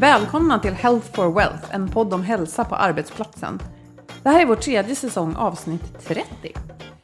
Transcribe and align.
Välkomna 0.00 0.58
till 0.58 0.72
Health 0.72 1.12
for 1.12 1.32
Wealth, 1.32 1.74
en 1.74 1.88
podd 1.88 2.14
om 2.14 2.22
hälsa 2.22 2.64
på 2.64 2.74
arbetsplatsen. 2.74 3.58
Det 4.22 4.28
här 4.28 4.42
är 4.42 4.46
vår 4.46 4.56
tredje 4.56 4.94
säsong, 4.94 5.34
avsnitt 5.34 5.98
30. 6.06 6.24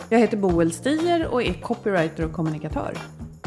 Jag 0.08 0.18
heter 0.18 0.36
Boel 0.36 0.72
Stier 0.72 1.26
och 1.26 1.42
är 1.42 1.52
copywriter 1.52 2.24
och 2.24 2.32
kommunikatör. 2.32 2.96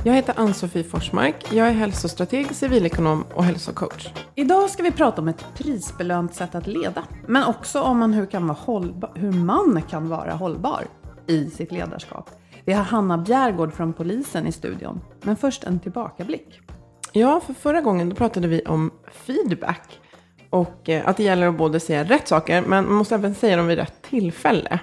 Jag 0.04 0.14
heter 0.14 0.34
Ann-Sofie 0.38 0.84
Forsmark. 0.84 1.54
Jag 1.54 1.68
är 1.68 1.72
hälsostrateg, 1.72 2.56
civilekonom 2.56 3.26
och 3.36 3.44
hälsocoach. 3.44 4.10
Idag 4.36 4.70
ska 4.70 4.84
vi 4.84 4.92
prata 4.92 5.22
om 5.22 5.28
ett 5.28 5.46
prisbelönt 5.56 6.36
sätt 6.36 6.56
att 6.56 6.68
leda, 6.68 7.04
men 7.28 7.44
också 7.44 7.82
om 7.82 7.98
man 7.98 8.14
hur, 8.14 8.26
kan 8.26 8.48
vara 8.48 8.58
hållbar, 8.60 9.12
hur 9.16 9.32
man 9.32 9.82
kan 9.90 10.10
vara 10.10 10.34
hållbar 10.34 10.86
i 11.28 11.50
sitt 11.50 11.72
ledarskap. 11.72 12.30
Vi 12.66 12.74
har 12.74 12.84
Hanna 12.84 13.18
Bjärgård 13.18 13.74
från 13.74 13.94
polisen 13.94 14.48
i 14.48 14.52
studion, 14.52 15.02
men 15.22 15.36
först 15.36 15.64
en 15.64 15.80
tillbakablick. 15.80 16.62
Ja, 17.18 17.40
för 17.40 17.54
förra 17.54 17.82
gången 17.82 18.10
då 18.10 18.16
pratade 18.16 18.48
vi 18.48 18.62
om 18.62 18.92
feedback. 19.12 20.00
Och 20.50 20.90
eh, 20.90 21.08
att 21.08 21.18
det 21.18 21.24
gäller 21.24 21.48
att 21.48 21.58
både 21.58 21.80
säga 21.80 22.04
rätt 22.04 22.28
saker, 22.28 22.62
men 22.62 22.86
man 22.86 22.94
måste 22.94 23.16
även 23.16 23.36
säga 23.36 23.58
dem 23.58 23.68
vid 23.68 23.78
rätt 23.78 24.02
tillfälle. 24.02 24.80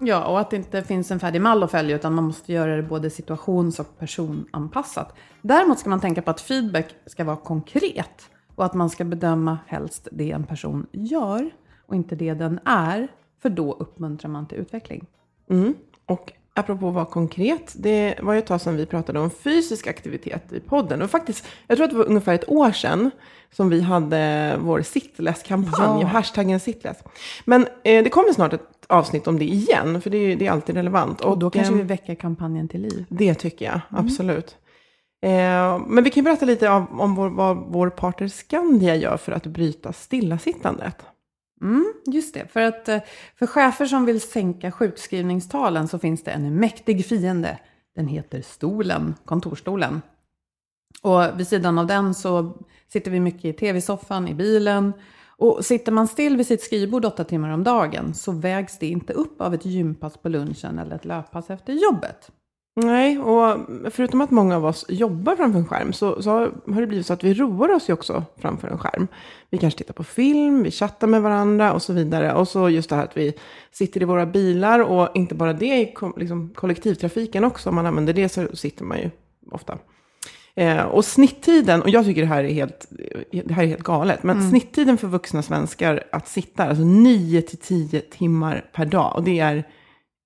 Ja, 0.00 0.24
och 0.24 0.40
att 0.40 0.50
det 0.50 0.56
inte 0.56 0.82
finns 0.82 1.10
en 1.10 1.20
färdig 1.20 1.40
mall 1.40 1.62
att 1.62 1.70
följa, 1.70 1.96
utan 1.96 2.14
man 2.14 2.24
måste 2.24 2.52
göra 2.52 2.76
det 2.76 2.82
både 2.82 3.10
situations 3.10 3.80
och 3.80 3.98
personanpassat. 3.98 5.14
Däremot 5.42 5.78
ska 5.78 5.90
man 5.90 6.00
tänka 6.00 6.22
på 6.22 6.30
att 6.30 6.40
feedback 6.40 6.94
ska 7.06 7.24
vara 7.24 7.36
konkret 7.36 8.30
och 8.54 8.64
att 8.64 8.74
man 8.74 8.90
ska 8.90 9.04
bedöma 9.04 9.58
helst 9.66 10.08
det 10.12 10.30
en 10.30 10.44
person 10.44 10.86
gör 10.92 11.50
och 11.86 11.94
inte 11.94 12.14
det 12.16 12.34
den 12.34 12.60
är, 12.64 13.08
för 13.42 13.50
då 13.50 13.72
uppmuntrar 13.72 14.30
man 14.30 14.46
till 14.48 14.58
utveckling. 14.58 15.06
Mm. 15.50 15.74
Och 16.06 16.32
apropå 16.54 16.88
att 16.88 16.94
vara 16.94 17.04
konkret, 17.04 17.72
det 17.76 18.14
var 18.22 18.32
ju 18.32 18.38
ett 18.38 18.46
tag 18.46 18.60
sedan 18.60 18.76
vi 18.76 18.86
pratade 18.86 19.20
om 19.20 19.30
fysisk 19.30 19.86
aktivitet 19.86 20.52
i 20.52 20.60
podden. 20.60 21.02
Och 21.02 21.10
faktiskt, 21.10 21.46
jag 21.66 21.76
tror 21.76 21.84
att 21.84 21.90
det 21.90 21.96
var 21.98 22.08
ungefär 22.08 22.34
ett 22.34 22.48
år 22.48 22.72
sedan 22.72 23.10
som 23.52 23.68
vi 23.68 23.80
hade 23.80 24.54
vår 24.60 24.82
sitless-kampanj, 24.82 26.00
Ja. 26.02 26.06
hashtaggen 26.06 26.60
sitless. 26.60 26.96
Men 27.44 27.66
eh, 27.84 28.04
det 28.04 28.10
kommer 28.10 28.32
snart 28.32 28.52
ett 28.52 28.68
avsnitt 28.86 29.26
om 29.26 29.38
det 29.38 29.44
igen, 29.44 30.00
för 30.00 30.10
det 30.10 30.16
är, 30.18 30.36
det 30.36 30.46
är 30.46 30.50
alltid 30.50 30.74
relevant. 30.76 31.20
Och 31.20 31.38
då 31.38 31.50
kanske 31.50 31.72
ehm, 31.72 31.78
vi 31.78 31.84
väcker 31.84 32.14
kampanjen 32.14 32.68
till 32.68 32.80
liv. 32.80 33.04
Det 33.08 33.34
tycker 33.34 33.64
jag, 33.64 33.80
absolut. 33.90 34.56
Eh, 35.22 35.78
men 35.86 36.04
vi 36.04 36.10
kan 36.10 36.24
berätta 36.24 36.46
lite 36.46 36.68
om, 36.68 37.00
om 37.00 37.14
vår, 37.14 37.30
vad 37.30 37.56
vår 37.56 37.90
partner 37.90 38.28
Skandia 38.28 38.96
gör 38.96 39.16
för 39.16 39.32
att 39.32 39.46
bryta 39.46 39.92
stillasittandet. 39.92 40.96
Mm, 41.62 41.92
just 42.06 42.34
det, 42.34 42.52
för 42.52 42.60
att 42.60 42.88
eh, 42.88 43.00
för 43.38 43.46
chefer 43.46 43.86
som 43.86 44.06
vill 44.06 44.20
sänka 44.20 44.72
sjukskrivningstalen 44.72 45.88
så 45.88 45.98
finns 45.98 46.24
det 46.24 46.30
en 46.30 46.54
mäktig 46.54 47.06
fiende. 47.06 47.58
Den 47.96 48.08
heter 48.08 48.42
stolen, 48.42 49.14
kontorstolen. 49.24 50.02
Och 51.02 51.40
vid 51.40 51.48
sidan 51.48 51.78
av 51.78 51.86
den 51.86 52.14
så 52.14 52.52
sitter 52.92 53.10
vi 53.10 53.20
mycket 53.20 53.44
i 53.44 53.52
tv-soffan, 53.52 54.28
i 54.28 54.34
bilen. 54.34 54.92
Och 55.36 55.64
sitter 55.64 55.92
man 55.92 56.08
still 56.08 56.36
vid 56.36 56.46
sitt 56.46 56.62
skrivbord 56.62 57.04
åtta 57.04 57.24
timmar 57.24 57.50
om 57.50 57.64
dagen 57.64 58.14
så 58.14 58.32
vägs 58.32 58.78
det 58.78 58.86
inte 58.86 59.12
upp 59.12 59.40
av 59.40 59.54
ett 59.54 59.66
gympass 59.66 60.16
på 60.16 60.28
lunchen 60.28 60.78
eller 60.78 60.96
ett 60.96 61.04
löppass 61.04 61.50
efter 61.50 61.72
jobbet. 61.72 62.30
Nej, 62.74 63.18
och 63.18 63.60
förutom 63.90 64.20
att 64.20 64.30
många 64.30 64.56
av 64.56 64.64
oss 64.64 64.86
jobbar 64.88 65.36
framför 65.36 65.58
en 65.58 65.66
skärm 65.66 65.92
så, 65.92 66.22
så 66.22 66.30
har 66.66 66.80
det 66.80 66.86
blivit 66.86 67.06
så 67.06 67.12
att 67.12 67.24
vi 67.24 67.34
roar 67.34 67.68
oss 67.68 67.88
ju 67.88 67.92
också 67.92 68.24
framför 68.38 68.68
en 68.68 68.78
skärm. 68.78 69.08
Vi 69.50 69.58
kanske 69.58 69.78
tittar 69.78 69.94
på 69.94 70.04
film, 70.04 70.62
vi 70.62 70.70
chattar 70.70 71.06
med 71.06 71.22
varandra 71.22 71.72
och 71.72 71.82
så 71.82 71.92
vidare. 71.92 72.34
Och 72.34 72.48
så 72.48 72.68
just 72.68 72.90
det 72.90 72.96
här 72.96 73.04
att 73.04 73.16
vi 73.16 73.34
sitter 73.70 74.02
i 74.02 74.04
våra 74.04 74.26
bilar 74.26 74.80
och 74.80 75.08
inte 75.14 75.34
bara 75.34 75.52
det 75.52 75.80
i 75.80 75.94
liksom 76.16 76.50
kollektivtrafiken 76.54 77.44
också. 77.44 77.68
Om 77.68 77.74
man 77.74 77.86
använder 77.86 78.12
det 78.12 78.28
så 78.28 78.56
sitter 78.56 78.84
man 78.84 78.98
ju 78.98 79.10
ofta. 79.50 79.78
Eh, 80.54 80.82
och 80.82 81.04
snitttiden, 81.04 81.82
och 81.82 81.90
jag 81.90 82.04
tycker 82.04 82.20
det 82.20 82.28
här 82.28 82.44
är 82.44 82.52
helt, 82.52 82.86
det 83.30 83.54
här 83.54 83.62
är 83.62 83.66
helt 83.66 83.82
galet, 83.82 84.22
men 84.22 84.50
snitttiden 84.50 84.98
för 84.98 85.08
vuxna 85.08 85.42
svenskar 85.42 86.04
att 86.12 86.28
sitta, 86.28 86.64
alltså 86.64 86.84
9 86.84 87.42
till 87.42 87.58
10 87.58 88.00
timmar 88.00 88.64
per 88.72 88.84
dag. 88.84 89.16
Och 89.16 89.22
det 89.22 89.40
är, 89.40 89.68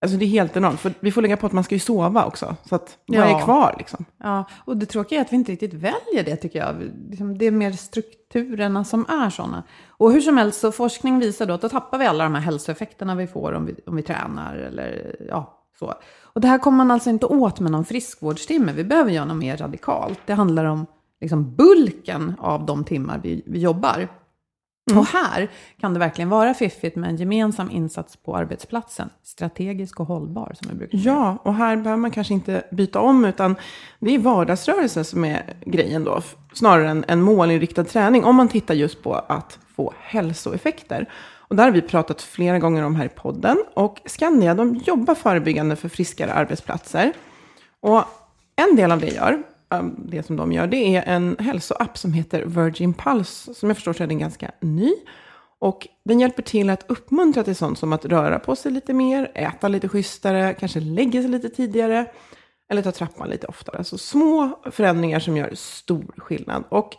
alltså 0.03 0.19
det 0.19 0.25
är 0.25 0.29
helt 0.29 0.57
enormt, 0.57 0.81
för 0.81 0.93
vi 1.01 1.13
får 1.13 1.23
lägga 1.23 1.37
på 1.37 1.47
att 1.47 1.53
man 1.53 1.65
ska 1.65 1.75
ju 1.75 1.79
sova 1.79 2.25
också. 2.25 2.57
Så 2.69 2.75
att, 2.75 2.99
vad 3.07 3.19
Ja. 3.19 3.39
är 3.41 3.45
kvar 3.45 3.75
liksom? 3.79 4.05
Ja, 4.19 4.45
och 4.65 4.77
det 4.77 4.87
tråkiga 4.87 5.19
är 5.19 5.25
att 5.25 5.33
vi 5.33 5.37
inte 5.37 5.53
riktigt 5.53 5.75
väljer 5.75 6.25
det 6.25 6.37
tycker 6.37 6.59
jag. 6.59 6.77
Liksom, 7.11 7.39
Det 7.39 7.47
är 7.47 7.51
mer 7.51 7.73
strukturerna 7.73 8.85
som 8.85 9.07
är 9.09 9.31
sådana. 9.31 9.63
Och 9.89 10.13
hur 10.13 10.21
som 10.21 10.37
helst 10.37 10.61
så 10.61 10.73
forskning 10.73 11.19
visar 11.19 11.47
då 11.47 11.55
att 11.55 11.61
då 11.61 11.69
tappar 11.69 11.99
vi 11.99 12.07
alla 12.07 12.25
de 12.25 12.35
här 12.35 12.43
hälsoeffekterna 12.43 13.15
vi 13.15 13.27
får 13.27 13.53
om 13.53 13.67
vi, 13.67 13.75
om 13.87 13.97
vi 13.97 14.03
tränar 14.03 14.57
eller 14.57 15.17
ja, 15.29 15.63
så. 15.79 15.95
Och 16.23 16.41
det 16.41 16.49
här 16.49 16.59
kommer 16.59 16.77
man 16.79 16.91
alltså 16.91 17.11
inte 17.11 17.27
åt 17.27 17.61
med 17.61 17.73
någon 17.73 17.85
friskvårdstimme. 17.85 18.73
Vi 18.73 18.85
behöver 18.85 19.11
göra 19.11 19.25
något 19.25 19.37
mer 19.37 19.57
radikalt. 19.57 20.21
Det 20.27 20.33
handlar 20.35 20.65
om 20.65 20.87
liksom 21.21 21.55
bulken 21.57 22.35
av 22.39 22.67
de 22.67 22.85
timmar 22.85 23.21
vi, 23.23 23.43
vi 23.47 23.59
jobbar. 23.59 24.09
Och 24.95 25.07
här 25.07 25.49
kan 25.81 25.93
det 25.93 25.99
verkligen 25.99 26.29
vara 26.29 26.55
fiffigt 26.55 26.97
med 26.97 27.11
en 27.11 27.17
gemensam 27.17 27.71
insats 27.71 28.17
på 28.17 28.37
arbetsplatsen. 28.37 29.11
Strategisk 29.23 30.01
och 30.01 30.07
hållbar 30.07 30.55
som 30.61 30.69
vi 30.71 30.77
brukar 30.77 30.99
säga. 30.99 31.13
Ja, 31.13 31.39
och 31.43 31.55
här 31.55 31.77
behöver 31.77 32.01
man 32.01 32.11
kanske 32.11 32.35
inte 32.35 32.63
byta 32.71 33.01
om, 33.01 33.25
utan 33.25 33.57
det 33.99 34.15
är 34.15 34.19
vardagsrörelse 34.19 35.05
som 35.05 35.25
är 35.25 35.57
grejen 35.65 36.05
då, 36.05 36.23
snarare 36.53 36.89
än 36.89 37.05
en 37.09 37.23
målinriktad 37.23 37.85
träning, 37.85 38.25
om 38.25 38.37
man 38.37 38.49
tittar 38.49 38.75
just 38.75 39.03
på 39.03 39.15
att 39.15 39.59
få 39.77 39.93
hälsoeffekter. 40.01 41.11
Och 41.49 41.57
där 41.57 41.65
har 41.65 41.71
vi 41.71 41.83
pratat 41.83 42.23
flera 42.23 42.59
gånger 42.59 42.83
om 42.83 42.97
här 42.97 43.05
i 43.05 43.09
podden, 43.09 43.57
och 43.75 44.01
Skandia, 44.05 44.55
de 44.55 44.75
jobbar 44.75 45.15
förebyggande 45.15 45.77
för 45.77 45.89
friskare 45.89 46.33
arbetsplatser. 46.33 47.13
Och 47.81 48.05
en 48.57 48.77
del 48.77 48.93
av 48.93 49.01
det 49.01 49.15
gör, 49.15 49.43
Ehm, 49.71 49.95
det 49.99 50.23
som 50.23 50.37
de 50.37 50.53
gör, 50.53 50.67
det 50.67 50.97
är 50.97 51.03
en 51.07 51.37
hälsoapp 51.39 51.99
som 51.99 52.13
heter 52.13 52.45
Virgin 52.45 52.95
Pulse, 52.95 53.55
som 53.55 53.69
jag 53.71 53.77
förstår 53.77 53.93
så 53.93 54.03
är 54.03 54.07
den 54.07 54.19
ganska 54.19 54.51
ny. 54.61 54.93
Och 55.59 55.89
den 56.05 56.21
hjälper 56.21 56.43
till 56.43 56.71
att 56.71 56.91
uppmuntra 56.91 57.45
till 57.45 57.57
sånt 57.57 57.79
som 57.79 57.93
att 57.93 58.05
röra 58.05 58.39
på 58.39 58.57
sig 58.57 58.73
lite 58.73 58.95
mer, 58.95 59.31
äta 59.35 59.69
lite 59.69 59.89
schysstare, 59.89 60.55
kanske 60.55 60.81
lägga 60.81 61.23
sig 61.23 61.31
lite 61.31 61.49
tidigare 61.49 62.07
eller 62.71 62.83
ta 62.83 62.93
trappan 62.93 63.29
lite 63.29 63.47
oftare. 63.47 63.85
Så 63.85 63.99
små 63.99 64.61
förändringar 64.71 65.21
som 65.21 65.37
gör 65.37 65.51
stor 65.55 66.15
skillnad. 66.17 66.65
Och 66.69 66.97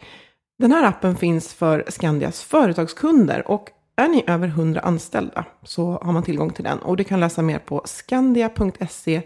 den 0.60 0.72
här 0.72 0.84
appen 0.84 1.16
finns 1.16 1.54
för 1.54 1.86
Skandias 1.88 2.44
företagskunder 2.44 3.48
och 3.48 3.70
är 3.96 4.08
ni 4.08 4.24
över 4.28 4.48
100 4.48 4.82
anställda 4.82 5.46
så 5.64 5.92
har 6.04 6.12
man 6.12 6.24
tillgång 6.24 6.54
till 6.54 6.64
den. 6.64 6.80
Och 6.80 6.98
du 6.98 7.04
kan 7.04 7.20
läsa 7.20 7.42
mer 7.42 7.60
på 7.60 7.82
skandia.se 7.86 9.22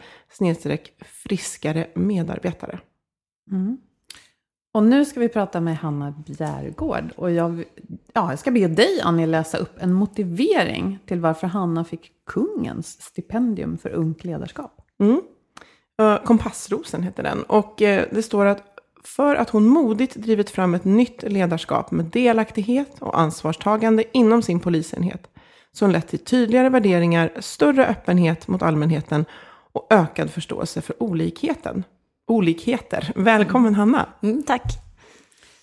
friskare 1.06 1.88
medarbetare. 1.96 2.80
Mm. 3.51 3.77
Och 4.74 4.83
nu 4.83 5.06
ska 5.06 5.19
vi 5.19 5.30
prata 5.30 5.62
med 5.62 5.77
Hanna 5.77 6.13
Bjärgård. 6.27 7.12
Och 7.15 7.31
jag, 7.31 7.63
ja, 8.13 8.30
jag 8.30 8.39
ska 8.39 8.51
be 8.51 8.68
dig, 8.68 9.01
Annie, 9.03 9.25
läsa 9.25 9.57
upp 9.57 9.75
en 9.80 9.94
motivering 9.94 11.00
till 11.06 11.19
varför 11.19 11.48
Hanna 11.48 11.83
fick 11.83 12.12
kungens 12.25 13.01
stipendium 13.01 13.77
för 13.77 13.89
ungt 13.89 14.24
ledarskap. 14.24 14.81
Mm. 15.00 15.21
Eh, 16.01 16.24
kompassrosen 16.24 17.03
heter 17.03 17.24
den. 17.24 17.44
Och 17.44 17.81
eh, 17.81 18.06
det 18.12 18.24
står 18.24 18.45
att 18.45 18.63
för 19.03 19.36
att 19.36 19.50
hon 19.50 19.68
modigt 19.68 20.15
drivit 20.15 20.50
fram 20.50 20.74
ett 20.74 20.86
nytt 20.86 21.24
ledarskap 21.24 21.92
med 21.92 22.06
delaktighet 22.06 22.95
och 23.00 23.19
ansvarstagande 23.19 24.03
inom 24.12 24.42
sin 24.42 24.59
polisenhet. 24.59 25.27
Som 25.71 25.92
lett 25.92 26.07
till 26.07 26.19
tydligare 26.19 26.69
värderingar, 26.69 27.31
större 27.39 27.88
öppenhet 27.88 28.48
mot 28.48 28.62
allmänheten 28.62 29.25
och 29.71 29.88
ökad 29.89 30.31
förståelse 30.31 30.81
för 30.81 31.03
olikheten. 31.03 31.83
Olikheter. 32.31 33.12
Välkommen 33.16 33.75
Hanna. 33.75 34.10
Mm, 34.22 34.44
tack. 34.44 34.63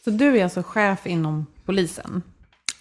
Så 0.05 0.11
du 0.11 0.38
är 0.38 0.44
alltså 0.44 0.62
chef 0.62 1.06
inom 1.06 1.47
polisen? 1.65 2.23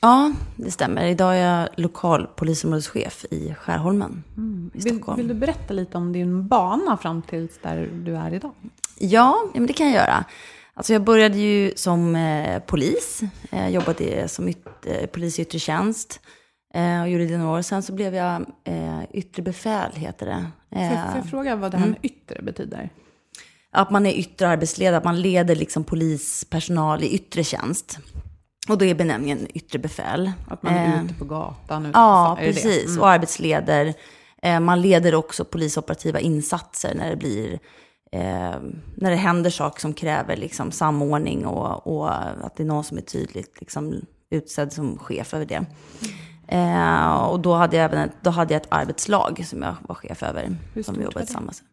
Ja, 0.02 0.34
det 0.56 0.72
stämmer. 0.72 1.06
Idag 1.06 1.38
är 1.38 1.60
jag 1.60 1.70
lokal 1.76 2.28
polisområdeschef 2.36 3.26
i 3.32 3.54
Skärholmen 3.60 4.24
mm. 4.38 4.72
i 4.74 4.82
Stockholm. 4.82 5.18
Vill, 5.18 5.28
vill, 5.28 5.36
du 5.36 5.40
berätta 5.40 5.74
lite 5.74 5.98
om 5.98 6.14
din 6.14 6.48
bana 6.48 6.98
fram 6.98 7.22
till 7.22 7.50
där 7.62 7.90
du 7.94 8.16
är 8.16 8.34
idag? 8.34 8.52
Ja, 9.00 9.44
men 9.54 9.68
det 9.68 9.74
kan 9.74 9.88
jag 9.88 9.96
göra. 9.96 10.26
Alltså 10.74 10.94
jag 10.94 11.04
började 11.04 11.38
ju 11.38 11.72
som 11.76 12.16
eh, 12.16 12.60
polis. 12.60 13.22
Jag 13.50 13.60
eh, 13.60 13.70
jobbade 13.70 14.28
som 14.28 14.50
yt, 14.50 14.68
eh, 14.86 15.06
polis 15.06 15.40
i 15.40 15.42
yttre 15.42 15.60
tjänst. 15.60 16.20
Eh, 16.74 17.02
och 17.02 17.10
gjorde 17.10 17.26
det 17.26 17.38
några 17.38 17.58
år. 17.58 17.62
Sen 17.62 17.84
så 17.84 17.94
blev 17.94 18.16
jag 18.16 18.46
eh, 18.64 19.04
yttre 19.12 19.44
befäl, 19.44 19.92
heter 19.94 20.26
det. 20.26 20.46
Eh, 20.80 20.90
får, 20.90 21.12
får 21.12 21.18
jag 21.18 21.30
fråga 21.30 21.56
vad 21.56 21.72
det 21.72 21.78
här 21.78 21.86
mm. 21.86 21.98
med 22.02 22.12
yttre 22.12 22.42
betyder? 22.42 22.90
Att 23.72 23.92
man 23.92 24.06
är 24.06 24.14
yttre 24.14 24.48
arbetsledare, 24.48 24.98
att 24.98 25.04
man 25.04 25.22
leder 25.22 25.56
liksom 25.56 25.84
polispersonal 25.84 27.04
i 27.04 27.10
yttre 27.10 27.44
tjänst. 27.44 28.00
Och 28.70 28.78
då 28.78 28.86
är 28.86 28.96
benämningen 28.96 29.48
yttre 29.54 29.80
befäl. 29.80 30.32
Att 30.48 30.64
man 30.64 30.74
är 30.74 30.98
eh, 30.98 31.06
ute 31.06 31.14
på 31.14 31.26
gatan? 31.26 31.86
Ute 31.86 32.00
ja, 32.00 32.38
precis. 32.40 32.88
Mm. 32.88 33.02
Och 33.02 33.10
arbetsleder. 33.10 33.94
Eh, 34.42 34.60
man 34.60 34.82
leder 34.82 35.16
också 35.16 35.46
polisoperativa 35.46 36.20
insatser 36.20 36.96
när 36.96 37.10
det 37.10 37.16
blir 37.16 37.60
eh, 38.12 38.56
när 38.96 39.10
det 39.10 39.16
händer 39.16 39.50
saker 39.50 39.82
som 39.82 39.94
kräver 39.94 40.38
liksom, 40.38 40.72
samordning 40.72 41.46
och, 41.46 41.88
och, 41.88 42.14
att 42.46 42.56
det 42.56 42.64
är 42.64 42.68
någon 42.68 42.84
som 42.84 42.98
är 42.98 43.02
tydligt 43.02 43.60
liksom, 43.60 44.02
utsedd 44.32 44.74
som 44.74 44.98
chef 44.98 45.34
över 45.34 45.46
det. 45.46 45.66
Eh, 46.48 47.16
och 47.18 47.40
då 47.40 47.54
hade, 47.54 47.78
jag 47.78 47.86
även 47.86 48.10
ett, 48.10 48.16
då 48.22 48.30
hade 48.30 48.54
jag 48.54 48.62
ett 48.62 48.68
arbetslag 48.72 49.46
som 49.46 49.62
jag 49.62 49.76
var 49.82 49.96
chef 49.96 50.24
över. 50.24 50.58
Hur 50.74 50.84
som 50.84 50.96
vi 50.98 51.04
jobbade 51.04 51.26
tillsammans. 51.26 51.64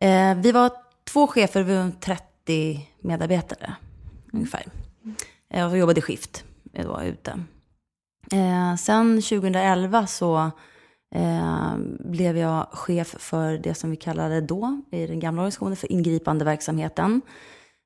Eh, 0.00 0.34
vi 0.34 0.52
var 0.52 0.70
två 1.08 1.26
chefer, 1.26 1.62
vi 1.62 1.76
var 1.76 1.90
30 2.00 2.88
medarbetare 3.00 3.74
ungefär. 4.32 4.66
Jag 5.48 5.70
och 5.70 5.78
jobbade 5.78 6.00
skift 6.00 6.44
eh, 6.72 6.86
då 6.86 7.02
ute. 7.02 7.30
Eh, 8.32 8.76
sen 8.76 9.22
2011 9.22 10.06
så 10.06 10.50
eh, 11.14 11.76
blev 12.00 12.38
jag 12.38 12.66
chef 12.72 13.14
för 13.18 13.58
det 13.58 13.74
som 13.74 13.90
vi 13.90 13.96
kallade 13.96 14.40
då, 14.40 14.82
i 14.92 15.06
den 15.06 15.20
gamla 15.20 15.42
organisationen, 15.42 15.76
för 15.76 15.92
ingripande 15.92 16.44
verksamheten. 16.44 17.20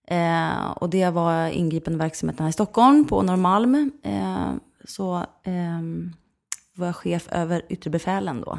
Eh, 0.09 0.71
och 0.71 0.91
det 0.91 1.11
var 1.11 1.49
ingripande 1.49 1.99
verksamheten 1.99 2.43
här 2.45 2.51
i 2.51 2.53
Stockholm, 2.53 3.05
på 3.05 3.23
Norrmalm. 3.23 3.93
Eh, 4.03 4.53
så 4.85 5.17
eh, 5.43 5.83
var 6.75 6.87
jag 6.87 6.97
chef 6.97 7.29
över 7.31 7.63
yttre 7.69 7.91
befälen 7.91 8.41
då. 8.41 8.59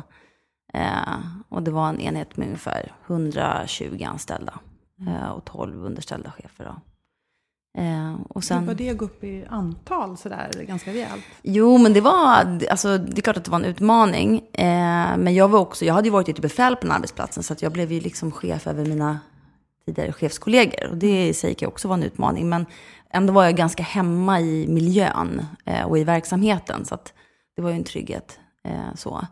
Eh, 0.74 1.20
och 1.50 1.64
det 1.64 1.72
var 1.72 1.90
en 1.90 2.00
enhet 2.00 2.38
med 2.38 2.46
ungefär 2.46 2.92
120 3.08 4.04
anställda 4.08 4.60
eh, 5.08 5.30
och 5.30 5.46
12 5.46 5.86
underställda 5.86 6.32
chefer. 6.32 6.66
Då. 6.66 6.76
Eh, 7.82 8.16
och 8.30 8.44
sen, 8.44 8.66
var 8.66 8.74
det 8.74 8.94
gå 8.94 9.06
upp 9.06 9.24
i 9.24 9.46
antal 9.50 10.18
sådär 10.18 10.52
ganska 10.68 10.94
rejält? 10.94 11.24
Jo, 11.42 11.78
men 11.78 11.94
det 11.94 12.02
var, 12.02 12.60
alltså, 12.70 12.98
det 12.98 13.18
är 13.18 13.22
klart 13.22 13.38
att 13.38 13.46
det 13.46 13.52
var 13.52 13.60
en 13.60 13.66
utmaning. 13.66 14.38
Eh, 14.54 15.18
men 15.18 15.34
jag 15.34 15.48
var 15.48 15.60
också, 15.60 15.86
jag 15.86 15.94
hade 15.94 16.08
ju 16.08 16.12
varit 16.12 16.30
ute 16.30 16.42
befäl 16.42 16.76
på 16.76 16.82
den 16.82 16.92
arbetsplatsen, 16.92 17.44
så 17.44 17.54
att 17.54 17.62
jag 17.62 17.72
blev 17.72 17.92
ju 17.92 18.00
liksom 18.00 18.32
chef 18.32 18.68
över 18.68 18.86
mina 18.86 19.20
tidigare 19.86 20.14
chefskollegor. 20.14 20.90
Och 20.90 20.98
det 20.98 21.28
i 21.28 21.34
sig 21.34 21.54
kan 21.54 21.68
också 21.68 21.88
vara 21.88 21.98
en 21.98 22.04
utmaning. 22.04 22.50
Men 22.50 22.66
ändå 23.10 23.34
var 23.34 23.44
jag 23.44 23.56
ganska 23.56 23.84
hemma 23.84 24.42
i 24.42 24.68
miljön 24.68 25.46
eh, 25.66 25.84
och 25.86 25.98
i 25.98 26.04
verksamheten. 26.04 26.86
Så 26.86 26.96
att 26.96 27.14
det 27.56 27.62
var 27.62 27.70
ju 27.70 27.76
en 27.76 27.84
trygghet. 27.84 28.40
Eh, 28.64 28.96
så. 28.96 29.28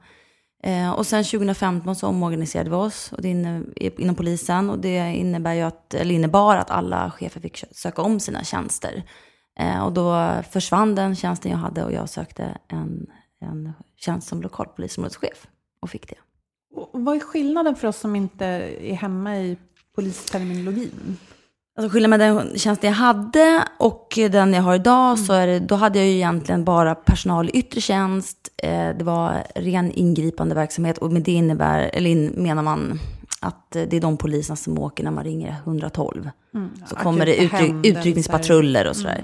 Eh, 0.63 0.91
och 0.91 1.07
sen 1.07 1.23
2015 1.23 1.95
så 1.95 2.07
omorganiserade 2.07 2.69
vi 2.69 2.75
oss 2.75 3.11
och 3.11 3.21
det 3.21 3.29
inne, 3.29 3.63
inom 3.75 4.15
polisen. 4.15 4.69
Och 4.69 4.79
det 4.79 5.13
innebär 5.13 5.53
ju 5.53 5.61
att, 5.61 5.93
eller 5.93 6.15
innebar 6.15 6.55
att 6.55 6.71
alla 6.71 7.11
chefer 7.11 7.41
fick 7.41 7.63
söka 7.71 8.01
om 8.01 8.19
sina 8.19 8.43
tjänster. 8.43 9.03
Eh, 9.59 9.85
och 9.85 9.93
då 9.93 10.35
försvann 10.51 10.95
den 10.95 11.15
tjänsten 11.15 11.51
jag 11.51 11.57
hade 11.57 11.83
och 11.83 11.93
jag 11.93 12.09
sökte 12.09 12.57
en, 12.67 13.07
en 13.41 13.73
tjänst 13.97 14.27
som 14.27 14.41
lokalpolisområdeschef 14.41 15.47
och 15.81 15.89
fick 15.89 16.09
det. 16.09 16.15
Och 16.75 16.89
vad 16.93 17.15
är 17.15 17.19
skillnaden 17.19 17.75
för 17.75 17.87
oss 17.87 17.97
som 17.97 18.15
inte 18.15 18.45
är 18.45 18.93
hemma 18.93 19.37
i 19.37 19.57
polisterminologin? 19.95 21.17
Alltså 21.81 21.93
skillnaden 21.93 22.35
med 22.35 22.45
den 22.45 22.59
tjänsten 22.59 22.89
jag 22.89 22.97
hade 22.97 23.63
och 23.77 24.13
den 24.15 24.53
jag 24.53 24.61
har 24.61 24.75
idag, 24.75 25.05
mm. 25.05 25.17
så 25.17 25.33
är 25.33 25.47
det, 25.47 25.59
då 25.59 25.75
hade 25.75 25.99
jag 25.99 26.07
ju 26.07 26.13
egentligen 26.13 26.63
bara 26.63 26.95
personal 26.95 27.49
i 27.49 27.51
yttre 27.51 27.81
tjänst. 27.81 28.37
Eh, 28.57 28.89
det 28.97 29.03
var 29.03 29.43
ren 29.55 29.91
ingripande 29.91 30.55
verksamhet 30.55 30.97
och 30.97 31.11
med 31.11 31.21
det 31.21 31.31
innebär, 31.31 31.89
eller 31.93 32.09
in, 32.09 32.33
menar 32.37 32.63
man 32.63 32.99
att 33.39 33.71
det 33.71 33.93
är 33.93 34.01
de 34.01 34.17
poliserna 34.17 34.55
som 34.55 34.79
åker 34.79 35.03
när 35.03 35.11
man 35.11 35.23
ringer 35.23 35.55
112. 35.63 36.29
Mm. 36.53 36.69
Så 36.89 36.95
kommer 36.95 37.25
det 37.25 37.43
utryck, 37.43 37.85
utryckningspatruller 37.85 38.87
och 38.87 38.95
sådär. 38.95 39.23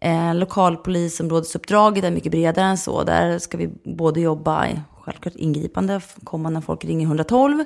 Mm. 0.00 0.28
Eh, 0.28 0.34
lokalpolisområdesuppdraget 0.34 2.04
är 2.04 2.10
mycket 2.10 2.32
bredare 2.32 2.66
än 2.66 2.78
så. 2.78 3.02
Där 3.04 3.38
ska 3.38 3.58
vi 3.58 3.68
både 3.84 4.20
jobba, 4.20 4.66
självklart 5.00 5.34
ingripande, 5.36 6.00
komma 6.24 6.50
när 6.50 6.60
folk 6.60 6.84
ringer 6.84 7.06
112. 7.06 7.64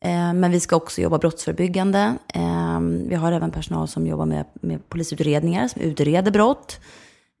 Eh, 0.00 0.32
men 0.34 0.50
vi 0.50 0.60
ska 0.60 0.76
också 0.76 1.00
jobba 1.00 1.18
brottsförebyggande. 1.18 2.14
Eh, 2.34 2.80
vi 2.80 3.14
har 3.14 3.32
även 3.32 3.50
personal 3.50 3.88
som 3.88 4.06
jobbar 4.06 4.26
med, 4.26 4.44
med 4.54 4.88
polisutredningar, 4.88 5.68
som 5.68 5.82
utreder 5.82 6.30
brott. 6.30 6.80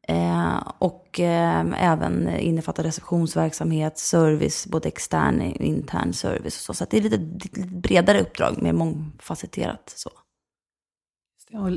Eh, 0.08 0.72
och 0.78 1.20
även 1.20 2.28
innefattar 2.28 2.82
receptionsverksamhet, 2.82 3.98
service, 3.98 4.66
både 4.66 4.88
extern 4.88 5.40
och 5.40 5.60
intern 5.60 6.12
service. 6.12 6.68
Och 6.68 6.76
så 6.76 6.84
så 6.84 6.86
det 6.90 6.96
är 6.96 7.02
lite, 7.02 7.16
lite 7.16 7.60
bredare 7.60 8.20
uppdrag, 8.20 8.62
mer 8.62 8.72
mångfacetterat. 8.72 9.92
Så. 9.96 10.10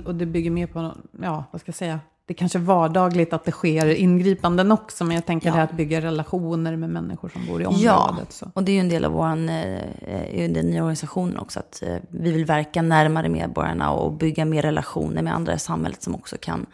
Och 0.06 0.16
det 0.16 0.26
bygger 0.26 0.52
mer 0.52 0.68
på, 0.68 0.98
ja, 1.22 1.44
vad 1.52 1.62
ska 1.62 1.70
jag 1.70 1.76
säga, 1.76 2.00
det 2.32 2.36
kanske 2.36 2.58
är 2.58 2.62
vardagligt 2.62 3.34
att 3.34 3.44
det 3.46 3.52
sker 3.52 3.86
ingripanden 3.86 4.72
också, 4.72 5.04
men 5.04 5.16
jag 5.16 5.26
tänker 5.26 5.48
ja. 5.48 5.54
det 5.54 5.58
här 5.58 5.64
att 5.64 5.78
bygga 5.78 6.02
relationer 6.02 6.76
med 6.76 6.90
människor 6.90 7.30
som 7.30 7.46
bor 7.46 7.62
i 7.62 7.66
området. 7.66 7.84
Ja, 7.84 8.26
så. 8.30 8.52
och 8.54 8.64
det 8.64 8.72
är 8.72 8.74
ju 8.74 8.80
en 8.80 8.90
del 8.90 9.06
av 9.06 9.12
vår, 9.12 9.28
eh, 9.28 10.52
den 10.52 10.66
nya 10.66 10.82
organisationen 10.82 11.38
också, 11.38 11.60
att 11.60 11.84
eh, 11.84 11.98
vi 12.10 12.32
vill 12.32 12.46
verka 12.46 12.82
närmare 12.82 13.30
medborgarna 13.30 13.92
och 13.92 14.14
bygga 14.14 14.46
mer 14.46 14.62
relationer 14.62 15.22
med 15.22 15.36
andra 15.36 15.54
i 15.54 15.60
samhället 15.60 16.04
som 16.04 16.16
också 16.16 16.38
kan 16.40 16.66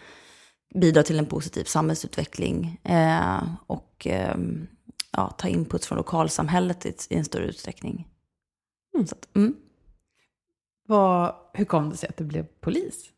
bidra 0.76 1.04
till 1.04 1.20
en 1.20 1.26
positiv 1.26 1.64
samhällsutveckling 1.64 2.80
eh, 2.84 3.44
och 3.68 4.08
eh, 4.08 4.38
ja, 5.12 5.30
ta 5.38 5.48
input 5.48 5.86
från 5.86 5.98
lokalsamhället 5.98 6.86
i, 6.86 6.96
en 7.10 7.26
större 7.26 7.46
utsträckning. 7.46 8.08
Mm. 8.96 9.08
Att, 9.12 9.36
mm. 9.36 9.56
Vad, 10.88 11.36
hur 11.54 11.66
kom 11.66 11.90
det 11.90 11.98
sig 11.98 12.10
att 12.10 12.18
du 12.18 12.24
blev 12.24 12.46
polis? 12.62 13.12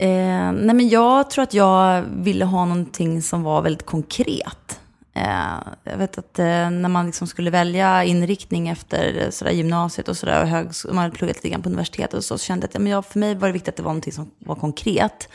Eh, 0.00 0.52
nej 0.52 0.74
men 0.74 0.88
jag 0.88 1.30
tror 1.30 1.42
att 1.42 1.54
jag 1.54 2.02
ville 2.02 2.44
ha 2.44 2.64
någonting 2.64 3.22
som 3.22 3.42
var 3.42 3.62
väldigt 3.62 3.86
konkret. 3.86 4.80
Eh, 5.14 5.56
jag 5.84 5.96
vet 5.96 6.18
att 6.18 6.38
eh, 6.38 6.70
när 6.70 6.88
man 6.88 7.06
liksom 7.06 7.26
skulle 7.26 7.50
välja 7.50 8.04
inriktning 8.04 8.68
efter 8.68 9.22
eh, 9.22 9.30
sådär, 9.30 9.52
gymnasiet 9.52 10.08
och 10.08 10.16
sådär, 10.16 10.42
och 10.42 10.48
högs- 10.48 10.86
man 10.86 10.98
hade 10.98 11.16
pluggat 11.16 11.36
lite 11.36 11.48
grann 11.48 11.62
på 11.62 11.68
universitetet 11.68 12.14
och 12.14 12.24
så, 12.24 12.38
så 12.38 12.44
kände 12.44 12.64
jag 12.64 12.68
att 12.68 12.74
ja, 12.74 12.80
men 12.80 12.92
jag, 12.92 13.06
för 13.06 13.18
mig 13.18 13.34
var 13.34 13.48
det 13.48 13.52
viktigt 13.52 13.68
att 13.68 13.76
det 13.76 13.82
var 13.82 13.90
någonting 13.90 14.12
som 14.12 14.30
var 14.38 14.54
konkret. 14.54 15.28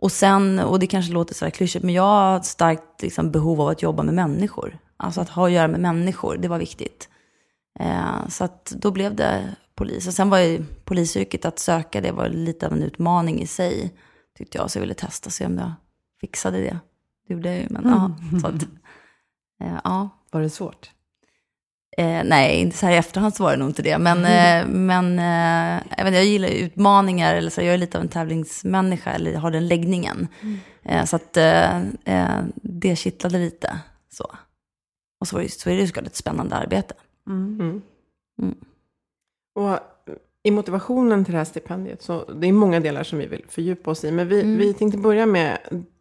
Och 0.00 0.12
sen, 0.12 0.58
och 0.58 0.78
det 0.78 0.86
kanske 0.86 1.12
låter 1.12 1.34
sådär 1.34 1.50
klyschigt, 1.50 1.84
men 1.84 1.94
jag 1.94 2.02
har 2.02 2.36
ett 2.36 2.44
starkt 2.44 3.02
liksom, 3.02 3.30
behov 3.30 3.60
av 3.60 3.68
att 3.68 3.82
jobba 3.82 4.02
med 4.02 4.14
människor. 4.14 4.78
Alltså 4.96 5.20
att 5.20 5.28
ha 5.28 5.46
att 5.46 5.52
göra 5.52 5.68
med 5.68 5.80
människor, 5.80 6.36
det 6.36 6.48
var 6.48 6.58
viktigt. 6.58 7.08
Eh, 7.80 8.28
så 8.28 8.44
att 8.44 8.72
då 8.76 8.90
blev 8.90 9.14
det 9.14 9.56
polis. 9.74 10.06
Och 10.06 10.14
sen 10.14 10.30
var 10.30 10.38
ju 10.38 10.64
polisyrket 10.84 11.44
att 11.44 11.58
söka, 11.58 12.00
det 12.00 12.12
var 12.12 12.28
lite 12.28 12.66
av 12.66 12.72
en 12.72 12.82
utmaning 12.82 13.40
i 13.40 13.46
sig. 13.46 13.94
Tyckte 14.38 14.58
jag, 14.58 14.70
så 14.70 14.78
jag 14.78 14.80
ville 14.80 14.94
testa 14.94 15.30
se 15.30 15.46
om 15.46 15.58
jag 15.58 15.72
fixade 16.20 16.58
det. 16.58 16.78
Det 17.28 17.34
gjorde 17.34 17.48
jag 17.48 17.58
ju, 17.58 17.66
men 17.70 17.84
mm. 17.84 17.98
ja. 17.98 18.38
Så 18.40 18.46
att, 18.46 18.62
eh, 19.62 19.80
ja. 19.84 20.08
Var 20.30 20.40
det 20.40 20.50
svårt? 20.50 20.90
Eh, 21.96 22.22
nej, 22.24 22.60
inte 22.60 22.76
så 22.76 22.86
här 22.86 22.92
i 22.92 22.96
efterhand 22.96 23.34
så 23.34 23.42
var 23.42 23.50
det 23.50 23.56
nog 23.56 23.68
inte 23.68 23.82
det. 23.82 23.98
Men, 23.98 24.18
mm. 24.18 24.60
eh, 24.60 24.66
men 24.68 25.18
eh, 25.18 25.82
jag, 25.98 26.04
vet, 26.04 26.14
jag 26.14 26.24
gillar 26.24 26.48
utmaningar, 26.48 27.34
eller 27.34 27.50
så, 27.50 27.62
jag 27.62 27.74
är 27.74 27.78
lite 27.78 27.98
av 27.98 28.04
en 28.04 28.08
tävlingsmänniska, 28.08 29.12
eller 29.12 29.36
har 29.36 29.50
den 29.50 29.68
läggningen. 29.68 30.28
Mm. 30.42 30.58
Eh, 30.82 31.04
så 31.04 31.16
att 31.16 31.36
eh, 31.36 31.78
eh, 32.04 32.40
det 32.54 32.96
kittlade 32.96 33.38
lite. 33.38 33.78
Så. 34.10 34.30
Och 35.20 35.28
så, 35.28 35.36
var 35.36 35.42
det, 35.42 35.48
så 35.48 35.70
är 35.70 35.76
det 35.76 35.86
såklart 35.86 36.06
ett 36.06 36.16
spännande 36.16 36.56
arbete. 36.56 36.94
Mm. 37.26 37.82
Mm. 39.56 39.72
Och 39.72 39.78
i 40.42 40.50
motivationen 40.50 41.24
till 41.24 41.32
det 41.32 41.38
här 41.38 41.44
stipendiet, 41.44 42.02
så 42.02 42.24
det 42.24 42.48
är 42.48 42.52
många 42.52 42.80
delar 42.80 43.02
som 43.02 43.18
vi 43.18 43.26
vill 43.26 43.44
fördjupa 43.48 43.90
oss 43.90 44.04
i. 44.04 44.10
Men 44.10 44.28
vi, 44.28 44.40
Mm. 44.42 44.56
vi 44.58 44.74
tänkte 44.74 44.98
börja 44.98 45.26
med 45.26 45.58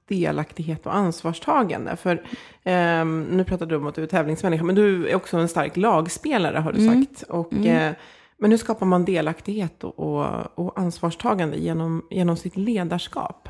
delaktighet 0.08 0.86
och 0.86 0.96
ansvarstagande. 0.96 1.96
För 1.96 2.24
ehm, 2.64 3.24
nu 3.32 3.44
pratade 3.44 3.70
du 3.70 3.76
om 3.78 3.88
att 3.88 3.96
du 3.96 4.04
är 4.04 4.08
tävlingsmänniska, 4.08 4.64
men 4.64 4.76
du 4.76 5.08
är 5.10 5.16
också 5.16 5.38
en 5.38 5.48
stark 5.48 5.78
lagspelare 5.78 6.58
har 6.58 6.74
du 6.74 6.80
Mm. 6.88 7.06
sagt. 7.06 7.22
Och, 7.30 7.54
eh, 7.54 7.94
men 8.38 8.52
hur 8.52 8.58
skapar 8.58 8.86
man 8.86 9.06
delaktighet 9.06 9.84
och, 9.84 10.00
och, 10.00 10.26
och 10.56 10.80
ansvarstagande 10.80 11.58
genom, 11.58 12.06
genom 12.10 12.38
sitt 12.38 12.58
ledarskap? 12.58 13.50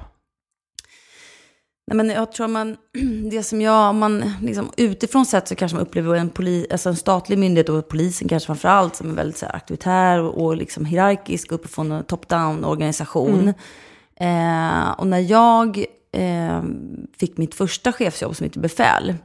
Nej, 1.88 1.98
men 1.98 2.10
jag 2.10 2.32
tror 2.32 2.48
man, 2.48 2.78
det 3.32 3.44
som 3.44 3.62
jag, 3.62 3.90
om 3.90 3.98
man 3.98 4.34
liksom 4.42 4.72
utifrån 4.78 5.26
sett 5.26 5.48
så 5.48 5.56
kanske 5.56 5.76
man 5.76 5.86
upplever 5.86 6.16
en, 6.16 6.30
poli, 6.30 6.68
alltså 6.72 6.90
en 6.90 6.96
statlig 6.96 7.38
myndighet 7.38 7.70
och 7.70 7.88
polisen 7.88 8.28
kanske 8.28 8.48
framför 8.48 8.70
allt 8.70 8.96
som 8.96 9.10
är 9.10 9.14
väldigt 9.14 9.38
så 9.38 9.46
här, 9.46 9.54
auktoritär 9.54 10.20
och, 10.20 10.46
och 10.46 10.56
liksom 10.56 10.86
hierarkisk 10.86 11.52
uppifrån 11.52 11.92
en 11.92 12.04
top-down 12.04 12.66
organisation. 12.66 13.54
Eh, 14.16 14.92
och 14.92 15.08
när 15.08 15.20
jag 15.20 15.86
eh, 16.12 16.64
fick 17.18 17.38
mitt 17.38 17.56
första 17.56 17.92
chefsjobb 17.92 18.36
som 18.36 18.50
befäl 18.56 19.16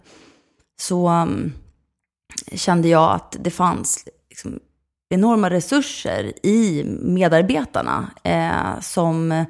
så 0.80 1.08
um, 1.08 1.52
kände 2.52 2.88
jag 2.88 3.12
att 3.12 3.36
det 3.40 3.50
fanns 3.50 4.08
liksom, 4.30 4.58
enorma 5.10 5.50
resurser 5.50 6.46
i 6.46 6.84
medarbetarna 7.02 8.10
eh, 8.24 8.80
som 8.80 9.44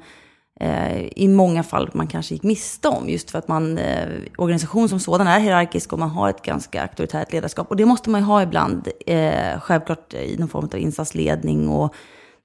Eh, 0.61 1.07
i 1.15 1.27
många 1.27 1.63
fall 1.63 1.89
man 1.93 2.07
kanske 2.07 2.33
gick 2.33 2.43
miste 2.43 2.87
om. 2.87 3.09
Just 3.09 3.31
för 3.31 3.39
att 3.39 3.47
man, 3.47 3.77
eh, 3.77 4.07
organisation 4.37 4.89
som 4.89 4.99
sådan 4.99 5.27
är 5.27 5.39
hierarkisk 5.39 5.93
och 5.93 5.99
man 5.99 6.09
har 6.09 6.29
ett 6.29 6.41
ganska 6.41 6.81
auktoritärt 6.81 7.33
ledarskap. 7.33 7.69
Och 7.69 7.75
det 7.75 7.85
måste 7.85 8.09
man 8.09 8.21
ju 8.21 8.25
ha 8.25 8.43
ibland, 8.43 8.87
eh, 9.05 9.59
självklart 9.59 10.13
i 10.13 10.37
någon 10.37 10.49
form 10.49 10.69
av 10.73 10.79
insatsledning 10.79 11.69
och 11.69 11.93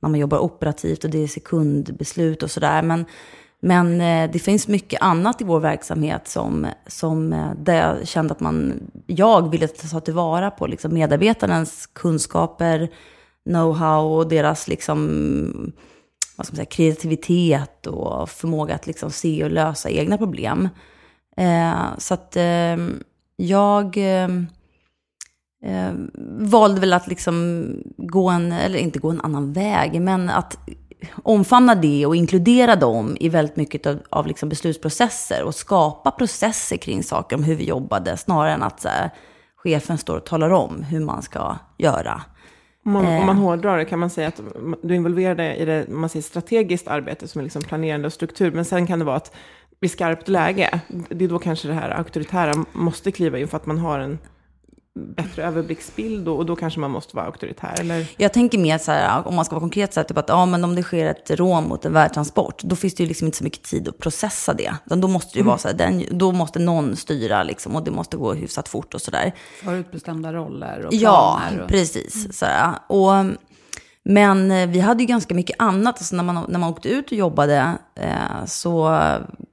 när 0.01 0.09
man 0.11 0.21
jobbar 0.21 0.39
operativt 0.39 1.05
och 1.05 1.11
det 1.11 1.23
är 1.23 1.27
sekundbeslut 1.27 2.43
och 2.43 2.51
sådär. 2.51 2.83
Men, 2.83 3.05
men 3.61 4.01
eh, 4.01 4.31
det 4.31 4.39
finns 4.39 4.69
mycket 4.69 5.03
annat 5.03 5.41
i 5.41 5.45
vår 5.45 5.61
verksamhet 5.61 6.29
som, 6.29 6.67
som 6.87 7.33
eh, 7.33 7.51
där 7.59 7.75
jag 7.75 8.09
kände 8.09 8.33
att 8.33 8.41
man, 8.41 8.81
jag 9.07 9.51
ville 9.51 9.69
ta 9.69 10.01
tillvara 10.01 10.51
på 10.51 10.67
liksom 10.67 10.95
medarbetarnas 10.95 11.87
kunskaper, 11.87 12.89
know-how 13.49 14.17
och 14.17 14.29
deras 14.29 14.69
liksom, 14.69 15.73
vad 16.37 16.47
ska 16.47 16.53
man 16.53 16.57
säga, 16.57 16.67
kreativitet 16.67 17.87
och 17.87 18.31
förmåga 18.31 18.75
att 18.75 18.87
liksom 18.87 19.11
se 19.11 19.45
och 19.45 19.51
lösa 19.51 19.91
egna 19.91 20.19
problem. 20.19 20.69
Eh, 21.37 21.99
så 21.99 22.15
att 22.15 22.37
eh, 22.37 22.77
jag 23.37 23.97
eh, 23.97 24.29
eh, 25.65 25.93
valde 26.39 26.81
väl 26.81 26.93
att 26.93 27.07
liksom 27.07 27.67
gå 27.97 28.29
en, 28.29 28.53
eller 28.53 28.79
inte 28.79 28.99
gå 28.99 29.11
en 29.11 29.21
annan 29.21 29.53
väg, 29.53 30.01
men 30.01 30.31
att 30.31 30.59
omfamna 31.23 31.75
det 31.75 32.07
och 32.07 32.17
inkludera 32.17 32.77
dem 32.77 33.17
i 33.21 33.29
väldigt 33.29 33.57
mycket 33.57 33.87
av, 33.87 33.99
av 34.11 34.27
liksom 34.27 34.49
beslutsprocesser 34.49 35.43
och 35.43 35.55
skapa 35.55 36.11
processer 36.11 36.77
kring 36.77 37.03
saker 37.03 37.37
om 37.37 37.45
hur 37.45 37.55
vi 37.55 37.65
jobbade, 37.65 38.17
snarare 38.17 38.53
än 38.53 38.63
att 38.63 38.81
så 38.81 38.89
här, 38.89 39.11
chefen 39.57 39.99
står 39.99 40.17
och 40.17 40.27
talar 40.27 40.51
om 40.51 40.83
hur 40.83 41.01
man 41.01 41.23
ska 41.23 41.57
göra. 41.79 42.23
Om 42.85 42.93
man, 42.93 43.07
om 43.07 43.13
Eh. 43.13 43.27
man 43.27 43.37
hårdrar 43.37 43.79
det 43.79 43.85
kan 43.85 43.99
man 43.99 44.11
säga 44.11 44.29
att 44.29 44.41
du 44.83 44.95
är 44.95 44.97
involverad 44.97 45.41
i 45.41 45.65
det 45.65 45.87
man 45.89 46.09
säger 46.09 46.23
strategiskt 46.23 46.89
arbete 46.89 47.29
som 47.29 47.39
är 47.39 47.43
liksom 47.43 47.63
planerande 47.63 48.07
och 48.07 48.13
struktur. 48.13 48.53
Men 48.53 48.65
sen 48.65 48.87
kan 48.87 48.99
det 48.99 49.05
vara 49.05 49.17
att 49.17 49.35
vid 49.81 49.91
skarpt 49.91 50.29
läge, 50.29 50.81
det 51.09 51.25
är 51.25 51.29
då 51.29 51.39
kanske 51.39 51.69
det 51.69 51.75
här 51.75 51.91
auktoritära 51.91 52.53
måste 52.73 53.13
kliva 53.13 53.39
in 53.39 53.49
för 53.49 53.57
att 53.57 53.67
man 53.67 53.79
har 53.79 53.99
en 53.99 54.19
bättre 54.95 55.45
överblicksbild 55.45 56.29
och, 56.29 56.37
och 56.37 56.47
då 56.47 56.57
kanske 56.57 56.81
man 56.81 56.91
måste 56.91 57.17
vara 57.17 57.27
auktoritär. 57.27 57.75
Eller? 57.81 58.07
Jag 58.17 58.33
tänker 58.33 58.59
mer 58.59 58.79
så 58.79 58.93
här, 58.93 59.29
om 59.29 59.35
man 59.35 59.45
ska 59.45 59.55
vara 59.55 59.61
konkret, 59.61 59.95
så 59.95 60.01
här, 60.01 60.05
typ 60.05 60.19
att 60.19 60.29
ja, 60.29 60.47
men 60.47 60.65
om 60.65 60.75
det 60.75 60.83
sker 60.83 61.07
ett 61.07 61.31
rån 61.31 61.69
mot 61.69 61.85
en 61.85 61.93
värdtransport, 61.93 62.63
då 62.63 62.77
finns 62.77 62.95
det 62.95 63.03
ju 63.03 63.09
liksom 63.09 63.27
inte 63.27 63.39
så 63.39 63.45
mycket 63.45 63.63
tid 63.63 63.89
att 63.89 63.99
processa 63.99 64.55
det. 64.55 64.75
Utan 64.87 65.01
då 65.01 65.09
måste 65.09 65.31
det 65.33 65.39
ju 65.39 65.45
vara 65.45 65.59
så 65.59 65.69
här, 65.69 65.75
den, 65.75 66.05
då 66.11 66.33
måste 66.33 66.59
någon 66.59 66.97
styra 66.97 67.43
liksom, 67.43 67.77
och 67.77 67.85
det 67.85 67.91
måste 67.91 68.17
gå 68.17 68.33
hyfsat 68.33 68.69
fort 68.69 68.95
och 68.95 69.01
sådär. 69.01 69.33
Förutbestämda 69.63 70.33
roller 70.33 70.87
och 70.87 70.95
Ja. 70.95 71.41
Och... 71.63 71.69
precis. 71.69 72.39
Sådär. 72.39 72.73
Och, 72.87 73.13
men 74.03 74.51
eh, 74.51 74.69
vi 74.69 74.81
hade 74.81 75.03
ju 75.03 75.07
ganska 75.07 75.35
mycket 75.35 75.57
annat. 75.59 75.99
Alltså 75.99 76.17
när, 76.17 76.23
man, 76.25 76.45
när 76.49 76.59
man 76.59 76.71
åkte 76.71 76.89
ut 76.89 77.07
och 77.07 77.13
jobbade 77.13 77.73
eh, 77.95 78.45
så 78.47 78.99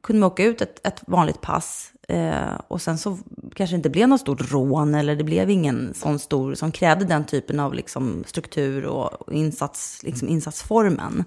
kunde 0.04 0.20
man 0.20 0.28
åka 0.28 0.44
ut 0.44 0.62
ett, 0.62 0.88
ett 0.88 1.02
vanligt 1.08 1.42
pass. 1.42 1.92
Eh, 2.12 2.60
och 2.68 2.82
sen 2.82 2.98
så 2.98 3.18
kanske 3.56 3.76
det 3.76 3.78
inte 3.78 3.90
blev 3.90 4.10
något 4.10 4.22
stort 4.22 4.52
rån 4.52 4.96
eller 4.96 5.16
det 5.16 5.24
blev 5.24 5.50
ingen 5.50 5.94
sån 5.94 6.20
stor 6.20 6.54
som 6.54 6.72
krävde 6.72 7.06
den 7.06 7.26
typen 7.26 7.60
av 7.60 7.74
liksom, 7.74 8.24
struktur 8.28 8.86
och, 8.86 9.14
och 9.14 9.34
insats, 9.34 10.04
liksom, 10.04 10.30
insatsformen. 10.30 11.24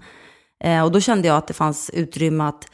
Eh, 0.65 0.85
och 0.85 0.93
då 0.93 1.01
kände 1.01 1.29
jag 1.29 1.37
att 1.37 1.47
det 1.47 1.55
fanns 1.55 1.91
utrymme 1.91 2.45
att 2.45 2.65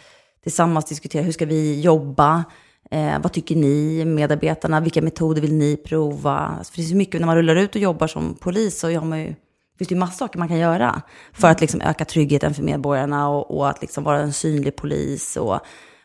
tillsammans 0.43 0.85
diskutera 0.85 1.23
hur 1.23 1.33
ska 1.33 1.47
vi 1.47 1.81
jobba. 1.81 2.45
Eh, 2.91 3.21
vad 3.23 3.33
tycker 3.33 3.57
ni, 3.57 4.05
medarbetarna? 4.05 4.81
Vilka 4.81 5.03
metoder 5.03 5.43
vill 5.43 5.55
ni 5.55 5.77
prova? 5.77 6.39
Alltså, 6.39 6.73
för 6.73 6.77
det 6.77 6.83
finns 6.83 6.93
ju 6.93 6.97
mycket, 6.97 7.21
när 7.21 7.27
man 7.27 7.37
rullar 7.37 7.57
ut 7.57 7.75
och 7.75 7.81
jobbar 7.81 8.07
som 8.07 8.35
polis 8.35 8.81
så 8.81 8.91
gör 8.91 9.05
man 9.05 9.21
ju, 9.21 9.35
finns 9.79 9.89
det 9.89 9.95
ju 9.95 9.99
massa 9.99 10.13
saker 10.13 10.39
man 10.39 10.49
kan 10.49 10.59
göra 10.59 11.03
för 11.33 11.49
att 11.49 11.61
liksom 11.61 11.81
öka 11.81 12.05
tryggheten 12.05 12.55
för 12.55 12.63
medborgarna 12.63 13.29
och, 13.29 13.57
och 13.57 13.69
att 13.69 13.81
liksom 13.83 14.05
vara 14.05 14.19
en 14.19 14.33
synlig 14.33 14.77
polis 14.77 15.37
och 15.37 15.61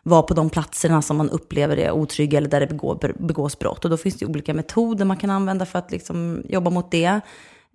vara 0.06 0.22
på 0.22 0.34
de 0.34 0.50
platserna 0.50 1.02
som 1.02 1.16
man 1.16 1.30
upplever 1.30 1.76
är 1.76 1.90
otrygga 1.90 2.38
eller 2.38 2.48
där 2.48 2.60
det 2.60 2.66
begår, 2.66 3.12
begås 3.18 3.58
brott. 3.58 3.84
Och 3.84 3.90
då 3.90 3.96
finns 3.96 4.16
det 4.16 4.24
ju 4.24 4.30
olika 4.30 4.54
metoder 4.54 5.04
man 5.04 5.16
kan 5.16 5.30
använda 5.30 5.66
för 5.66 5.78
att 5.78 5.90
liksom 5.90 6.42
jobba 6.48 6.70
mot 6.70 6.90
det. 6.90 7.20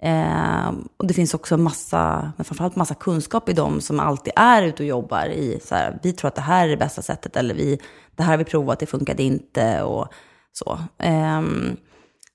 Eh, 0.01 0.71
och 0.97 1.07
det 1.07 1.13
finns 1.13 1.33
också 1.33 1.57
massa, 1.57 2.31
men 2.37 2.45
framförallt 2.45 2.75
massa 2.75 2.95
kunskap 2.95 3.49
i 3.49 3.53
dem 3.53 3.81
som 3.81 3.99
alltid 3.99 4.33
är 4.35 4.63
ute 4.63 4.83
och 4.83 4.87
jobbar 4.87 5.25
i, 5.25 5.59
så 5.63 5.75
här, 5.75 5.99
vi 6.03 6.13
tror 6.13 6.27
att 6.27 6.35
det 6.35 6.41
här 6.41 6.65
är 6.65 6.69
det 6.69 6.77
bästa 6.77 7.01
sättet, 7.01 7.35
eller 7.35 7.55
vi, 7.55 7.79
det 8.15 8.23
här 8.23 8.31
har 8.31 8.37
vi 8.37 8.43
provat, 8.43 8.79
det 8.79 8.85
funkade 8.85 9.23
inte 9.23 9.81
och 9.81 10.07
så. 10.53 10.79
Eh, 10.97 11.41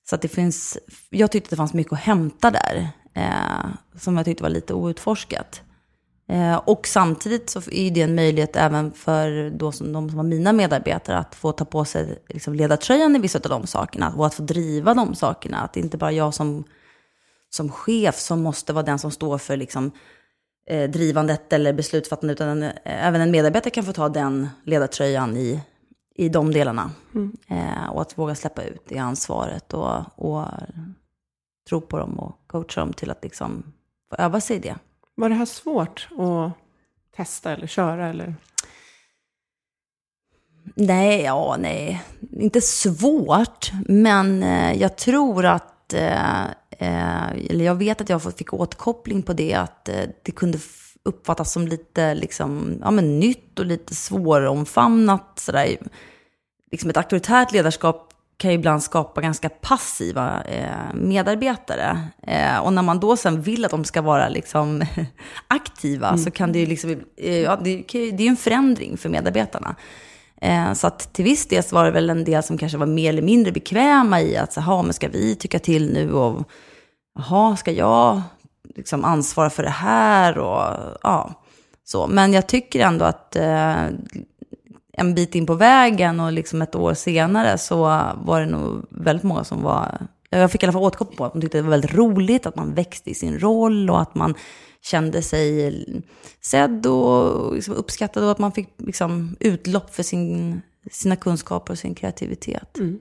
så 0.09 0.15
att 0.15 0.21
det 0.21 0.27
finns, 0.27 0.77
jag 1.09 1.31
tyckte 1.31 1.49
det 1.49 1.55
fanns 1.55 1.73
mycket 1.73 1.93
att 1.93 1.99
hämta 1.99 2.51
där, 2.51 2.89
eh, 3.13 3.69
som 3.99 4.17
jag 4.17 4.25
tyckte 4.25 4.43
var 4.43 4.49
lite 4.49 4.73
outforskat. 4.73 5.61
Eh, 6.29 6.55
och 6.55 6.87
samtidigt 6.87 7.49
så 7.49 7.59
är 7.71 7.91
det 7.91 8.01
en 8.01 8.15
möjlighet 8.15 8.55
även 8.55 8.91
för 8.91 9.49
då 9.49 9.71
som, 9.71 9.93
de 9.93 10.09
som 10.09 10.17
var 10.17 10.23
mina 10.23 10.53
medarbetare 10.53 11.17
att 11.17 11.35
få 11.35 11.51
ta 11.51 11.65
på 11.65 11.85
sig 11.85 12.23
liksom 12.27 12.53
ledartröjan 12.53 13.15
i 13.15 13.19
vissa 13.19 13.39
av 13.39 13.49
de 13.49 13.67
sakerna 13.67 14.13
och 14.17 14.25
att 14.25 14.33
få 14.33 14.43
driva 14.43 14.93
de 14.93 15.15
sakerna. 15.15 15.57
Att 15.57 15.73
det 15.73 15.79
inte 15.79 15.97
bara 15.97 16.11
jag 16.11 16.33
som 16.33 16.63
som 17.49 17.69
chef 17.69 18.19
som 18.19 18.41
måste 18.41 18.73
vara 18.73 18.85
den 18.85 18.99
som 18.99 19.11
står 19.11 19.37
för 19.37 19.57
liksom, 19.57 19.91
eh, 20.69 20.89
drivandet 20.89 21.53
eller 21.53 21.73
beslutsfattandet, 21.73 22.37
utan 22.37 22.63
en, 22.63 22.71
även 22.83 23.21
en 23.21 23.31
medarbetare 23.31 23.69
kan 23.69 23.83
få 23.83 23.93
ta 23.93 24.09
den 24.09 24.49
ledartröjan 24.63 25.37
i, 25.37 25.61
i 26.15 26.29
de 26.29 26.53
delarna. 26.53 26.91
Eh, 27.47 27.89
och 27.89 28.01
att 28.01 28.17
våga 28.17 28.35
släppa 28.35 28.63
ut 28.63 28.81
det 28.87 28.97
ansvaret 28.97 29.73
och, 29.73 29.95
och 30.15 30.45
tro 31.69 31.81
på 31.81 31.97
dem 31.97 32.19
och 32.19 32.47
coacha 32.47 32.81
dem 32.81 32.93
till 32.93 33.11
att 33.11 33.23
liksom 33.23 33.73
få 34.09 34.15
öva 34.15 34.41
sig 34.41 34.55
i 34.55 34.59
det. 34.59 34.75
Var 35.19 35.29
det 35.29 35.35
här 35.35 35.45
svårt 35.45 36.07
att 36.17 36.51
testa 37.15 37.51
eller 37.51 37.67
köra? 37.67 38.07
Eller? 38.07 38.35
Nej, 40.75 41.21
ja, 41.21 41.55
nej. 41.59 42.03
Inte 42.31 42.61
svårt, 42.61 43.71
men 43.87 44.43
eh, 44.43 44.73
jag 44.81 44.97
tror 44.97 45.45
att, 45.45 45.93
eh, 45.93 46.43
eh 46.69 47.29
eller 47.49 47.65
jag 47.65 47.75
vet 47.75 48.01
att 48.01 48.09
jag 48.09 48.37
fick 48.37 48.53
återkoppling 48.53 49.21
på 49.21 49.33
det, 49.33 49.53
att 49.53 49.89
eh, 49.89 50.03
det 50.23 50.31
kunde 50.31 50.59
uppfattas 51.03 51.51
som 51.51 51.67
lite 51.67 52.15
liksom, 52.15 52.79
ja, 52.81 52.91
men 52.91 53.19
nytt 53.19 53.59
och 53.59 53.65
lite 53.65 53.95
svåromfamnat. 53.95 55.39
Sådär. 55.39 55.77
Liksom 56.71 56.89
ett 56.89 56.97
auktoritärt 56.97 57.51
ledarskap 57.51 58.06
kan 58.37 58.51
ju 58.51 58.57
ibland 58.57 58.83
skapa 58.83 59.21
ganska 59.21 59.49
passiva 59.49 60.43
eh, 60.43 60.93
medarbetare. 60.93 62.01
Eh, 62.23 62.57
och 62.57 62.73
när 62.73 62.81
man 62.81 62.99
då 62.99 63.17
sen 63.17 63.41
vill 63.41 63.65
att 63.65 63.71
de 63.71 63.85
ska 63.85 64.01
vara 64.01 64.29
liksom 64.29 64.83
aktiva 65.47 66.17
så 66.17 66.31
kan 66.31 66.51
det 66.51 66.59
ju 66.59 66.65
liksom, 66.65 67.01
eh, 67.17 67.41
ja, 67.41 67.59
det, 67.63 67.83
det 67.91 67.99
är 67.99 68.21
ju 68.21 68.27
en 68.27 68.37
förändring 68.37 68.97
för 68.97 69.09
medarbetarna. 69.09 69.75
Eh, 70.41 70.73
så 70.73 70.87
att 70.87 71.13
till 71.13 71.25
viss 71.25 71.47
del 71.47 71.63
så 71.63 71.75
var 71.75 71.85
det 71.85 71.91
väl 71.91 72.09
en 72.09 72.23
del 72.23 72.43
som 72.43 72.57
kanske 72.57 72.77
var 72.77 72.85
mer 72.85 73.09
eller 73.09 73.21
mindre 73.21 73.51
bekväma 73.51 74.21
i 74.21 74.37
att, 74.37 74.55
jaha, 74.55 74.83
men 74.83 74.93
ska 74.93 75.07
vi 75.07 75.35
tycka 75.35 75.59
till 75.59 75.93
nu 75.93 76.13
och 76.13 76.49
jaha, 77.19 77.55
ska 77.55 77.71
jag 77.71 78.21
liksom 78.75 79.05
ansvara 79.05 79.49
för 79.49 79.63
det 79.63 79.69
här 79.69 80.37
och 80.37 80.97
ja, 81.03 81.43
så. 81.83 82.07
Men 82.07 82.33
jag 82.33 82.47
tycker 82.47 82.79
ändå 82.79 83.05
att 83.05 83.35
eh, 83.35 83.85
en 84.97 85.15
bit 85.15 85.35
in 85.35 85.45
på 85.45 85.53
vägen 85.53 86.19
och 86.19 86.31
liksom 86.31 86.61
ett 86.61 86.75
år 86.75 86.93
senare 86.93 87.57
så 87.57 87.81
var 88.15 88.39
det 88.39 88.45
nog 88.45 88.85
väldigt 88.89 89.23
många 89.23 89.43
som 89.43 89.61
var 89.61 90.07
jag 90.29 90.51
fick 90.51 90.63
i 90.63 90.65
alla 90.65 90.73
fall 90.73 90.81
återkoppling 90.81 91.17
på 91.17 91.25
att 91.25 91.33
de 91.33 91.41
tyckte 91.41 91.57
det 91.57 91.61
var 91.61 91.69
väldigt 91.69 91.93
roligt, 91.93 92.45
att 92.45 92.55
man 92.55 92.73
växte 92.73 93.09
i 93.09 93.13
sin 93.13 93.39
roll 93.39 93.89
och 93.89 94.01
att 94.01 94.15
man 94.15 94.35
kände 94.81 95.21
sig 95.21 95.85
sedd 96.41 96.85
och 96.85 97.53
liksom 97.55 97.73
uppskattad 97.73 98.23
och 98.23 98.31
att 98.31 98.39
man 98.39 98.51
fick 98.51 98.69
liksom 98.77 99.35
utlopp 99.39 99.95
för 99.95 100.03
sin, 100.03 100.61
sina 100.91 101.15
kunskaper 101.15 101.73
och 101.73 101.79
sin 101.79 101.95
kreativitet. 101.95 102.77
Mm. 102.77 102.99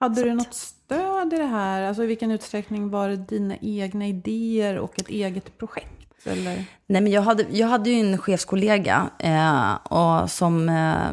Hade 0.00 0.22
du 0.22 0.34
något 0.34 0.54
stöd 0.54 1.32
i 1.32 1.36
det 1.36 1.46
här? 1.46 1.82
Alltså 1.82 2.02
i 2.04 2.06
vilken 2.06 2.30
utsträckning 2.30 2.90
var 2.90 3.08
det 3.08 3.16
dina 3.16 3.56
egna 3.60 4.06
idéer 4.06 4.78
och 4.78 5.00
ett 5.00 5.08
eget 5.08 5.58
projekt? 5.58 6.01
Eller? 6.24 6.64
Nej, 6.86 7.02
men 7.02 7.12
jag 7.12 7.22
hade, 7.22 7.46
jag 7.50 7.66
hade 7.66 7.90
ju 7.90 8.00
en 8.00 8.18
chefskollega 8.18 9.10
eh, 9.18 9.74
och 9.74 10.30
som 10.30 10.68
eh, 10.68 11.12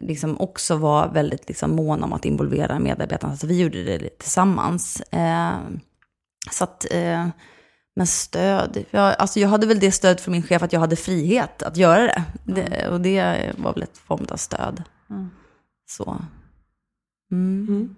liksom 0.00 0.40
också 0.40 0.76
var 0.76 1.08
väldigt 1.08 1.48
liksom, 1.48 1.76
mån 1.76 2.02
om 2.02 2.12
att 2.12 2.24
involvera 2.24 2.78
medarbetarna. 2.78 3.36
Så 3.36 3.46
vi 3.46 3.62
gjorde 3.62 3.98
det 3.98 4.18
tillsammans. 4.18 5.00
Eh, 5.00 5.58
så 6.50 6.64
att, 6.64 6.86
eh, 6.90 7.28
men 7.96 8.06
stöd, 8.06 8.84
jag, 8.90 9.14
alltså 9.18 9.40
jag 9.40 9.48
hade 9.48 9.66
väl 9.66 9.78
det 9.78 9.92
stöd 9.92 10.20
från 10.20 10.32
min 10.32 10.42
chef 10.42 10.62
att 10.62 10.72
jag 10.72 10.80
hade 10.80 10.96
frihet 10.96 11.62
att 11.62 11.76
göra 11.76 12.06
det. 12.06 12.24
det 12.44 12.88
och 12.88 13.00
det 13.00 13.52
var 13.58 13.74
väl 13.74 13.82
ett 13.82 13.98
form 13.98 14.26
av 14.30 14.36
stöd. 14.36 14.82
Mm. 15.10 15.30
Så. 15.86 16.16
Mm. 17.32 17.96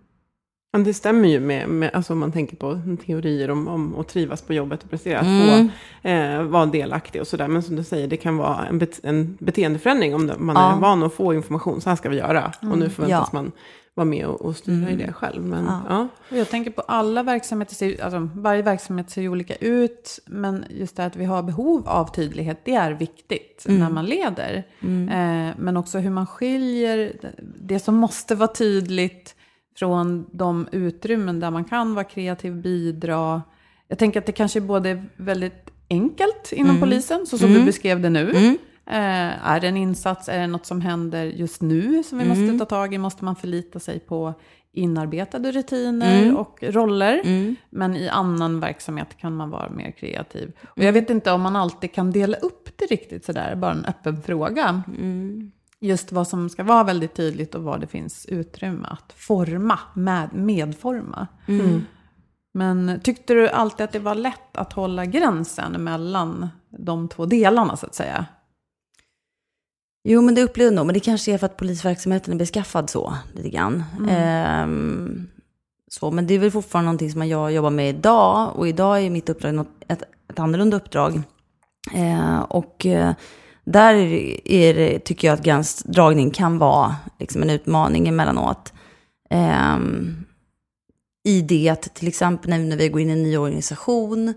Mm. 0.72 0.82
Men 0.82 0.84
det 0.84 0.94
stämmer 0.94 1.28
ju 1.28 1.40
med, 1.40 1.68
med 1.68 1.90
alltså 1.94 2.12
om 2.12 2.18
man 2.18 2.32
tänker 2.32 2.56
på 2.56 2.80
teorier 3.06 3.50
om, 3.50 3.68
om 3.68 3.94
att 3.98 4.08
trivas 4.08 4.42
på 4.42 4.54
jobbet 4.54 4.82
och 4.84 4.90
prestera, 4.90 5.18
att 5.20 5.26
Mm. 5.26 5.68
få 6.02 6.08
eh, 6.08 6.42
vara 6.42 6.66
delaktig 6.66 7.20
och 7.20 7.26
sådär. 7.26 7.48
Men 7.48 7.62
som 7.62 7.76
du 7.76 7.84
säger, 7.84 8.08
det 8.08 8.16
kan 8.16 8.36
vara 8.36 8.66
en, 8.66 8.78
bet, 8.78 9.00
en 9.02 9.36
beteendeförändring 9.40 10.14
om 10.14 10.32
man 10.38 10.56
Ja. 10.56 10.76
är 10.76 10.80
van 10.80 11.02
att 11.02 11.14
få 11.14 11.34
information, 11.34 11.80
så 11.80 11.88
här 11.88 11.96
ska 11.96 12.08
vi 12.08 12.16
göra. 12.16 12.52
Och 12.62 12.78
nu 12.78 12.90
förväntas 12.90 13.28
Ja. 13.32 13.38
man 13.40 13.52
vara 13.94 14.04
med 14.04 14.26
och, 14.26 14.40
och 14.40 14.56
styra 14.56 14.90
i 14.90 14.96
det 14.96 15.12
själv. 15.12 15.42
Men, 15.42 15.64
Ja. 15.64 15.80
ja. 15.88 16.08
Och 16.30 16.36
Jag 16.36 16.48
tänker 16.50 16.70
på 16.70 16.80
alla 16.80 17.22
verksamheter, 17.22 17.74
ser- 17.74 18.04
alltså 18.04 18.28
varje 18.34 18.62
verksamhet 18.62 19.10
ser 19.10 19.22
ju 19.22 19.28
olika 19.28 19.54
ut, 19.54 20.18
men 20.26 20.64
just 20.70 20.96
det 20.96 21.04
att 21.04 21.16
vi 21.16 21.24
har 21.24 21.42
behov 21.42 21.88
av 21.88 22.14
tydlighet, 22.14 22.60
det 22.64 22.74
är 22.74 22.92
viktigt 22.92 23.64
när 23.68 23.90
man 23.90 24.06
leder. 24.06 24.54
Eh, 24.82 25.54
men 25.58 25.76
också 25.76 25.98
hur 25.98 26.10
man 26.10 26.26
skiljer 26.26 27.12
det 27.60 27.78
som 27.78 27.94
måste 27.96 28.34
vara 28.34 28.48
tydligt 28.52 29.34
från 29.78 30.26
de 30.32 30.68
utrymmen 30.72 31.40
där 31.40 31.50
man 31.50 31.64
kan 31.64 31.94
vara 31.94 32.04
kreativ, 32.04 32.54
bidra. 32.54 33.42
Jag 33.88 33.98
tänker 33.98 34.20
att 34.20 34.26
det 34.26 34.32
kanske 34.32 34.60
både 34.60 34.88
är 34.88 35.04
väldigt 35.16 35.70
enkelt 35.90 36.52
inom 36.52 36.80
polisen, 36.80 37.26
så 37.26 37.38
som 37.38 37.52
du 37.54 37.64
beskrev 37.64 38.00
det 38.00 38.10
nu. 38.10 38.30
Eh, 38.86 39.48
är 39.48 39.60
det 39.60 39.68
en 39.68 39.76
insats, 39.76 40.28
är 40.28 40.38
det 40.38 40.46
något 40.46 40.66
som 40.66 40.80
händer 40.80 41.24
just 41.24 41.62
nu 41.62 42.02
som 42.02 42.18
vi 42.18 42.24
måste 42.28 42.58
ta 42.58 42.64
tag 42.64 42.94
i? 42.94 42.98
Måste 42.98 43.24
man 43.24 43.36
förlita 43.36 43.78
sig 43.80 44.00
på 44.00 44.34
inarbetade 44.72 45.52
rutiner 45.52 46.36
och 46.36 46.58
roller? 46.62 47.20
Men 47.70 47.96
i 47.96 48.08
annan 48.08 48.60
verksamhet 48.60 49.16
kan 49.16 49.36
man 49.36 49.50
vara 49.50 49.70
mer 49.70 49.90
kreativ. 49.90 50.52
Och 50.76 50.82
jag 50.84 50.92
vet 50.92 51.10
inte 51.10 51.32
om 51.32 51.40
man 51.40 51.56
alltid 51.56 51.92
kan 51.92 52.10
dela 52.10 52.36
upp 52.36 52.68
det 52.76 52.84
riktigt 52.84 53.24
sådär, 53.24 53.56
bara 53.56 53.72
en 53.72 53.84
öppen 53.84 54.22
fråga. 54.22 54.82
Just 55.80 56.12
vad 56.12 56.28
som 56.28 56.48
ska 56.48 56.62
vara 56.62 56.84
väldigt 56.84 57.14
tydligt 57.14 57.54
och 57.54 57.62
vad 57.62 57.80
det 57.80 57.86
finns 57.86 58.26
utrymme 58.26 58.88
att 58.90 59.12
forma, 59.12 59.78
med, 59.94 60.34
medforma. 60.34 61.26
Men 62.54 63.00
tyckte 63.02 63.34
du 63.34 63.48
alltid 63.48 63.84
att 63.84 63.92
det 63.92 63.98
var 63.98 64.14
lätt 64.14 64.56
att 64.56 64.72
hålla 64.72 65.06
gränsen 65.06 65.84
mellan 65.84 66.48
de 66.68 67.08
två 67.08 67.26
delarna 67.26 67.76
så 67.76 67.86
att 67.86 67.94
säga? 67.94 68.26
Jo, 70.04 70.22
men 70.22 70.34
det 70.34 70.42
upplevde 70.42 70.64
jag 70.64 70.74
nog. 70.74 70.86
Men 70.86 70.94
det 70.94 71.00
kanske 71.00 71.32
är 71.32 71.38
för 71.38 71.46
att 71.46 71.56
polisverksamheten 71.56 72.34
är 72.34 72.38
beskaffad 72.38 72.90
så, 72.90 73.14
lite 73.32 73.48
grann. 73.48 73.84
Ehm, 74.10 75.28
så, 75.90 76.10
men 76.10 76.26
det 76.26 76.34
är 76.34 76.38
väl 76.38 76.50
fortfarande 76.50 76.86
någonting 76.86 77.10
som 77.10 77.28
jag 77.28 77.52
jobbar 77.52 77.70
med 77.70 77.88
idag. 77.88 78.56
Och 78.56 78.68
idag 78.68 79.02
är 79.02 79.10
mitt 79.10 79.28
uppdrag 79.28 79.54
något, 79.54 79.68
ett, 79.88 80.02
ett 80.28 80.38
annorlunda 80.38 80.76
uppdrag. 80.76 81.22
Eh, 81.92 82.40
och 82.40 82.86
eh, 82.86 83.14
där 83.70 83.94
är 84.44 84.74
det, 84.74 84.98
tycker 84.98 85.28
jag 85.28 85.34
att 85.34 85.44
gränsdragning 85.44 86.30
kan 86.30 86.58
vara 86.58 86.96
liksom 87.18 87.42
en 87.42 87.50
utmaning 87.50 88.08
emellanåt. 88.08 88.72
Ehm, 89.30 90.24
I 91.24 91.40
det 91.40 91.68
att 91.68 91.94
till 91.94 92.08
exempel 92.08 92.50
när, 92.50 92.58
när 92.58 92.76
vi 92.76 92.88
går 92.88 93.00
in 93.00 93.08
i 93.08 93.12
en 93.12 93.22
ny 93.22 93.36
organisation 93.36 94.34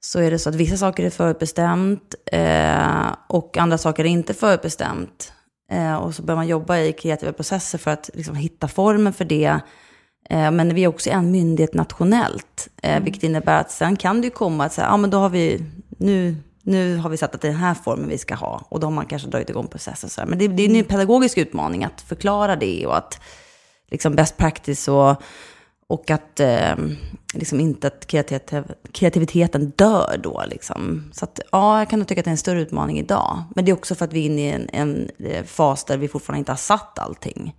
så 0.00 0.20
är 0.20 0.30
det 0.30 0.38
så 0.38 0.48
att 0.48 0.54
vissa 0.54 0.76
saker 0.76 1.04
är 1.04 1.10
förutbestämt 1.10 2.14
eh, 2.32 3.06
och 3.28 3.56
andra 3.58 3.78
saker 3.78 4.04
är 4.04 4.08
inte 4.08 4.34
förutbestämt. 4.34 5.32
Eh, 5.70 5.94
och 5.94 6.14
så 6.14 6.22
börjar 6.22 6.36
man 6.36 6.46
jobba 6.46 6.78
i 6.78 6.92
kreativa 6.92 7.32
processer 7.32 7.78
för 7.78 7.90
att 7.90 8.10
liksom, 8.14 8.36
hitta 8.36 8.68
formen 8.68 9.12
för 9.12 9.24
det. 9.24 9.60
Eh, 10.30 10.50
men 10.50 10.74
vi 10.74 10.84
är 10.84 10.88
också 10.88 11.10
en 11.10 11.30
myndighet 11.30 11.74
nationellt, 11.74 12.68
eh, 12.82 13.02
vilket 13.02 13.22
innebär 13.22 13.60
att 13.60 13.70
sen 13.70 13.96
kan 13.96 14.20
det 14.20 14.24
ju 14.24 14.30
komma 14.30 14.64
att 14.64 14.72
säga, 14.72 14.86
ja 14.86 14.96
men 14.96 15.10
då 15.10 15.18
har 15.18 15.28
vi, 15.28 15.64
nu, 15.98 16.36
nu 16.64 16.96
har 16.96 17.10
vi 17.10 17.16
satt 17.16 17.34
att 17.34 17.40
det 17.40 17.48
är 17.48 17.52
den 17.52 17.60
här 17.60 17.74
formen 17.74 18.08
vi 18.08 18.18
ska 18.18 18.34
ha. 18.34 18.62
Och 18.68 18.80
då 18.80 18.86
har 18.86 18.92
man 18.92 19.06
kanske 19.06 19.28
dragit 19.28 19.50
igång 19.50 19.66
processer. 19.66 20.08
Så 20.08 20.20
här. 20.20 20.28
Men 20.28 20.38
det, 20.38 20.48
det 20.48 20.62
är 20.62 20.78
en 20.78 20.84
pedagogisk 20.84 21.38
utmaning 21.38 21.84
att 21.84 22.00
förklara 22.00 22.56
det 22.56 22.86
och 22.86 22.96
att 22.96 23.20
liksom 23.90 24.14
best 24.14 24.36
practice 24.36 24.88
och, 24.88 25.22
och 25.86 26.10
att 26.10 26.40
eh, 26.40 26.74
liksom 27.34 27.60
inte 27.60 27.86
att 27.86 28.06
kreativitet, 28.06 28.66
kreativiteten 28.92 29.72
dör 29.76 30.20
då. 30.22 30.44
Liksom. 30.46 31.10
Så 31.12 31.24
att, 31.24 31.40
ja, 31.52 31.78
jag 31.78 31.90
kan 31.90 31.98
nog 31.98 32.08
tycka 32.08 32.20
att 32.20 32.24
det 32.24 32.28
är 32.28 32.32
en 32.32 32.38
större 32.38 32.60
utmaning 32.60 32.98
idag. 32.98 33.42
Men 33.54 33.64
det 33.64 33.70
är 33.70 33.76
också 33.76 33.94
för 33.94 34.04
att 34.04 34.12
vi 34.12 34.20
är 34.20 34.26
inne 34.26 34.40
i 34.40 34.50
en, 34.50 34.68
en 34.72 35.10
eh, 35.18 35.44
fas 35.44 35.84
där 35.84 35.96
vi 35.96 36.08
fortfarande 36.08 36.38
inte 36.38 36.52
har 36.52 36.56
satt 36.56 36.98
allting. 36.98 37.54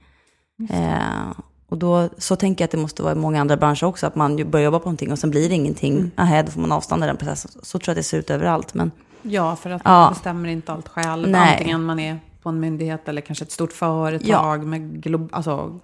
Eh, 0.70 1.32
och 1.70 1.78
då, 1.78 2.10
så 2.18 2.36
tänker 2.36 2.62
jag 2.64 2.68
att 2.68 2.72
det 2.72 2.78
måste 2.78 3.04
vara 3.04 3.12
i 3.14 3.16
många 3.16 3.42
andra 3.42 3.58
branscher 3.58 3.84
också, 3.84 4.08
att 4.08 4.16
man 4.16 4.50
börjar 4.52 4.66
jobba 4.66 4.80
på 4.80 4.86
någonting 4.86 5.12
och 5.12 5.20
sen 5.20 5.30
blir 5.32 5.50
det 5.50 5.56
ingenting. 5.56 5.94
Mm. 5.98 6.12
Aha, 6.18 6.44
då 6.44 6.52
får 6.52 6.62
man 6.62 6.72
avstanna 6.72 7.06
den 7.06 7.18
processen. 7.18 7.52
Så 7.64 7.80
tror 7.80 7.88
jag 7.90 7.94
att 7.94 7.98
det 7.98 8.04
ser 8.04 8.18
ut 8.18 8.30
överallt. 8.30 8.74
Men 8.74 8.92
Ja, 9.22 9.56
för 9.56 9.70
att 9.70 9.82
Ja. 9.86 9.92
man 9.92 10.14
bestämmer 10.14 10.50
inte 10.50 10.72
allt 10.74 10.88
själv. 10.88 11.30
Nej. 11.30 11.52
Antingen 11.54 11.84
man 11.84 12.00
är 12.00 12.20
på 12.42 12.50
en 12.50 12.60
myndighet 12.60 13.08
eller 13.10 13.22
kanske 13.22 13.46
ett 13.46 13.52
stort 13.52 13.74
företag 13.74 14.66
med 14.66 14.82
glo- 15.06 15.30
alltså, 15.32 15.80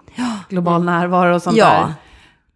global 0.48 0.84
närvaro 0.84 1.34
och 1.34 1.42
sånt 1.42 1.56
Ja. 1.56 1.66
där. 1.66 1.94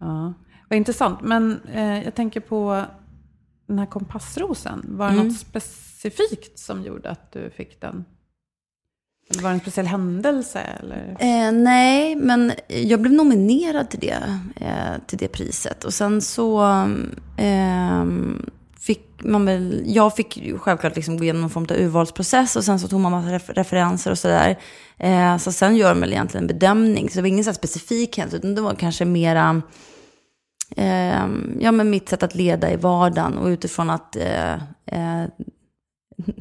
Ja. 0.08 0.32
Vad 0.68 0.76
intressant. 0.76 1.18
Men 1.22 1.60
eh, 1.72 2.04
jag 2.04 2.14
tänker 2.14 2.40
på 2.40 2.82
den 3.66 3.78
här 3.78 3.86
kompassrosen. 3.86 4.84
Var 4.88 5.06
det 5.06 5.12
Mm. 5.14 5.28
något 5.28 5.36
specifikt 5.38 6.58
som 6.58 6.82
gjorde 6.82 7.10
att 7.10 7.32
du 7.32 7.50
fick 7.50 7.80
den? 7.80 8.04
Eller 9.30 9.42
var 9.42 9.50
det 9.50 9.54
en 9.54 9.60
speciell 9.60 9.86
händelse? 9.86 10.60
Eller? 10.60 11.16
Eh, 11.20 11.52
nej, 11.52 12.16
men 12.16 12.52
jag 12.68 13.00
blev 13.00 13.12
nominerad 13.12 13.90
till 13.90 14.00
det, 14.00 14.38
eh, 14.60 15.00
till 15.06 15.18
det 15.18 15.28
priset. 15.28 15.84
Och 15.84 15.94
sen 15.94 16.22
så 16.22 16.62
eh, 17.36 18.04
fick 18.80 19.02
man 19.24 19.44
väl, 19.46 19.82
jag 19.86 20.16
fick 20.16 20.36
ju 20.36 20.58
självklart 20.58 20.96
liksom 20.96 21.16
gå 21.16 21.24
igenom 21.24 21.40
någon 21.40 21.50
form 21.50 21.66
av 21.70 21.76
urvalsprocess 21.76 22.56
och 22.56 22.64
sen 22.64 22.80
så 22.80 22.88
tog 22.88 23.00
man 23.00 23.12
massa 23.12 23.28
ref- 23.28 23.52
referenser 23.54 24.10
och 24.10 24.18
sådär. 24.18 24.58
Eh, 24.98 25.36
så 25.36 25.52
sen 25.52 25.76
gör 25.76 25.94
man 25.94 26.00
väl 26.00 26.12
egentligen 26.12 26.44
en 26.44 26.58
bedömning. 26.58 27.08
Så 27.10 27.14
det 27.16 27.22
var 27.22 27.28
ingen 27.28 27.44
så 27.44 27.50
här 27.50 27.54
specifik 27.54 28.18
händelse, 28.18 28.36
utan 28.36 28.54
det 28.54 28.60
var 28.60 28.74
kanske 28.74 29.04
mera 29.04 29.62
eh, 30.76 31.26
ja, 31.60 31.72
men 31.72 31.90
mitt 31.90 32.08
sätt 32.08 32.22
att 32.22 32.34
leda 32.34 32.72
i 32.72 32.76
vardagen 32.76 33.38
och 33.38 33.46
utifrån 33.46 33.90
att 33.90 34.16
eh, 34.16 34.52
eh, 34.86 35.24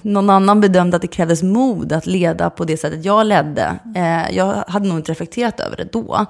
någon 0.02 0.30
annan 0.30 0.62
bedömde 0.62 0.96
att 0.96 1.02
det 1.02 1.08
krävdes 1.08 1.44
mod 1.44 1.94
att 1.94 2.06
leda 2.06 2.50
på 2.50 2.66
det 2.66 2.78
sättet 2.78 3.06
jag 3.06 3.26
ledde. 3.26 3.80
Eh, 3.96 4.36
jag 4.36 4.64
hade 4.68 4.88
nog 4.88 4.98
inte 4.98 5.12
reflekterat 5.12 5.60
över 5.60 5.78
det 5.78 5.92
då. 5.92 6.26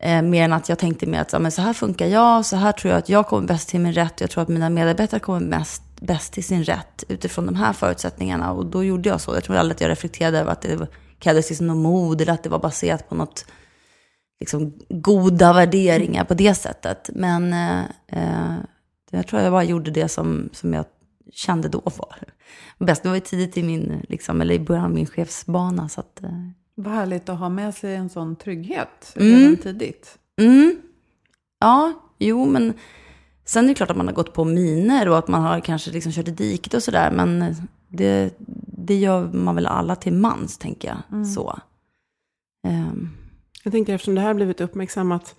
Eh, 0.00 0.22
mer 0.22 0.44
än 0.44 0.52
att 0.52 0.68
jag 0.68 0.78
tänkte 0.78 1.06
mer 1.06 1.20
att 1.20 1.30
så, 1.30 1.38
men 1.38 1.52
så 1.52 1.62
här 1.62 1.72
funkar 1.72 2.06
jag, 2.06 2.46
så 2.46 2.56
här 2.56 2.72
tror 2.72 2.90
jag 2.90 2.98
att 2.98 3.08
jag 3.08 3.26
kommer 3.26 3.48
bäst 3.48 3.68
till 3.68 3.80
min 3.80 3.92
rätt. 3.92 4.14
och 4.14 4.22
Jag 4.22 4.30
tror 4.30 4.42
att 4.42 4.48
mina 4.48 4.70
medarbetare 4.70 5.20
kommer 5.20 5.40
mest, 5.40 5.82
bäst 6.00 6.32
till 6.32 6.44
sin 6.44 6.64
rätt 6.64 7.04
utifrån 7.08 7.46
de 7.46 7.54
här 7.54 7.72
förutsättningarna. 7.72 8.52
Och 8.52 8.66
då 8.66 8.84
gjorde 8.84 9.08
jag 9.08 9.20
så. 9.20 9.34
Jag 9.34 9.44
tror 9.44 9.56
aldrig 9.56 9.74
att 9.74 9.80
jag 9.80 9.90
reflekterade 9.90 10.38
över 10.38 10.52
att 10.52 10.62
det 10.62 10.88
krävdes 11.18 11.48
liksom 11.48 11.66
någon 11.66 11.82
mod 11.82 12.20
eller 12.20 12.32
att 12.32 12.42
det 12.42 12.48
var 12.48 12.58
baserat 12.58 13.08
på 13.08 13.14
något 13.14 13.44
liksom, 14.40 14.72
goda 14.88 15.52
värderingar 15.52 16.24
på 16.24 16.34
det 16.34 16.54
sättet. 16.54 17.10
Men 17.14 17.52
eh, 17.52 17.80
eh 18.08 18.56
jag 19.10 19.26
tror 19.26 19.42
jag 19.42 19.52
bara 19.52 19.64
gjorde 19.64 19.90
det 19.90 20.08
som, 20.08 20.48
som 20.52 20.74
jag 20.74 20.84
kände 21.32 21.68
då 21.68 21.82
var 21.84 22.18
bäst. 22.78 23.02
Det 23.02 23.08
var 23.08 23.16
ju 23.16 23.20
tidigt 23.20 23.56
i 23.56 23.62
min, 23.62 24.02
liksom, 24.08 24.40
eller 24.40 24.54
i 24.54 24.58
början 24.58 24.84
av 24.84 24.90
min 24.90 25.06
chefsbana. 25.06 25.88
Så 25.88 26.00
att, 26.00 26.22
eh, 26.22 26.30
Vad 26.74 26.94
härligt 26.94 27.28
att 27.28 27.38
ha 27.38 27.48
med 27.48 27.74
sig 27.74 27.94
en 27.94 28.08
sån 28.08 28.36
trygghet 28.36 29.12
Mm. 29.16 29.38
redan 29.38 29.56
tidigt. 29.56 30.18
mm. 30.40 30.76
Ja, 31.60 31.92
jo, 32.18 32.44
men 32.46 32.74
sen 33.44 33.64
är 33.64 33.68
det 33.68 33.74
klart 33.74 33.90
att 33.90 33.96
man 33.96 34.06
har 34.06 34.14
gått 34.14 34.32
på 34.32 34.44
miner 34.44 35.08
och 35.08 35.18
att 35.18 35.28
man 35.28 35.42
har 35.42 35.60
kanske 35.60 35.90
liksom 35.90 36.12
kört 36.12 36.28
i 36.28 36.30
diket 36.30 36.74
och 36.74 36.82
sådär. 36.82 37.10
Men 37.10 37.54
det, 37.88 38.34
det 38.78 38.94
gör 38.94 39.32
man 39.32 39.54
väl 39.54 39.66
alla 39.66 39.96
till 39.96 40.12
mans, 40.12 40.58
tänker 40.58 40.88
jag. 41.10 41.26
Så. 41.26 41.58
Ehm, 42.68 43.08
Jag 43.64 43.72
tänker 43.72 43.94
eftersom 43.94 44.14
det 44.14 44.20
här 44.20 44.34
blivit 44.34 44.60
uppmärksammat, 44.60 45.34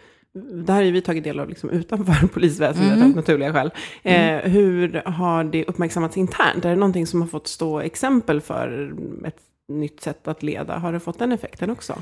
det 0.66 0.74
här 0.74 0.84
har 0.84 0.92
vi 0.92 1.02
tagit 1.02 1.24
del 1.24 1.40
av 1.40 1.50
liksom 1.50 1.70
utanför 1.70 2.28
polisväsendet 2.34 2.94
Mm. 2.98 3.10
av 3.10 3.16
naturliga 3.16 3.54
skäl. 3.54 3.72
Eh, 4.04 4.38
hur 4.52 5.02
har 5.06 5.44
det 5.44 5.66
uppmärksammats 5.66 6.18
internt? 6.18 6.66
Är 6.66 6.70
det 6.70 6.76
någonting 6.76 7.08
som 7.08 7.22
har 7.22 7.28
fått 7.28 7.48
stå 7.48 7.80
exempel 7.80 8.42
för 8.42 8.94
ett 9.26 9.38
nytt 9.68 10.02
sätt 10.02 10.28
att 10.28 10.44
leda? 10.44 10.78
Har 10.78 10.94
det 10.94 11.00
fått 11.00 11.20
den 11.20 11.32
effekten 11.32 11.70
också? 11.70 11.96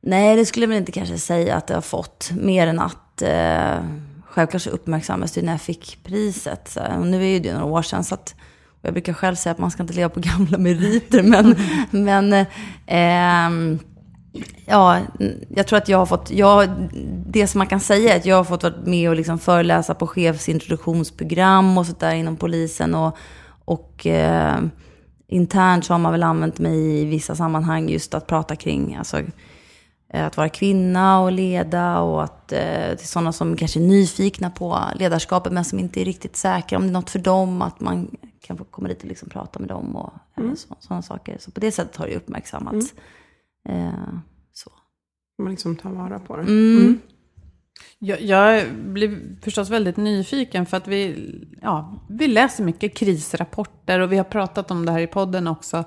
Nej, 0.00 0.36
det 0.36 0.44
skulle 0.46 0.64
jag 0.64 0.68
väl 0.68 0.78
inte 0.78 0.92
kanske 0.92 1.18
säga 1.18 1.56
att 1.56 1.66
det 1.66 1.74
har 1.74 1.80
fått. 1.80 2.30
Mer 2.40 2.66
än 2.66 2.78
att 2.80 3.22
eh, 3.22 3.84
självklart 4.26 4.62
så 4.62 4.70
uppmärksammas 4.70 5.32
det 5.32 5.42
när 5.42 5.52
jag 5.52 5.60
fick 5.60 5.98
priset. 6.04 6.68
Så, 6.68 6.80
och 6.98 7.06
nu 7.06 7.22
är 7.22 7.28
ju 7.28 7.38
det 7.40 7.52
några 7.52 7.64
år 7.66 7.82
sedan, 7.82 8.04
så 8.04 8.14
att, 8.14 8.34
jag 8.82 8.92
brukar 8.92 9.12
själv 9.12 9.34
säga 9.34 9.50
att 9.52 9.58
man 9.58 9.70
ska 9.70 9.82
inte 9.82 9.94
leva 9.94 10.08
på 10.08 10.20
gamla 10.36 10.58
meriter, 10.58 11.22
men, 11.22 11.54
men 11.90 12.32
eh, 12.86 13.78
ja, 14.66 14.98
jag 15.48 15.66
tror 15.66 15.76
att 15.76 15.88
jag 15.88 15.98
har 15.98 16.06
fått, 16.06 16.30
jag, 16.30 16.68
det 17.28 17.46
som 17.46 17.58
man 17.58 17.66
kan 17.66 17.80
säga 17.80 18.14
är 18.14 18.16
att 18.16 18.26
jag 18.26 18.36
har 18.36 18.44
fått 18.44 18.62
vara 18.62 18.74
med 18.84 19.08
och 19.10 19.16
liksom 19.16 19.38
föreläsa 19.38 19.94
på 19.94 20.06
chefsintroduktionsprogram 20.06 21.78
och 21.78 21.86
sådär 21.86 22.14
inom 22.14 22.36
polisen. 22.36 22.94
Och, 22.94 23.16
och 23.64 24.06
eh, 24.06 24.58
internt 25.26 25.84
så 25.84 25.94
har 25.94 25.98
man 25.98 26.12
väl 26.12 26.22
använt 26.22 26.58
mig 26.58 27.00
i 27.00 27.04
vissa 27.04 27.34
sammanhang 27.34 27.88
just 27.88 28.14
att 28.14 28.26
prata 28.26 28.56
kring 28.56 28.94
alltså, 28.94 29.18
eh, 30.12 30.26
att 30.26 30.36
vara 30.36 30.48
kvinna 30.48 31.20
och 31.20 31.32
leda 31.32 32.00
och 32.00 32.24
att 32.24 32.52
eh, 32.52 32.94
till 32.98 33.08
sådana 33.08 33.32
som 33.32 33.56
kanske 33.56 33.80
är 33.80 33.86
nyfikna 33.86 34.50
på 34.50 34.82
ledarskapet 34.94 35.52
men 35.52 35.64
som 35.64 35.78
inte 35.78 36.00
är 36.00 36.04
riktigt 36.04 36.36
säkra 36.36 36.78
om 36.78 36.84
det 36.84 36.90
är 36.90 36.92
något 36.92 37.10
för 37.10 37.18
dem, 37.18 37.62
att 37.62 37.80
man 37.80 38.10
kan 38.40 38.58
få 38.58 38.64
komma 38.64 38.88
dit 38.88 39.02
och 39.02 39.08
liksom 39.08 39.28
prata 39.28 39.58
med 39.58 39.68
dem 39.68 39.96
och 39.96 40.12
mm. 40.36 40.56
sådana 40.80 41.02
saker. 41.02 41.36
Så 41.40 41.50
på 41.50 41.60
det 41.60 41.72
sättet 41.72 41.96
har 41.96 42.06
det 42.06 42.16
uppmärksammats. 42.16 42.94
Mm. 43.68 43.86
Eh, 43.86 44.18
så. 44.52 44.70
Man 45.42 45.50
liksom 45.50 45.76
tar 45.76 45.90
vara 45.90 46.18
på 46.18 46.36
det. 46.36 46.42
Mm. 46.42 47.00
Jag, 47.98 48.22
jag 48.22 48.72
blir 48.74 49.20
förstås 49.42 49.70
väldigt 49.70 49.96
nyfiken 49.96 50.66
för 50.66 50.76
att 50.76 50.88
vi, 50.88 51.30
ja, 51.62 52.04
vi 52.08 52.28
läser 52.28 52.64
mycket 52.64 52.96
krisrapporter 52.96 54.00
och 54.00 54.12
vi 54.12 54.16
har 54.16 54.24
pratat 54.24 54.70
om 54.70 54.86
det 54.86 54.92
här 54.92 55.00
i 55.00 55.06
podden 55.06 55.46
också 55.46 55.84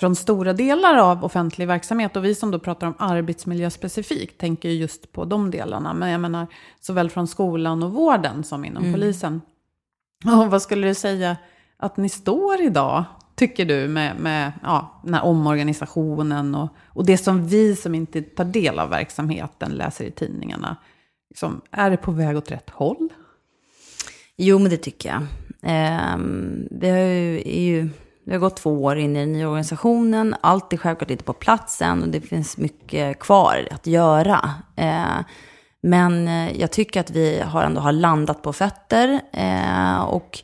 från 0.00 0.16
stora 0.16 0.52
delar 0.52 0.96
av 0.96 1.24
offentlig 1.24 1.66
verksamhet. 1.66 2.16
Och 2.16 2.24
vi 2.24 2.34
som 2.34 2.50
då 2.50 2.58
pratar 2.58 2.86
om 2.86 2.94
arbetsmiljö 2.98 3.70
specifikt 3.70 4.38
tänker 4.38 4.68
just 4.68 5.12
på 5.12 5.24
de 5.24 5.50
delarna. 5.50 5.94
Men 5.94 6.10
jag 6.10 6.20
menar 6.20 6.46
såväl 6.80 7.10
från 7.10 7.28
skolan 7.28 7.82
och 7.82 7.92
vården 7.92 8.44
som 8.44 8.64
inom 8.64 8.82
mm. 8.82 8.94
polisen. 8.94 9.40
Och 10.24 10.50
vad 10.50 10.62
skulle 10.62 10.88
du 10.88 10.94
säga 10.94 11.36
att 11.76 11.96
ni 11.96 12.08
står 12.08 12.60
idag, 12.62 13.04
tycker 13.34 13.64
du, 13.64 13.88
med, 13.88 14.16
med 14.20 14.52
ja, 14.62 15.00
den 15.04 15.14
här 15.14 15.24
omorganisationen 15.24 16.54
och, 16.54 16.68
och 16.86 17.06
det 17.06 17.18
som 17.18 17.46
vi 17.46 17.76
som 17.76 17.94
inte 17.94 18.22
tar 18.22 18.44
del 18.44 18.78
av 18.78 18.90
verksamheten 18.90 19.72
läser 19.72 20.04
i 20.04 20.10
tidningarna? 20.10 20.76
Liksom, 21.38 21.60
är 21.70 21.90
det 21.90 21.96
på 21.96 22.12
väg 22.12 22.36
åt 22.36 22.50
rätt 22.50 22.70
håll? 22.70 23.08
Jo, 24.36 24.58
men 24.58 24.70
det 24.70 24.76
tycker 24.76 25.08
jag. 25.08 25.22
Eh, 25.62 26.16
vi, 26.70 26.90
har 26.90 26.98
ju, 26.98 27.42
ju, 27.44 27.88
vi 28.24 28.32
har 28.32 28.38
gått 28.38 28.56
två 28.56 28.84
år 28.84 28.98
in 28.98 29.16
i 29.16 29.20
den 29.20 29.32
nya 29.32 29.48
organisationen. 29.48 30.34
Allt 30.40 30.72
är 30.72 30.76
självklart 30.76 31.10
inte 31.10 31.24
på 31.24 31.32
plats 31.32 31.82
än 31.82 32.02
och 32.02 32.08
det 32.08 32.20
finns 32.20 32.56
mycket 32.56 33.18
kvar 33.18 33.68
att 33.70 33.86
göra. 33.86 34.54
Ehm, 34.76 35.18
eh, 35.18 35.24
men 35.82 36.28
jag 36.58 36.72
tycker 36.72 37.00
att 37.00 37.10
vi 37.10 37.40
har 37.40 37.62
ändå 37.62 37.80
har 37.80 37.92
landat 37.92 38.42
på 38.42 38.52
fötter. 38.52 39.20
Ehm, 39.32 39.96
eh, 39.96 40.00
och 40.00 40.42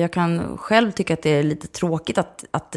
jag 0.00 0.12
kan 0.12 0.58
själv 0.58 0.90
tycka 0.90 1.14
att 1.14 1.22
det 1.22 1.30
är 1.30 1.42
lite 1.42 1.66
tråkigt 1.66 2.18
att, 2.18 2.44
att 2.50 2.76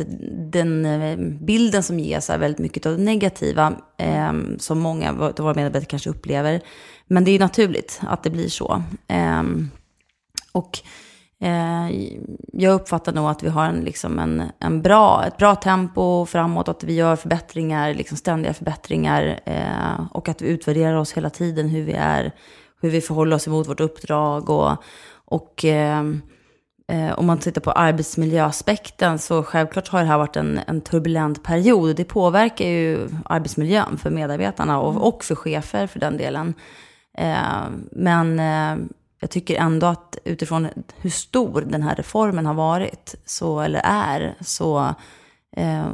den 0.52 0.86
eh, 0.86 1.18
bilden 1.42 1.84
som 1.84 2.00
ges 2.00 2.30
är 2.30 2.38
väldigt 2.38 2.60
mycket 2.60 2.86
av 2.86 2.98
det 2.98 3.04
negativa, 3.04 3.74
eh, 3.98 4.34
som 4.58 4.80
många 4.80 5.10
av 5.10 5.18
våra 5.18 5.54
medarbetare 5.54 5.86
kanske 5.86 6.10
upplever. 6.10 6.62
Men 7.08 7.24
det 7.24 7.32
är 7.32 7.40
naturligt 7.40 8.02
att 8.08 8.24
det 8.24 8.30
blir 8.30 8.50
så. 8.50 8.84
Eh, 9.08 9.44
och 10.52 10.80
eh, 11.42 11.90
jag 12.54 12.74
uppfattar 12.74 13.14
nog 13.14 13.30
att 13.30 13.44
vi 13.44 13.50
har 13.50 13.66
en, 13.66 13.80
liksom 13.80 14.20
en, 14.20 14.44
en 14.60 14.82
bra, 14.82 15.24
ett 15.28 15.38
bra 15.38 15.56
tempo 15.56 16.26
framåt, 16.26 16.68
att 16.68 16.84
vi 16.84 16.94
gör 16.94 17.16
förbättringar, 17.16 17.94
liksom 17.94 18.18
ständiga 18.18 18.54
förbättringar 18.54 19.40
eh, 19.46 20.06
och 20.12 20.30
att 20.30 20.42
vi 20.42 20.48
utvärderar 20.48 20.96
oss 20.96 21.14
hela 21.14 21.30
tiden 21.30 21.70
hur 21.70 21.84
vi 21.84 21.94
är, 21.94 22.32
hur 22.82 22.90
vi 22.90 23.02
förhåller 23.02 23.36
oss 23.36 23.48
emot 23.48 23.68
vårt 23.68 23.80
uppdrag 23.80 24.50
och, 24.50 24.84
och 25.26 25.66
ehm, 25.66 26.22
eh, 26.92 27.20
om 27.20 27.26
man 27.26 27.38
tittar 27.38 27.62
på 27.62 27.72
arbetsmiljöaspekten 27.72 29.20
så 29.20 29.44
självklart 29.44 29.88
har 29.88 30.00
det 30.00 30.06
här 30.06 30.18
varit 30.18 30.36
en, 30.36 30.60
en 30.68 30.82
turbulent 30.82 31.44
period. 31.44 31.96
Det 31.96 32.04
påverkar 32.04 32.66
ju 32.66 33.10
arbetsmiljön 33.26 33.98
för 33.98 34.10
medarbetarna 34.10 34.80
och, 34.80 34.92
mm. 34.92 35.02
och 35.02 35.24
för 35.24 35.36
chefer 35.36 35.88
för 35.88 36.00
den 36.00 36.18
delen. 36.18 36.54
Eh, 37.18 37.70
men 37.92 38.40
eh, 38.40 38.88
jag 39.20 39.30
tycker 39.30 39.56
ändå 39.56 39.88
att 39.88 40.18
utifrån 40.24 40.68
hur 40.98 41.10
stor 41.10 41.62
den 41.62 41.84
här 41.84 41.96
reformen 41.96 42.46
har 42.46 42.54
varit, 42.54 43.16
så, 43.26 43.60
eller 43.60 43.82
är, 43.84 44.36
så 44.42 44.96
eh, 45.52 45.88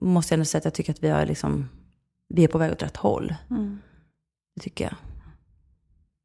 måste 0.00 0.32
jag 0.32 0.36
ändå 0.36 0.44
säga 0.44 0.58
att 0.58 0.64
jag 0.64 0.74
tycker 0.74 0.92
att 0.92 1.02
vi, 1.02 1.08
har 1.08 1.26
liksom, 1.26 1.68
vi 2.28 2.44
är 2.44 2.48
på 2.48 2.58
väg 2.58 2.72
åt 2.72 2.82
rätt 2.82 2.96
håll. 2.96 3.34
Mm. 3.50 3.80
Det 4.56 4.62
tycker 4.62 4.84
jag. 4.84 4.94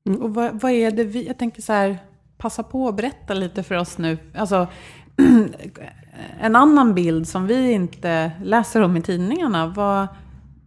Mm. 0.08 0.22
Och 0.22 0.34
vad, 0.34 0.62
vad, 0.62 0.72
är 0.72 0.92
det 0.92 1.04
vi, 1.04 1.28
jag 1.28 1.38
tänker 1.38 1.62
så 1.62 1.74
här, 1.74 1.98
passa 2.38 2.64
på 2.64 2.88
att 2.88 2.96
berätta 2.96 3.34
lite 3.34 3.64
för 3.64 3.76
oss 3.76 3.98
nu. 3.98 4.18
Alltså, 4.36 4.68
en 6.40 6.56
annan 6.56 6.96
bild 6.96 7.28
som 7.28 7.48
vi 7.48 7.72
inte 7.72 8.32
läser 8.44 8.82
om 8.82 8.98
i 8.98 9.02
tidningarna. 9.02 9.68
Vad, 9.68 10.08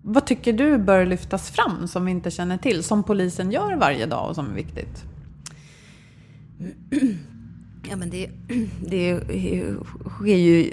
vad 0.02 0.26
tycker 0.26 0.52
du 0.52 0.78
bör 0.78 1.06
lyftas 1.06 1.50
fram 1.50 1.88
som 1.88 2.04
vi 2.04 2.10
inte 2.10 2.30
känner 2.30 2.58
till? 2.58 2.82
Som 2.82 3.02
polisen 3.02 3.52
gör 3.52 3.76
varje 3.76 4.06
dag 4.06 4.28
och 4.28 4.34
som 4.34 4.50
är 4.50 4.54
viktigt? 4.54 5.04
Ja, 7.90 7.96
men 7.96 8.10
det, 8.10 8.30
det 8.86 9.20
sker 10.08 10.36
ju 10.36 10.70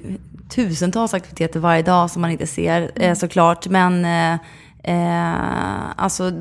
tusentals 0.50 1.14
aktiviteter 1.14 1.60
varje 1.60 1.82
dag 1.82 2.12
som 2.12 2.22
man 2.22 2.32
inte 2.32 2.48
ser 2.48 2.92
eh, 2.96 3.16
såklart. 3.16 3.68
Men 3.68 4.06
eh, 4.06 4.40
eh, 4.84 5.92
alltså 5.96 6.32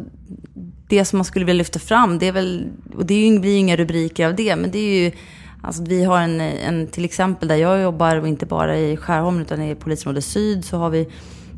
det 0.88 1.04
som 1.04 1.16
man 1.16 1.24
skulle 1.24 1.44
vilja 1.44 1.58
lyfta 1.58 1.78
fram, 1.78 2.18
det 2.18 2.26
är 2.26 2.32
väl, 2.32 2.68
och 2.94 3.06
det 3.06 3.14
är 3.14 3.30
ju, 3.30 3.38
blir 3.38 3.50
ju 3.50 3.56
inga 3.56 3.76
rubriker 3.76 4.26
av 4.26 4.36
det, 4.36 4.56
men 4.56 4.70
det 4.70 4.78
är 4.78 5.04
ju 5.04 5.12
Alltså 5.62 5.82
vi 5.82 6.04
har 6.04 6.20
en, 6.20 6.40
en, 6.40 6.86
till 6.86 7.04
exempel 7.04 7.48
där 7.48 7.56
jag 7.56 7.82
jobbar, 7.82 8.16
och 8.16 8.28
inte 8.28 8.46
bara 8.46 8.78
i 8.78 8.96
Skärholmen 8.96 9.42
utan 9.42 9.62
i 9.62 9.74
polisområde 9.74 10.22
syd, 10.22 10.64
så 10.64 10.76
har 10.76 10.90
vi 10.90 11.08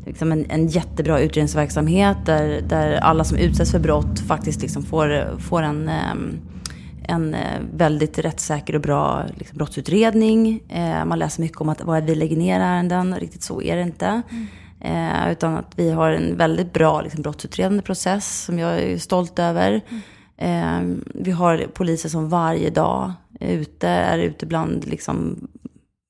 liksom 0.05 0.31
en, 0.31 0.45
en 0.49 0.67
jättebra 0.67 1.19
utredningsverksamhet 1.19 2.17
där, 2.25 2.61
där 2.61 2.91
alla 2.91 3.23
som 3.23 3.37
utsätts 3.37 3.71
för 3.71 3.79
brott 3.79 4.19
faktiskt 4.19 4.61
liksom 4.61 4.83
får, 4.83 5.37
får 5.39 5.61
en, 5.61 5.91
en 7.03 7.35
väldigt 7.73 8.19
rättssäker 8.19 8.75
och 8.75 8.81
bra 8.81 9.25
liksom, 9.37 9.57
brottsutredning. 9.57 10.63
Eh, 10.69 11.05
man 11.05 11.19
läser 11.19 11.41
mycket 11.41 11.61
om 11.61 11.69
att 11.69 11.83
vad 11.83 12.03
vi 12.03 12.15
lägger 12.15 12.37
ner 12.37 12.59
ärenden, 12.59 13.15
riktigt 13.19 13.43
så 13.43 13.61
är 13.61 13.75
det 13.75 13.81
inte. 13.81 14.21
Mm. 14.31 14.47
Eh, 14.81 15.31
utan 15.31 15.57
att 15.57 15.73
vi 15.75 15.91
har 15.91 16.11
en 16.11 16.37
väldigt 16.37 16.73
bra 16.73 17.01
liksom, 17.01 17.21
brottsutredande 17.21 17.83
process 17.83 18.43
som 18.45 18.59
jag 18.59 18.79
är 18.79 18.97
stolt 18.97 19.39
över. 19.39 19.81
Mm. 19.89 20.01
Eh, 20.37 20.97
vi 21.13 21.31
har 21.31 21.67
poliser 21.73 22.09
som 22.09 22.29
varje 22.29 22.69
dag 22.69 23.13
är 23.39 23.53
ute, 23.53 23.87
är 23.87 24.19
ute 24.19 24.45
bland 24.45 24.87
liksom, 24.87 25.47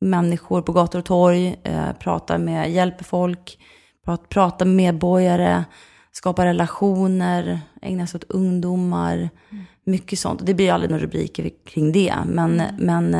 människor 0.01 0.61
på 0.61 0.71
gator 0.71 0.99
och 0.99 1.05
torg, 1.05 1.55
eh, 1.63 1.93
pratar 1.99 2.37
med, 2.37 2.71
hjälper 2.71 3.03
folk, 3.03 3.57
prat, 4.05 4.29
pratar 4.29 4.65
med 4.65 4.75
medborgare, 4.75 5.63
skapar 6.11 6.45
relationer, 6.45 7.59
ägnar 7.81 8.05
sig 8.05 8.17
åt 8.17 8.31
ungdomar. 8.31 9.29
Mm. 9.49 9.63
Mycket 9.83 10.19
sånt. 10.19 10.45
Det 10.45 10.53
blir 10.53 10.71
aldrig 10.71 10.91
några 10.91 11.03
rubriker 11.03 11.49
kring 11.65 11.91
det. 11.91 12.15
Men, 12.25 12.59
mm. 12.59 12.75
men 12.77 13.13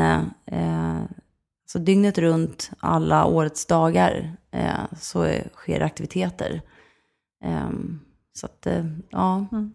eh, 0.46 1.02
så 1.66 1.78
dygnet 1.78 2.18
runt, 2.18 2.70
alla 2.78 3.26
årets 3.26 3.66
dagar, 3.66 4.36
eh, 4.50 4.98
så 5.00 5.22
är, 5.22 5.48
sker 5.54 5.80
aktiviteter. 5.80 6.62
Eh, 7.44 7.70
så 8.32 8.46
att, 8.46 8.66
eh, 8.66 8.84
ja. 9.10 9.46
Mm. 9.52 9.74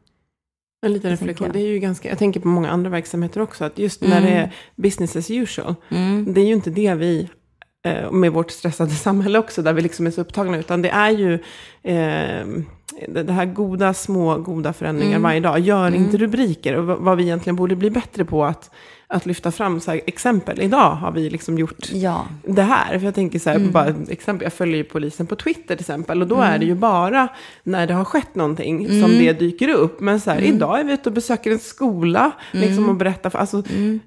En 0.82 0.94
liten 0.94 1.12
reflektion, 1.12 1.50
det 1.54 1.60
är 1.60 1.68
ju 1.68 1.80
ganska, 1.80 2.10
jag 2.10 2.18
tänker 2.18 2.40
på 2.40 2.48
många 2.48 2.70
andra 2.70 2.90
verksamheter 2.90 3.42
också, 3.42 3.66
att 3.66 3.78
just 3.78 4.02
när 4.02 4.22
det 4.22 4.28
mm. 4.28 4.44
är 4.44 4.54
business 4.76 5.16
as 5.16 5.32
usual, 5.32 5.76
mm. 5.90 6.34
det 6.34 6.42
är 6.42 6.46
ju 6.46 6.54
inte 6.54 6.70
det 6.70 6.94
vi 6.94 7.22
eh, 7.22 7.28
med 8.12 8.32
vårt 8.32 8.52
stressade 8.52 8.90
samhälle 9.06 9.40
också, 9.40 9.62
där 9.62 9.74
vi 9.74 9.82
liksom 9.82 10.08
är 10.08 10.12
så 10.12 10.22
upptagna, 10.22 10.58
utan 10.58 10.82
det 10.82 10.90
är 10.90 11.10
ju 11.10 11.34
eh, 11.84 12.48
det 13.08 13.32
här 13.32 13.46
goda, 13.46 13.94
små, 13.94 14.38
goda 14.38 14.74
förändringar 14.74 15.12
mm. 15.12 15.24
varje 15.24 15.40
dag. 15.40 15.60
Gör 15.60 15.88
mm. 15.88 16.04
inte 16.04 16.18
rubriker, 16.18 16.76
och 16.76 16.86
vad 16.86 17.18
vi 17.18 17.24
egentligen 17.24 17.56
borde 17.56 17.76
bli 17.76 17.90
bättre 17.90 18.26
på 18.26 18.46
att 18.46 18.72
att 19.10 19.26
lyfta 19.26 19.52
fram 19.52 19.80
så 19.80 19.92
exempel. 19.92 20.62
Idag 20.62 20.92
har 20.96 21.12
vi 21.12 21.30
liksom 21.30 21.58
gjort 21.58 21.92
ja. 21.92 22.28
det 22.44 22.62
här. 22.62 23.00
För 23.00 23.06
jag 23.06 23.16
tänker 23.16 23.40
så 23.40 23.50
här, 23.50 23.58
mm. 23.58 23.72
bara 23.72 23.96
exempel, 24.10 24.46
jag 24.46 24.54
följer 24.54 24.78
ju 24.78 24.84
polisen 24.84 25.28
på 25.28 25.36
Twitter 25.36 25.76
till 25.76 25.80
exempel. 25.84 26.22
Och 26.22 26.28
då 26.28 26.36
mm. 26.36 26.48
är 26.48 26.60
det 26.60 26.66
ju 26.66 26.76
bara 26.76 27.28
när 27.64 27.88
det 27.88 27.94
har 27.94 28.06
skett 28.06 28.36
någonting 28.36 28.86
mm. 28.86 29.02
som 29.02 29.12
det 29.12 29.34
dyker 29.34 29.70
upp. 29.70 30.00
Men 30.00 30.20
så 30.20 30.32
här, 30.32 30.38
mm. 30.38 30.56
idag 30.56 30.80
är 30.80 30.84
vi 30.84 30.94
ute 30.94 31.10
och 31.10 31.16
besöker 31.16 31.52
en 31.52 31.60
skola. 31.60 32.32
Liksom 32.52 32.78
mm. 32.78 32.90
och 32.90 32.96
berättar 32.96 33.30
för, 33.30 33.40
alltså, 33.40 33.64
mm. 33.76 34.00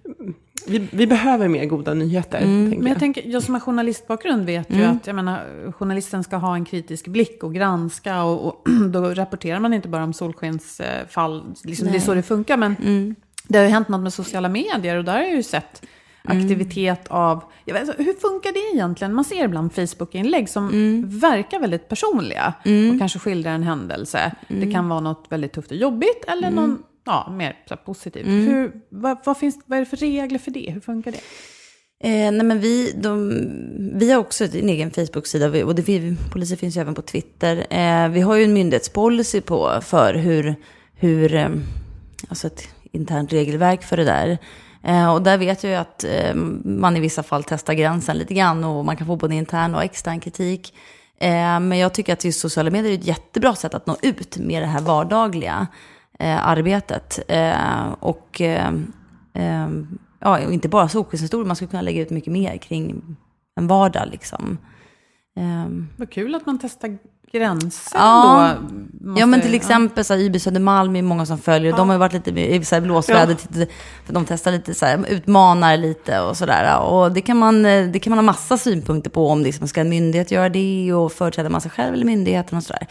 Vi, 0.66 0.88
vi, 0.92 1.06
behöver 1.06 1.48
mer 1.48 1.64
goda 1.64 1.94
nyheter. 1.94 2.40
Men 2.40 2.72
jag, 2.72 2.88
jag 2.88 2.98
tänker, 2.98 3.22
jag 3.26 3.42
som 3.42 3.54
har 3.54 3.60
journalistbakgrund 3.60 4.46
vet 4.46 4.70
ju 4.70 4.84
att 4.84 5.06
jag 5.06 5.16
menar, 5.16 5.72
journalisten 5.72 6.24
ska 6.24 6.36
ha 6.36 6.54
en 6.54 6.64
kritisk 6.64 7.06
blick 7.08 7.44
och 7.44 7.54
granska. 7.54 8.22
Och, 8.22 8.46
och 8.46 8.68
då 8.90 9.14
rapporterar 9.14 9.60
man 9.60 9.74
inte 9.74 9.88
bara 9.88 10.04
om 10.04 10.12
solskensfall. 10.12 11.54
Liksom, 11.64 11.88
det 11.88 11.96
är 11.96 12.00
så 12.00 12.14
det 12.14 12.22
funkar. 12.22 12.56
Men 12.56 12.76
det 13.48 13.58
har 13.58 13.64
ju 13.64 13.70
hänt 13.70 13.88
något 13.88 14.00
med 14.00 14.12
sociala 14.12 14.48
medier 14.48 14.96
och 14.96 15.04
där 15.04 15.12
har 15.12 15.20
jag 15.20 15.34
ju 15.34 15.42
sett 15.42 15.82
mm. 16.24 16.38
aktivitet 16.38 17.08
av... 17.08 17.44
Vet, 17.66 17.76
alltså, 17.76 18.02
hur 18.02 18.12
funkar 18.12 18.52
det 18.52 18.76
egentligen? 18.76 19.14
Man 19.14 19.24
ser 19.24 19.44
ibland 19.44 19.72
Facebook-inlägg 19.72 20.48
som 20.48 20.68
mm. 20.68 21.18
verkar 21.18 21.60
väldigt 21.60 21.88
personliga 21.88 22.54
mm. 22.64 22.90
och 22.90 22.98
kanske 22.98 23.18
skildrar 23.18 23.52
en 23.52 23.62
händelse. 23.62 24.32
Det 24.48 24.54
mm. 24.54 24.72
kan 24.72 24.88
vara 24.88 25.00
något 25.00 25.26
väldigt 25.28 25.52
tufft 25.52 25.70
och 25.70 25.76
jobbigt 25.76 26.24
eller 26.28 26.48
mm. 26.48 26.54
någon 26.54 26.82
ja, 27.04 27.30
mer 27.30 27.56
så 27.68 27.76
positivt. 27.76 28.26
Mm. 28.26 28.46
Hur, 28.46 28.72
vad, 28.88 29.18
vad, 29.24 29.38
finns, 29.38 29.58
vad 29.66 29.76
är 29.76 29.80
det 29.80 29.86
för 29.86 29.96
regler 29.96 30.38
för 30.38 30.50
det? 30.50 30.70
Hur 30.70 30.80
funkar 30.80 31.12
det? 31.12 31.20
Eh, 32.02 32.32
nej 32.32 32.46
men 32.46 32.60
vi, 32.60 32.92
de, 32.96 33.40
vi 33.98 34.12
har 34.12 34.20
också 34.20 34.44
en 34.44 34.68
egen 34.68 34.90
Facebook-sida 34.90 35.64
och 35.64 35.74
det, 35.74 36.16
poliser 36.32 36.56
finns 36.56 36.76
ju 36.76 36.80
även 36.80 36.94
på 36.94 37.02
Twitter. 37.02 37.66
Eh, 37.70 38.08
vi 38.08 38.20
har 38.20 38.36
ju 38.36 38.44
en 38.44 38.52
myndighetspolicy 38.52 39.40
på 39.40 39.80
för 39.82 40.14
hur, 40.14 40.54
hur 40.94 41.34
eh, 41.34 41.48
alltså 42.28 42.46
ett 42.46 42.68
internt 42.92 43.32
regelverk 43.32 43.82
för 43.82 43.96
det 43.96 44.04
där. 44.04 44.38
Eh, 44.84 45.12
och 45.12 45.22
där 45.22 45.38
vet 45.38 45.64
jag 45.64 45.70
ju 45.70 45.76
att 45.76 46.04
eh, 46.04 46.34
man 46.64 46.96
i 46.96 47.00
vissa 47.00 47.22
fall 47.22 47.44
testar 47.44 47.74
gränsen 47.74 48.18
lite 48.18 48.34
grann 48.34 48.64
och 48.64 48.84
man 48.84 48.96
kan 48.96 49.06
få 49.06 49.16
både 49.16 49.34
intern 49.34 49.74
och 49.74 49.84
extern 49.84 50.20
kritik. 50.20 50.74
Eh, 51.20 51.60
men 51.60 51.78
jag 51.78 51.94
tycker 51.94 52.12
att 52.12 52.24
just 52.24 52.40
sociala 52.40 52.70
medier 52.70 52.92
är 52.92 52.98
ett 52.98 53.06
jättebra 53.06 53.54
sätt 53.54 53.74
att 53.74 53.86
nå 53.86 53.96
ut 54.02 54.36
med 54.36 54.62
det 54.62 54.66
här 54.66 54.80
vardagliga 54.80 55.66
eh, 56.20 56.46
arbetet. 56.48 57.18
Eh, 57.28 57.92
och 58.00 58.40
eh, 58.40 58.68
eh, 59.34 59.68
ja, 60.20 60.38
inte 60.38 60.68
bara 60.68 60.88
solskenshistorier, 60.88 61.46
man 61.46 61.56
skulle 61.56 61.70
kunna 61.70 61.82
lägga 61.82 62.02
ut 62.02 62.10
mycket 62.10 62.32
mer 62.32 62.56
kring 62.56 63.02
en 63.60 63.66
vardag 63.66 64.08
liksom. 64.12 64.58
Ehm, 65.36 65.88
Vad 65.96 66.10
kul 66.10 66.34
att 66.34 66.46
man 66.46 66.58
testar 66.62 66.98
gränser 67.32 67.98
Ja. 67.98 68.50
då. 68.60 68.66
Ja 69.00 69.10
Måste- 69.10 69.26
men 69.26 69.40
till 69.40 69.54
exempel 69.54 70.04
så 70.04 70.14
här, 70.14 70.20
IB 70.20 70.38
Södermalm 70.40 70.96
är 70.96 71.02
många 71.02 71.26
som 71.26 71.38
följer. 71.38 71.72
De 71.76 71.88
har 71.88 71.98
varit 71.98 72.12
lite 72.12 72.30
i 72.40 72.64
så 72.64 72.74
här 72.74 72.82
blåsväder. 72.82 73.36
Ja. 73.54 73.66
För 74.06 74.12
de 74.14 74.24
testar 74.24 74.52
lite 74.52 74.74
så 74.74 74.86
här, 74.86 75.04
utmanar 75.08 75.76
lite 75.76 76.20
och 76.20 76.36
sådär. 76.36 76.80
Och 76.80 77.12
det 77.12 77.20
kan, 77.20 77.36
man, 77.36 77.66
eh, 77.66 77.86
det 77.86 77.98
kan 77.98 78.10
man 78.10 78.18
ha 78.18 78.22
massa 78.22 78.56
synpunkter 78.58 79.10
på. 79.10 79.28
Om 79.28 79.42
liksom, 79.42 79.68
ska 79.68 79.80
en 79.80 79.88
myndighet 79.88 80.30
göra 80.30 80.48
det 80.48 80.92
och 80.92 81.12
företräder 81.12 81.50
man 81.50 81.60
sig 81.60 81.70
själv 81.70 81.94
eller 81.94 82.04
myndigheten 82.06 82.58
och 82.58 82.64
sådär. 82.64 82.86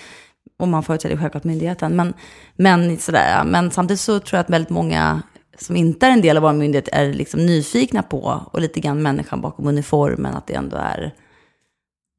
Och 0.60 0.68
man 0.68 0.84
företräder 0.84 1.18
självklart 1.18 1.44
myndigheten. 1.44 1.96
Men, 1.96 2.14
men, 2.56 2.98
sådär, 2.98 3.44
men 3.44 3.72
samtidigt 3.72 4.00
så 4.00 4.20
tror 4.20 4.38
jag 4.38 4.44
att 4.44 4.50
väldigt 4.50 4.70
många 4.70 5.22
som 5.58 5.76
inte 5.76 6.06
är 6.06 6.12
en 6.12 6.22
del 6.22 6.38
av 6.38 6.44
vår 6.44 6.54
myndighet 6.54 6.90
är 6.92 7.14
liksom 7.14 7.46
nyfikna 7.46 8.04
på 8.04 8.42
och 8.52 8.62
lite 8.62 8.80
grann 8.80 9.02
människan 9.02 9.42
bakom 9.42 9.68
uniformen. 9.68 10.36
Att 10.36 10.48
det 10.48 10.54
ändå 10.54 10.78
är 10.78 11.14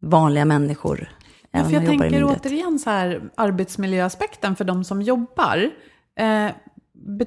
vanliga 0.03 0.45
människor. 0.45 1.09
Ja, 1.51 1.65
för 1.65 1.73
jag 1.73 1.87
tänker 1.87 2.25
återigen 2.25 2.79
så 2.79 2.91
här, 2.91 3.23
arbetsmiljöaspekten 3.35 4.57
för 4.57 4.65
de 4.65 4.85
som 4.85 5.03
jobbar. 5.03 5.71
Eh, 6.19 6.51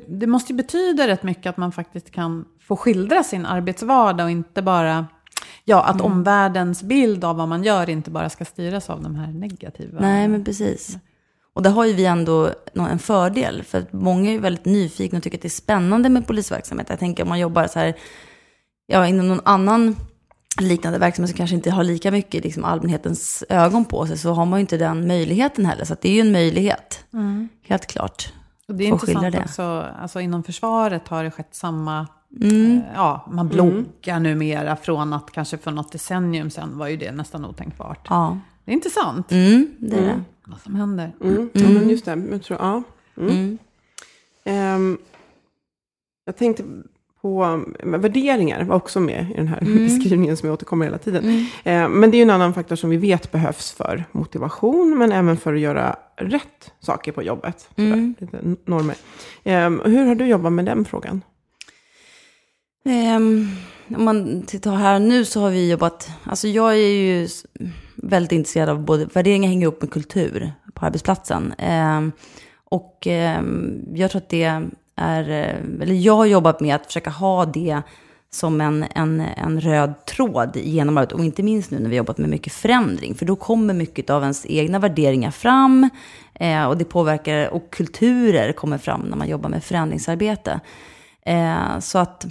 det 0.08 0.28
måste 0.28 0.54
ju 0.54 0.58
betyda 0.58 1.08
rätt 1.08 1.24
mycket 1.24 1.50
att 1.50 1.58
man 1.58 1.72
faktiskt 1.72 2.12
kan 2.12 2.46
få 2.60 2.76
skildra 2.76 3.24
sin 3.24 3.46
arbetsvardag 3.46 4.26
och 4.26 4.32
inte 4.32 4.62
bara... 4.62 5.08
Ja, 5.66 5.84
att 5.84 5.96
Mm. 5.96 6.06
omvärldens 6.06 6.84
bild 6.84 7.24
av 7.24 7.36
vad 7.36 7.48
man 7.48 7.64
gör 7.64 7.90
inte 7.90 8.12
bara 8.12 8.30
ska 8.30 8.46
styras 8.46 8.90
av 8.90 9.04
de 9.04 9.16
här 9.16 9.28
negativa... 9.28 10.02
Nej, 10.02 10.28
men 10.28 10.44
precis. 10.46 10.98
Och 11.54 11.64
där 11.64 11.70
har 11.72 11.86
ju 11.86 11.94
vi 11.94 12.06
ändå 12.06 12.50
en 12.74 13.00
fördel. 13.00 13.64
För 13.64 13.78
att 13.78 13.94
många 13.94 14.30
är 14.30 14.34
ju 14.34 14.40
väldigt 14.40 14.66
nyfikna 14.66 15.18
och 15.18 15.24
tycker 15.24 15.38
att 15.38 15.42
det 15.42 15.48
är 15.48 15.50
spännande 15.50 16.10
med 16.10 16.28
polisverksamhet. 16.28 16.90
Jag 16.90 17.00
tänker 17.00 17.24
om 17.24 17.30
man 17.30 17.40
jobbar 17.40 17.68
så 17.68 17.80
här, 17.80 17.94
ja, 18.88 19.08
inom 19.08 19.28
någon 19.28 19.42
annan 19.46 19.96
liknande 20.62 21.00
verksamhet 21.00 21.30
som 21.30 21.38
kanske 21.38 21.56
inte 21.56 21.72
har 21.72 21.84
lika 21.84 22.12
mycket 22.12 22.44
liksom, 22.44 22.64
allmänhetens 22.66 23.44
ögon 23.50 23.86
på 23.86 24.08
sig, 24.08 24.18
så 24.18 24.34
har 24.34 24.46
man 24.46 24.60
ju 24.60 24.62
inte 24.62 24.78
den 24.78 25.08
möjligheten 25.08 25.66
heller. 25.66 25.86
Så 25.86 25.96
det 26.02 26.10
är 26.10 26.14
ju 26.14 26.22
en 26.22 26.32
möjlighet, 26.32 27.06
helt 27.68 27.86
klart. 27.88 28.34
Och 28.68 28.76
det 28.76 28.84
är 28.84 28.88
intressant 28.88 29.32
det. 29.32 29.40
också, 29.40 29.86
alltså 30.02 30.20
inom 30.22 30.44
försvaret 30.44 31.08
har 31.08 31.24
det 31.24 31.32
skett 31.32 31.50
samma... 31.56 32.08
Mm. 32.42 32.78
Eh, 32.78 32.82
ja, 32.96 33.28
man 33.32 33.48
bloggar 33.48 34.20
numera 34.20 34.76
från 34.76 35.14
att 35.14 35.32
kanske 35.32 35.58
för 35.58 35.72
något 35.72 35.92
decennium 35.92 36.50
sedan 36.50 36.78
var 36.78 36.88
ju 36.88 36.98
det 36.98 37.12
nästan 37.12 37.46
otänkbart. 37.46 38.08
Ja, 38.10 38.38
Det 38.66 38.72
är 38.72 38.74
intressant 38.74 39.32
mm, 39.32 39.68
det 39.80 39.96
är 39.98 40.02
det. 40.02 40.22
vad 40.46 40.60
som 40.62 40.76
händer. 40.76 41.12
Mm. 41.22 41.50
Ja, 41.54 41.70
men 41.70 41.90
just 41.90 42.06
det. 42.06 42.22
Jag 42.32 42.44
tror, 42.44 42.60
ja. 42.62 42.84
Mm. 43.18 43.30
Mm. 43.32 43.58
Ehm, 44.46 44.98
jag 46.26 46.38
tänkte 46.38 46.64
på 47.22 47.44
um, 47.46 47.76
värderingar 48.02 48.64
var 48.64 48.76
också 48.76 49.00
med 49.00 49.32
i 49.32 49.34
den 49.34 49.48
här 49.48 49.62
Mm. 49.62 49.78
beskrivningen 49.86 50.38
som 50.38 50.48
jag 50.48 50.54
återkommer 50.54 50.86
hela 50.86 50.98
tiden. 50.98 51.48
Ehm, 51.64 51.92
men 51.92 52.12
det 52.12 52.18
är 52.18 52.20
ju 52.20 52.24
en 52.24 52.30
annan 52.30 52.54
faktor 52.54 52.76
som 52.76 52.90
vi 52.90 52.98
vet 52.98 53.32
behövs 53.32 53.72
för 53.72 54.06
motivation, 54.12 54.98
men 54.98 55.12
även 55.12 55.38
för 55.38 55.54
att 55.54 55.60
göra 55.60 55.96
rätt 56.16 56.72
saker 56.80 57.12
på 57.12 57.24
jobbet. 57.24 57.70
Sådär, 57.76 57.94
Mm. 58.34 58.58
normer. 58.66 58.96
Ehm, 59.44 59.82
hur 59.86 60.06
har 60.06 60.16
du 60.16 60.26
jobbat 60.26 60.52
med 60.54 60.66
den 60.66 60.86
frågan? 60.86 61.22
Um, 62.86 63.52
om 63.96 64.04
man 64.04 64.42
tittar 64.42 64.76
här 64.76 65.00
nu 65.00 65.26
så 65.26 65.42
har 65.42 65.50
vi 65.50 65.72
jobbat, 65.72 66.10
alltså 66.24 66.48
jag 66.48 66.74
är 66.74 66.88
ju 66.88 67.28
väldigt 67.96 68.32
intresserad 68.32 68.70
av 68.70 68.80
både, 68.86 69.06
värderingar 69.06 69.50
hänger 69.50 69.62
ihop 69.62 69.82
med 69.82 69.92
kultur 69.92 70.54
på 70.74 70.86
arbetsplatsen. 70.86 71.54
Um, 71.98 72.12
och 72.70 73.08
um, 73.38 73.82
jag 73.94 74.12
tror 74.12 74.22
att 74.22 74.30
det 74.30 74.44
är, 74.96 75.30
eller 75.82 75.94
jag 75.94 76.16
har 76.16 76.26
jobbat 76.26 76.60
med 76.60 76.76
att 76.76 76.86
försöka 76.86 77.10
ha 77.10 77.46
det 77.46 77.82
som 78.30 78.62
en, 78.62 78.86
en, 78.96 79.20
en 79.20 79.62
röd 79.62 80.06
tråd 80.06 80.56
genom 80.56 80.98
året, 80.98 81.12
Och 81.12 81.26
inte 81.26 81.44
minst 81.44 81.72
nu 81.72 81.80
när 81.80 81.90
vi 81.90 81.96
har 81.96 82.04
jobbat 82.04 82.18
med 82.18 82.30
mycket 82.30 82.54
förändring. 82.54 83.16
För 83.16 83.26
då 83.26 83.36
kommer 83.36 83.74
mycket 83.74 84.10
av 84.10 84.22
ens 84.22 84.46
egna 84.46 84.80
värderingar 84.80 85.32
fram. 85.32 85.90
Eh, 86.34 86.66
och 86.66 86.78
det 86.78 86.86
påverkar, 86.86 87.50
och 87.50 87.70
kulturer 87.72 88.52
kommer 88.52 88.78
fram 88.78 89.02
när 89.02 89.18
man 89.18 89.28
jobbar 89.28 89.50
med 89.50 89.64
förändringsarbete. 89.64 90.60
Eh, 91.26 91.80
så 91.80 92.00
att 92.00 92.26
Eh, 92.26 92.30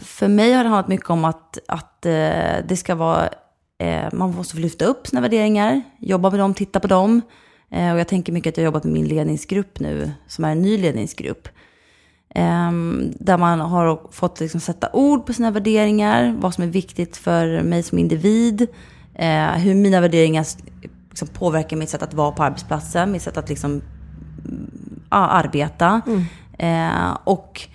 för 0.00 0.28
mig 0.28 0.52
har 0.52 0.64
det 0.64 0.70
handlat 0.70 0.88
mycket 0.88 1.10
om 1.10 1.24
att, 1.24 1.58
att 1.68 2.06
eh, 2.06 2.66
det 2.68 2.76
ska 2.76 2.94
vara, 2.94 3.28
eh, 3.78 4.08
man 4.12 4.34
måste 4.34 4.54
få 4.54 4.60
lyfta 4.60 4.84
upp 4.84 5.06
sina 5.06 5.20
värderingar, 5.20 5.82
jobba 5.98 6.30
med 6.30 6.40
dem, 6.40 6.54
titta 6.54 6.80
på 6.80 6.86
dem. 6.86 7.20
Eh, 7.70 7.92
och 7.92 8.00
jag 8.00 8.08
tänker 8.08 8.32
mycket 8.32 8.52
att 8.52 8.56
jag 8.56 8.62
har 8.62 8.66
jobbat 8.66 8.84
med 8.84 8.92
min 8.92 9.08
ledningsgrupp 9.08 9.80
nu, 9.80 10.12
som 10.26 10.44
är 10.44 10.52
en 10.52 10.62
ny 10.62 10.78
ledningsgrupp. 10.78 11.48
Eh, 12.34 12.72
där 13.18 13.38
man 13.38 13.60
har 13.60 14.00
fått 14.10 14.40
liksom 14.40 14.60
sätta 14.60 14.90
ord 14.92 15.26
på 15.26 15.32
sina 15.32 15.50
värderingar, 15.50 16.36
vad 16.38 16.54
som 16.54 16.64
är 16.64 16.68
viktigt 16.68 17.16
för 17.16 17.62
mig 17.62 17.82
som 17.82 17.98
individ, 17.98 18.66
eh, 19.14 19.52
hur 19.52 19.74
mina 19.74 20.00
värderingar 20.00 20.46
liksom 21.08 21.28
påverkar 21.28 21.76
mitt 21.76 21.90
sätt 21.90 22.02
att 22.02 22.14
vara 22.14 22.32
på 22.32 22.42
arbetsplatsen, 22.42 23.12
mitt 23.12 23.22
sätt 23.22 23.36
att 23.36 23.48
liksom, 23.48 23.82
ja, 25.10 25.16
arbeta. 25.16 26.00
Eh, 26.58 27.18
och 27.24 27.68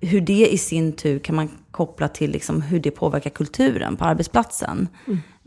hur 0.00 0.20
det 0.20 0.52
i 0.52 0.58
sin 0.58 0.92
tur 0.92 1.18
kan 1.18 1.36
man 1.36 1.48
koppla 1.70 2.08
till 2.08 2.30
liksom 2.30 2.62
hur 2.62 2.80
det 2.80 2.90
påverkar 2.90 3.30
kulturen 3.30 3.96
på 3.96 4.04
arbetsplatsen. 4.04 4.88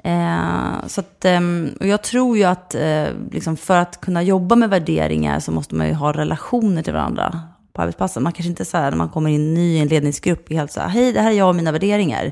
Eh, 0.04 0.88
så 0.88 1.02
att, 1.02 1.26
ehm, 1.26 1.70
och 1.80 1.88
jag 1.88 2.04
tror 2.04 2.38
ju 2.38 2.44
att 2.44 2.76
eh, 2.76 3.08
liksom 3.32 3.58
för 3.58 3.78
att 3.78 4.02
kunna 4.02 4.24
jobba 4.24 4.56
med 4.56 4.70
värderingar 4.70 5.40
så 5.40 5.52
måste 5.52 5.76
man 5.76 5.88
ju 5.88 5.94
ha 5.94 6.14
relationer 6.14 6.84
till 6.84 6.94
varandra 6.94 7.42
på 7.74 7.82
arbetsplatsen. 7.82 8.24
Man 8.24 8.34
kanske 8.34 8.50
inte 8.50 8.66
så 8.66 8.78
här 8.78 8.92
när 8.92 8.98
man 8.98 9.10
kommer 9.10 9.30
in 9.30 9.54
ny 9.54 9.76
i 9.76 9.80
en 9.80 9.88
ledningsgrupp 9.88 10.52
är 10.52 10.56
helt 10.56 10.72
så 10.72 10.80
här, 10.80 10.88
hej 10.88 11.14
det 11.14 11.22
här 11.22 11.32
är 11.32 11.36
jag 11.36 11.50
och 11.50 11.56
mina 11.56 11.72
värderingar. 11.72 12.32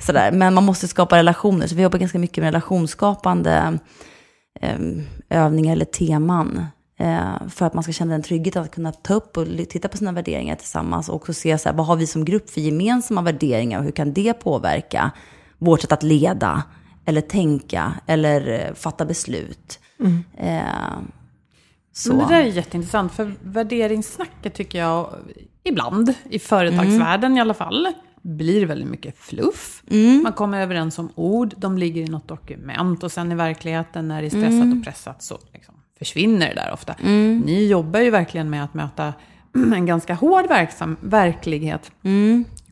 Så 0.00 0.12
där. 0.12 0.32
Men 0.32 0.54
man 0.54 0.64
måste 0.64 0.88
skapa 0.88 1.16
relationer, 1.16 1.66
så 1.66 1.74
vi 1.74 1.82
jobbar 1.82 1.98
ganska 1.98 2.18
mycket 2.18 2.42
med 2.42 2.46
relationsskapande 2.46 3.78
eh, 4.60 4.78
övningar 5.30 5.72
eller 5.72 5.84
teman. 5.84 6.66
Eh, 7.00 7.48
för 7.48 7.66
att 7.66 7.74
man 7.74 7.82
ska 7.82 7.92
känna 7.92 8.14
en 8.14 8.22
trygghet 8.22 8.56
att 8.56 8.70
kunna 8.70 8.92
ta 8.92 9.14
upp 9.14 9.36
och 9.36 9.46
titta 9.68 9.88
på 9.88 9.96
sina 9.96 10.12
värderingar 10.12 10.56
tillsammans. 10.56 11.08
Och 11.08 11.14
också 11.14 11.32
se 11.32 11.58
så 11.58 11.68
här, 11.68 11.76
vad 11.76 11.86
har 11.86 11.96
vi 11.96 12.06
som 12.06 12.24
grupp 12.24 12.50
för 12.50 12.60
gemensamma 12.60 13.22
värderingar 13.22 13.78
och 13.78 13.84
hur 13.84 13.92
kan 13.92 14.12
det 14.12 14.34
påverka 14.34 15.10
vårt 15.58 15.80
sätt 15.80 15.92
att 15.92 16.02
leda 16.02 16.62
eller 17.04 17.20
tänka 17.20 17.94
eller 18.06 18.66
eh, 18.66 18.74
fatta 18.74 19.04
beslut. 19.04 19.80
Eh, 20.36 20.62
så. 21.92 22.08
Men 22.08 22.18
det 22.18 22.34
där 22.34 22.40
är 22.40 22.44
jätteintressant, 22.44 23.12
för 23.12 23.34
värderingssnacket 23.42 24.54
tycker 24.54 24.78
jag 24.78 25.14
ibland, 25.64 26.14
i 26.30 26.38
företagsvärlden 26.38 27.36
i 27.36 27.40
alla 27.40 27.54
fall, 27.54 27.92
blir 28.22 28.66
väldigt 28.66 28.88
mycket 28.88 29.18
fluff. 29.18 29.82
Man 30.22 30.32
kommer 30.32 30.60
överens 30.60 30.98
om 30.98 31.10
ord, 31.14 31.54
de 31.56 31.78
ligger 31.78 32.02
i 32.02 32.08
något 32.08 32.28
dokument 32.28 33.02
och 33.02 33.12
sen 33.12 33.32
i 33.32 33.34
verkligheten 33.34 34.08
när 34.08 34.22
det 34.22 34.28
är 34.28 34.30
stressat 34.30 34.76
och 34.76 34.84
pressat 34.84 35.22
så 35.22 35.38
liksom 35.52 35.74
försvinner 35.98 36.48
det 36.48 36.54
där 36.54 36.72
ofta. 36.72 36.94
Ni 37.44 37.66
jobbar 37.66 38.00
ju 38.00 38.10
verkligen 38.10 38.50
med 38.50 38.64
att 38.64 38.74
möta 38.74 39.14
en 39.54 39.86
ganska 39.86 40.14
hård 40.14 40.48
verksam, 40.48 40.96
verklighet. 41.00 41.90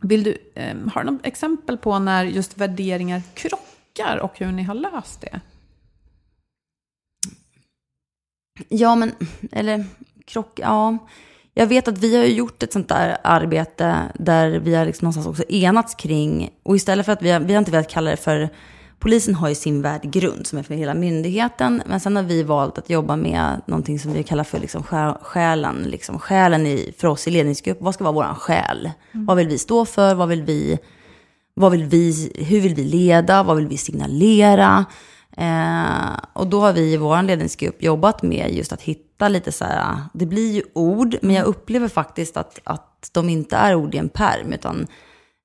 Vill 0.00 0.22
du, 0.22 0.36
eh, 0.54 0.76
har 0.94 1.04
du 1.04 1.10
något 1.10 1.26
exempel 1.26 1.78
på 1.78 1.98
när 1.98 2.24
just 2.24 2.58
värderingar 2.58 3.22
krockar 3.34 4.16
och 4.16 4.38
hur 4.38 4.52
ni 4.52 4.62
har 4.62 4.74
löst 4.74 5.20
det? 5.20 5.40
Ja, 8.68 8.94
men, 8.94 9.12
eller 9.52 9.84
krock, 10.24 10.58
ja. 10.62 10.98
Jag 11.54 11.66
vet 11.66 11.88
att 11.88 11.98
vi 11.98 12.16
har 12.16 12.24
gjort 12.24 12.62
ett 12.62 12.72
sånt 12.72 12.88
där 12.88 13.16
arbete 13.24 14.02
där 14.14 14.50
vi 14.50 14.74
har 14.74 14.86
liksom 14.86 15.06
någonstans 15.06 15.26
också 15.26 15.44
enats 15.48 15.94
kring, 15.94 16.50
och 16.62 16.76
istället 16.76 17.06
för 17.06 17.12
att 17.12 17.22
vi 17.22 17.30
har, 17.30 17.40
vi 17.40 17.54
har 17.54 17.58
inte 17.58 17.70
velat 17.70 17.90
kalla 17.90 18.10
det 18.10 18.16
för, 18.16 18.48
polisen 18.98 19.34
har 19.34 19.48
ju 19.48 19.54
sin 19.54 19.82
värdegrund 19.82 20.46
som 20.46 20.58
är 20.58 20.62
för 20.62 20.74
hela 20.74 20.94
myndigheten, 20.94 21.82
men 21.86 22.00
sen 22.00 22.16
har 22.16 22.22
vi 22.22 22.42
valt 22.42 22.78
att 22.78 22.90
jobba 22.90 23.16
med 23.16 23.60
någonting 23.66 23.98
som 23.98 24.12
vi 24.12 24.22
kallar 24.22 24.44
för 24.44 24.58
liksom 24.60 24.82
sjä- 24.82 25.18
själen, 25.22 25.82
liksom 25.82 26.18
själen 26.18 26.66
i, 26.66 26.94
för 26.98 27.08
oss 27.08 27.28
i 27.28 27.30
ledningsgrupp. 27.30 27.78
Vad 27.80 27.94
ska 27.94 28.04
vara 28.04 28.14
våran 28.14 28.34
själ? 28.34 28.90
Vad 29.12 29.36
vill 29.36 29.48
vi 29.48 29.58
stå 29.58 29.84
för? 29.84 30.14
Vad 30.14 30.28
vill 30.28 30.42
vi 30.42 30.78
vad 31.58 31.72
vill 31.72 31.84
vi, 31.84 32.32
hur 32.34 32.60
vill 32.60 32.74
vi 32.74 32.84
leda? 32.84 33.42
Vad 33.42 33.56
vill 33.56 33.66
vi 33.66 33.76
signalera? 33.76 34.84
Eh, 35.36 36.16
och 36.32 36.46
då 36.46 36.60
har 36.60 36.72
vi 36.72 36.92
i 36.92 36.96
vår 36.96 37.22
ledningsgrupp 37.22 37.82
jobbat 37.82 38.22
med 38.22 38.54
just 38.54 38.72
att 38.72 38.82
hitta 38.82 39.28
lite 39.28 39.52
så 39.52 39.64
här, 39.64 39.96
det 40.12 40.26
blir 40.26 40.52
ju 40.52 40.62
ord, 40.72 41.16
men 41.22 41.36
jag 41.36 41.46
upplever 41.46 41.88
faktiskt 41.88 42.36
att, 42.36 42.60
att 42.64 43.10
de 43.12 43.28
inte 43.28 43.56
är 43.56 43.74
ord 43.74 43.94
i 43.94 43.98
en 43.98 44.08
perm, 44.08 44.52
utan 44.52 44.86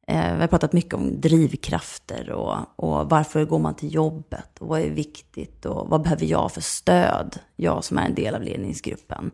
eh, 0.08 0.36
vi 0.36 0.42
har 0.42 0.48
pratat 0.48 0.74
mycket 0.74 0.94
om 0.94 1.22
drivkrafter 1.22 2.32
och, 2.32 2.56
och 2.76 3.10
varför 3.10 3.46
går 3.46 3.60
man 3.60 3.76
till 3.76 3.94
jobbet 3.94 4.60
och 4.60 4.68
vad 4.68 4.82
är 4.82 4.90
viktigt 4.90 5.66
och 5.66 5.90
vad 5.90 6.02
behöver 6.02 6.26
jag 6.26 6.52
för 6.52 6.62
stöd, 6.62 7.40
jag 7.56 7.84
som 7.84 7.98
är 7.98 8.06
en 8.06 8.16
del 8.16 8.36
av 8.36 8.42
ledningsgruppen. 8.42 9.32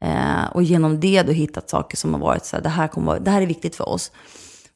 Eh, 0.00 0.46
och 0.52 0.62
genom 0.62 1.00
det 1.00 1.22
då 1.22 1.32
hittat 1.32 1.70
saker 1.70 1.96
som 1.96 2.14
har 2.14 2.20
varit 2.20 2.44
så 2.44 2.56
här, 2.56 2.62
det 2.62 2.68
här, 2.68 2.88
kommer 2.88 3.20
det 3.20 3.30
här 3.30 3.42
är 3.42 3.46
viktigt 3.46 3.76
för 3.76 3.88
oss. 3.88 4.12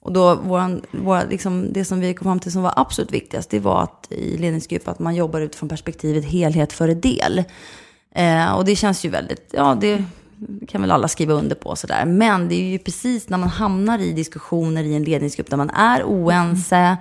Och 0.01 0.13
då 0.13 0.35
våran, 0.35 0.83
våra, 0.91 1.25
liksom, 1.25 1.73
det 1.73 1.85
som 1.85 2.01
vi 2.01 2.15
kom 2.15 2.25
fram 2.25 2.41
till 2.41 2.53
som 2.53 2.63
var 2.63 2.73
absolut 2.77 3.13
viktigast, 3.13 3.51
det 3.51 3.61
var 3.61 3.83
att 3.83 4.13
i 4.13 4.39
ledningsgrupp 4.39 4.89
att 4.89 4.99
man 4.99 5.15
jobbar 5.15 5.41
utifrån 5.41 5.69
perspektivet 5.69 6.25
helhet 6.25 6.73
före 6.73 6.95
del. 6.95 7.45
Eh, 8.15 8.53
och 8.53 8.65
det 8.65 8.77
känns 8.77 9.05
ju 9.05 9.09
väldigt, 9.09 9.51
ja 9.53 9.77
det 9.81 10.05
kan 10.69 10.81
väl 10.81 10.91
alla 10.91 11.09
skriva 11.09 11.35
under 11.35 11.57
på 11.57 11.77
sådär. 11.77 12.05
Men 12.05 12.49
det 12.49 12.55
är 12.55 12.71
ju 12.71 12.79
precis 12.79 13.29
när 13.29 13.39
man 13.39 13.49
hamnar 13.49 13.99
i 13.99 14.13
diskussioner 14.13 14.85
i 14.85 14.95
en 14.95 15.05
ledningsgrupp 15.05 15.51
där 15.51 15.57
man 15.57 15.71
är 15.71 16.03
oense, 16.03 16.77
mm 16.77 16.97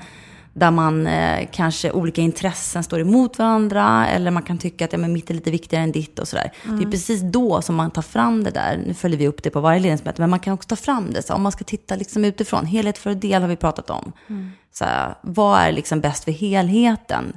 där 0.54 0.72
man 0.72 1.08
eh, 1.08 1.48
kanske 1.52 1.92
olika 1.92 2.22
intressen 2.22 2.84
står 2.84 3.00
emot 3.00 3.38
varandra 3.38 4.08
eller 4.08 4.32
man 4.32 4.44
kan 4.44 4.58
tycka 4.58 4.86
att 4.86 4.94
ja, 4.94 5.00
men 5.00 5.14
mitt 5.14 5.30
är 5.30 5.34
lite 5.34 5.52
viktigare 5.52 5.84
än 5.84 5.92
ditt 5.92 6.20
och 6.20 6.28
sådär. 6.28 6.52
Mm. 6.66 6.80
Det 6.80 6.86
är 6.86 6.92
precis 6.92 7.22
då 7.22 7.62
som 7.62 7.76
man 7.76 7.92
tar 7.92 8.02
fram 8.02 8.44
det 8.44 8.52
där. 8.52 8.84
Nu 8.88 8.94
följer 8.94 9.20
vi 9.20 9.28
upp 9.28 9.44
det 9.44 9.50
på 9.50 9.60
varje 9.60 9.80
ledningsmöte, 9.80 10.22
men 10.22 10.30
man 10.30 10.40
kan 10.40 10.54
också 10.54 10.68
ta 10.68 10.76
fram 10.76 11.14
det. 11.14 11.22
Så 11.22 11.34
om 11.34 11.42
man 11.42 11.52
ska 11.52 11.64
titta 11.64 11.96
liksom 11.96 12.26
utifrån, 12.26 12.66
helhet 12.66 12.98
för 12.98 13.16
del 13.16 13.42
har 13.42 13.50
vi 13.50 13.56
pratat 13.56 13.90
om. 13.90 14.12
Mm. 14.30 14.52
Så 14.72 14.86
vad 15.22 15.60
är 15.60 15.72
liksom 15.72 16.02
bäst 16.02 16.24
för 16.24 16.32
helheten? 16.32 17.34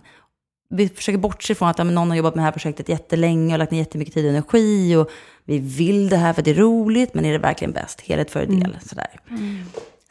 Vi 0.68 0.88
försöker 0.88 1.18
bortse 1.18 1.54
från 1.54 1.68
att 1.68 1.78
ja, 1.78 1.84
någon 1.84 2.10
har 2.10 2.16
jobbat 2.16 2.34
med 2.34 2.42
det 2.42 2.44
här 2.44 2.52
projektet 2.52 2.88
jättelänge 2.88 3.54
och 3.54 3.58
lagt 3.58 3.72
ner 3.72 3.78
jättemycket 3.78 4.14
tid 4.14 4.24
och 4.24 4.30
energi. 4.30 4.96
Och 4.96 5.10
vi 5.44 5.58
vill 5.58 6.08
det 6.08 6.16
här 6.16 6.32
för 6.32 6.40
att 6.40 6.44
det 6.44 6.50
är 6.50 6.54
roligt, 6.54 7.14
men 7.14 7.24
är 7.24 7.32
det 7.32 7.38
verkligen 7.38 7.72
bäst? 7.72 8.00
Helhet 8.00 8.30
för 8.30 8.46
del. 8.46 8.56
Mm. 8.56 8.80
Sådär. 8.80 9.20
Mm. 9.30 9.64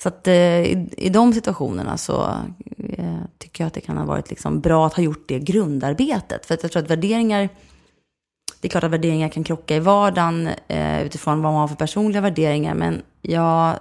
Så 0.04 0.08
att 0.08 0.28
eh, 0.28 0.62
i, 0.62 0.90
i 0.98 1.10
de 1.10 1.34
situationerna 1.34 1.98
så 1.98 2.22
eh, 2.98 3.20
tycker 3.38 3.64
jag 3.64 3.68
att 3.68 3.74
det 3.74 3.82
kan 3.82 3.98
ha 3.98 4.06
varit 4.06 4.30
liksom 4.30 4.60
bra 4.60 4.88
att 4.88 4.94
ha 4.94 5.04
gjort 5.04 5.28
det 5.28 5.40
grundarbetet. 5.40 6.46
För 6.46 6.54
att 6.54 6.64
jag 6.64 6.72
tror 6.72 6.84
att 6.84 6.90
värderingar, 6.90 7.50
det 8.62 8.68
är 8.68 8.70
klart 8.70 8.84
att 8.84 8.92
värderingar 8.92 9.30
kan 9.30 9.44
krocka 9.44 9.76
i 9.76 9.80
vardagen 9.80 10.50
eh, 10.68 11.04
utifrån 11.04 11.42
vad 11.42 11.54
man 11.54 11.62
har 11.62 11.68
för 11.68 11.76
personliga 11.76 12.22
värderingar. 12.22 12.76
Men 12.76 13.02
jag 13.22 13.80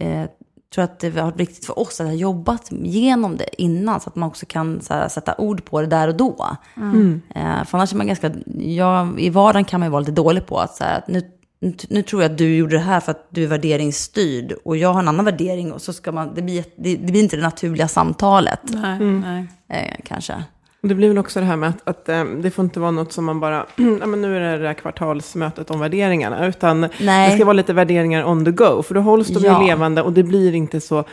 eh, 0.00 0.24
tror 0.74 0.84
att 0.84 1.00
det 1.00 1.10
har 1.10 1.22
varit 1.22 1.40
viktigt 1.40 1.66
för 1.66 1.78
oss 1.78 2.00
att 2.00 2.06
ha 2.06 2.14
jobbat 2.14 2.72
igenom 2.72 3.36
det 3.36 3.62
innan. 3.62 4.00
Så 4.00 4.08
att 4.08 4.16
man 4.16 4.28
också 4.28 4.46
kan 4.46 4.80
här, 4.90 5.08
sätta 5.08 5.34
ord 5.38 5.64
på 5.64 5.80
det 5.80 5.86
där 5.86 6.08
och 6.08 6.16
då. 6.16 6.56
Mm. 6.76 7.22
Eh, 7.34 7.64
för 7.64 7.78
annars 7.78 7.92
är 7.92 7.96
man 7.96 8.06
ganska, 8.06 8.30
ja, 8.58 9.08
i 9.18 9.30
vardagen 9.30 9.64
kan 9.64 9.80
man 9.80 9.86
ju 9.86 9.90
vara 9.90 10.00
lite 10.00 10.12
dålig 10.12 10.46
på 10.46 10.58
att, 10.58 10.76
så 10.76 10.84
här, 10.84 10.98
att 10.98 11.08
nu 11.08 11.22
nu 11.88 12.02
tror 12.02 12.22
jag 12.22 12.32
att 12.32 12.38
du 12.38 12.56
gjorde 12.56 12.76
det 12.76 12.82
här 12.82 13.00
för 13.00 13.10
att 13.10 13.26
du 13.30 13.44
är 13.44 13.46
värderingsstyrd 13.46 14.52
och 14.64 14.76
jag 14.76 14.92
har 14.92 15.00
en 15.00 15.08
annan 15.08 15.24
värdering 15.24 15.72
och 15.72 15.82
så 15.82 15.92
ska 15.92 16.12
man, 16.12 16.34
det 16.34 16.42
blir, 16.42 16.64
det, 16.76 16.96
det 16.96 17.12
blir 17.12 17.22
inte 17.22 17.36
det 17.36 17.42
naturliga 17.42 17.88
samtalet. 17.88 18.60
Nej, 18.64 18.96
mm. 18.96 19.46
Eh, 19.68 19.94
kanske. 20.04 20.44
Det 20.82 20.94
blir 20.94 21.08
väl 21.08 21.18
också 21.18 21.40
det 21.40 21.46
här 21.46 21.56
med 21.56 21.68
att, 21.68 21.88
att 21.88 22.08
eh, 22.08 22.24
det 22.24 22.50
får 22.50 22.64
inte 22.64 22.80
vara 22.80 22.90
något 22.90 23.12
som 23.12 23.24
man 23.24 23.40
bara, 23.40 23.66
ja 23.76 24.06
men 24.06 24.20
nu 24.20 24.36
är 24.36 24.40
det 24.40 24.58
det 24.58 24.66
här 24.66 24.74
kvartalsmötet 24.74 25.70
om 25.70 25.80
värderingarna, 25.80 26.46
utan 26.46 26.80
nej. 27.00 27.30
det 27.30 27.36
ska 27.36 27.44
vara 27.44 27.52
lite 27.52 27.72
värderingar 27.72 28.24
on 28.24 28.44
the 28.44 28.50
go, 28.50 28.82
för 28.82 28.94
då 28.94 29.00
hålls 29.00 29.28
de 29.28 29.44
ja. 29.44 29.62
ju 29.62 29.66
levande 29.66 30.02
och 30.02 30.12
det 30.12 30.22
blir 30.22 30.54
inte 30.54 30.80
så 30.80 31.04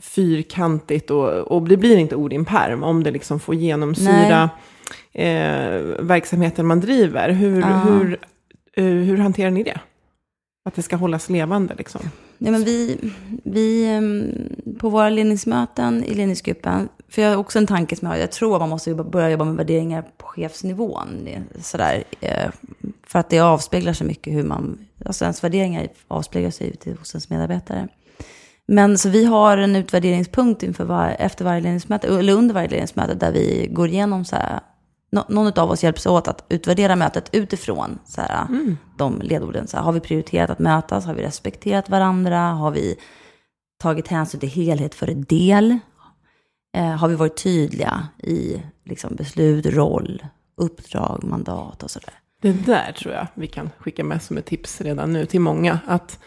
fyrkantigt 0.00 1.10
och, 1.10 1.28
och 1.28 1.68
det 1.68 1.76
blir 1.76 1.96
inte 1.96 2.16
ord 2.16 2.32
i 2.32 2.36
en 2.36 2.44
perm 2.44 2.82
om 2.82 3.02
det 3.02 3.10
liksom 3.10 3.40
får 3.40 3.54
genomsyra 3.54 4.50
eh, 5.12 5.80
verksamheten 5.98 6.66
man 6.66 6.80
driver. 6.80 7.30
Hur, 7.30 7.60
ja. 7.60 7.66
hur, 7.66 8.18
uh, 8.78 9.04
hur 9.04 9.16
hanterar 9.16 9.50
ni 9.50 9.62
det? 9.62 9.80
Att 10.64 10.74
det 10.74 10.82
ska 10.82 10.96
hållas 10.96 11.30
levande 11.30 11.74
liksom? 11.78 12.00
Ja, 12.38 12.50
men 12.50 12.64
vi, 12.64 12.98
vi, 13.44 13.86
ehm, 13.86 14.78
på 14.78 14.88
våra 14.88 15.10
ledningsmöten 15.10 16.04
i 16.04 16.14
ledningsgruppen, 16.14 16.88
för 17.12 17.22
jag 17.22 17.30
har 17.30 17.36
också 17.36 17.58
en 17.58 17.66
tanke 17.66 17.96
som 17.96 18.06
jag 18.06 18.14
har, 18.14 18.20
jag 18.20 18.32
tror 18.32 18.54
att 18.54 18.60
man 18.60 18.68
måste 18.68 18.94
börja 18.94 19.30
jobba 19.30 19.44
med 19.44 19.56
värderingar 19.56 20.04
på 20.18 20.26
chefsnivån. 20.26 21.28
Sådär, 21.60 22.04
eh, 22.20 22.50
för 23.06 23.18
att 23.18 23.30
det 23.30 23.40
avspeglar 23.40 23.92
sig 23.92 24.06
mycket 24.06 24.32
hur 24.32 24.42
man, 24.42 24.78
alltså 25.04 25.24
ens 25.24 25.44
värderingar 25.44 25.88
avspeglar 26.08 26.50
sig 26.50 26.68
ute 26.68 26.90
hos 26.90 27.14
ens 27.14 27.30
medarbetare. 27.30 27.88
Men 28.66 28.98
så 28.98 29.08
vi 29.08 29.24
har 29.24 29.58
en 29.58 29.76
utvärderingspunkt 29.76 30.62
inför 30.62 30.84
var, 30.84 31.16
efter 31.18 31.44
varje 31.44 31.60
ledningsmöte, 31.60 32.08
eller 32.08 32.32
under 32.32 32.54
varje 32.54 32.68
ledningsmöte, 32.68 33.14
där 33.14 33.32
vi 33.32 33.68
går 33.70 33.88
igenom 33.88 34.24
så 34.24 34.36
här, 34.36 34.60
någon 35.28 35.58
av 35.58 35.70
oss 35.70 35.84
hjälps 35.84 36.06
åt 36.06 36.28
att 36.28 36.44
utvärdera 36.48 36.96
mötet 36.96 37.28
utifrån 37.32 37.98
så 38.04 38.20
här, 38.20 38.46
mm. 38.48 38.76
de 38.98 39.20
ledorden. 39.22 39.66
Så 39.66 39.76
här, 39.76 39.84
har 39.84 39.92
vi 39.92 40.00
prioriterat 40.00 40.50
att 40.50 40.58
mötas? 40.58 41.06
Har 41.06 41.14
vi 41.14 41.22
respekterat 41.22 41.90
varandra? 41.90 42.38
Har 42.38 42.70
vi 42.70 42.96
tagit 43.82 44.08
hänsyn 44.08 44.40
till 44.40 44.48
helhet 44.48 44.94
för 44.94 45.06
del? 45.06 45.78
Eh, 46.72 46.84
har 46.84 47.08
vi 47.08 47.14
varit 47.14 47.42
tydliga 47.42 48.08
i 48.18 48.62
liksom, 48.84 49.14
beslut, 49.14 49.66
roll, 49.66 50.22
uppdrag, 50.56 51.24
mandat 51.24 51.82
och 51.82 51.90
sådär? 51.90 52.14
Det 52.42 52.52
där 52.66 52.92
tror 52.92 53.14
jag 53.14 53.26
vi 53.34 53.46
kan 53.46 53.70
skicka 53.78 54.04
med 54.04 54.22
som 54.22 54.36
ett 54.36 54.46
tips 54.46 54.80
redan 54.80 55.12
nu 55.12 55.26
till 55.26 55.40
många. 55.40 55.78
Att 55.86 56.18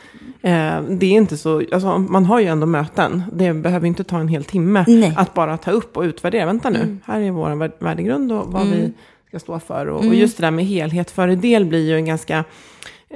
eh, 0.42 0.82
det 0.82 1.06
är 1.06 1.12
inte 1.12 1.38
så, 1.38 1.64
alltså, 1.72 1.98
man 1.98 2.26
har 2.26 2.40
ju 2.40 2.46
ändå 2.46 2.66
möten. 2.66 3.24
Det 3.34 3.54
behöver 3.54 3.88
inte 3.88 4.04
ta 4.04 4.20
en 4.20 4.28
hel 4.28 4.44
timme 4.44 4.86
Nej. 4.88 5.14
att 5.18 5.34
bara 5.34 5.58
ta 5.58 5.72
upp 5.72 5.98
och 5.98 6.02
utvärdera. 6.02 6.46
Vänta 6.46 6.70
nu, 6.70 6.80
mm. 6.80 7.00
här 7.06 7.22
är 7.22 7.32
vår 7.32 7.84
värdegrund 7.84 8.32
och 8.32 8.48
vad 8.48 8.62
mm. 8.62 8.74
vi 8.74 8.94
ska 9.28 9.40
stå 9.40 9.60
för. 9.60 9.88
Och, 9.88 10.00
mm. 10.00 10.12
och, 10.12 10.16
just 10.16 10.38
det 10.38 10.44
där 10.44 10.52
med 10.52 10.66
helhet 10.66 11.12
före 11.12 11.36
del 11.36 11.66
blir 11.66 11.88
ju 11.88 11.96
en 11.96 12.06
ganska, 12.06 12.44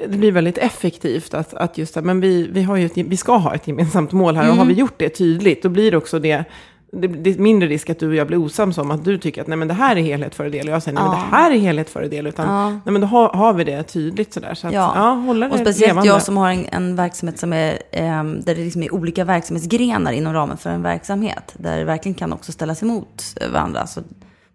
det 0.07 0.17
blir 0.17 0.31
väldigt 0.31 0.57
effektivt 0.57 1.33
att, 1.33 1.53
att 1.53 1.77
just 1.77 1.95
men 1.95 2.21
vi, 2.21 2.47
vi, 2.51 2.63
har 2.63 2.75
ju 2.75 2.85
ett, 2.85 2.97
vi 2.97 3.17
ska 3.17 3.37
ha 3.37 3.55
ett 3.55 3.67
gemensamt 3.67 4.11
mål 4.11 4.35
här 4.35 4.49
och 4.49 4.55
har 4.55 4.65
vi 4.65 4.73
mm. 4.73 4.79
gjort 4.79 4.97
det 4.97 5.09
tydligt, 5.09 5.63
då 5.63 5.69
blir 5.69 5.91
det 5.91 5.97
också 5.97 6.19
det 6.19 6.45
det, 6.91 7.07
det, 7.07 7.29
är 7.29 7.37
mindre 7.37 7.69
risk 7.69 7.89
att 7.89 7.99
du 7.99 8.07
och 8.07 8.15
jag 8.15 8.27
blir 8.27 8.37
osams 8.37 8.77
om 8.77 8.91
att 8.91 9.05
du 9.05 9.17
tycker 9.17 9.41
att 9.41 9.47
nej 9.47 9.57
men 9.57 9.67
det 9.67 9.73
här 9.73 9.95
är 9.95 10.01
helhet 10.01 10.35
före 10.35 10.49
del 10.49 10.67
och 10.67 10.73
jag 10.73 10.83
säger 10.83 10.95
nej 10.95 11.03
ja. 11.05 11.11
men 11.11 11.19
det 11.19 11.35
här 11.37 11.51
är 11.51 11.57
helhet 11.57 11.89
före 11.89 12.07
del. 12.07 12.27
Utan 12.27 12.47
ja. 12.47 12.69
nej 12.69 12.81
men 12.85 13.01
då 13.01 13.07
har, 13.07 13.29
har, 13.29 13.53
vi 13.53 13.63
det 13.63 13.83
tydligt 13.83 14.33
sådär. 14.33 14.53
Så 14.53 14.67
att, 14.67 14.73
ja. 14.73 14.91
ja 14.95 15.11
hålla 15.11 15.47
det 15.47 15.53
och 15.53 15.59
speciellt 15.59 15.89
levande. 15.89 16.07
jag 16.07 16.21
som 16.21 16.37
har 16.37 16.51
en, 16.51 16.65
en 16.71 16.95
verksamhet 16.95 17.39
som 17.39 17.53
är, 17.53 17.71
eh, 17.91 18.23
där 18.23 18.55
det 18.55 18.63
liksom 18.63 18.83
är 18.83 18.93
olika 18.93 19.25
verksamhetsgrenar 19.25 20.11
inom 20.11 20.33
ramen 20.33 20.57
för 20.57 20.69
en 20.69 20.81
verksamhet. 20.81 21.53
Där 21.57 21.77
det 21.77 21.85
verkligen 21.85 22.15
kan 22.15 22.33
också 22.33 22.51
ställas 22.51 22.83
emot 22.83 23.23
varandra. 23.53 23.87
Så 23.87 24.01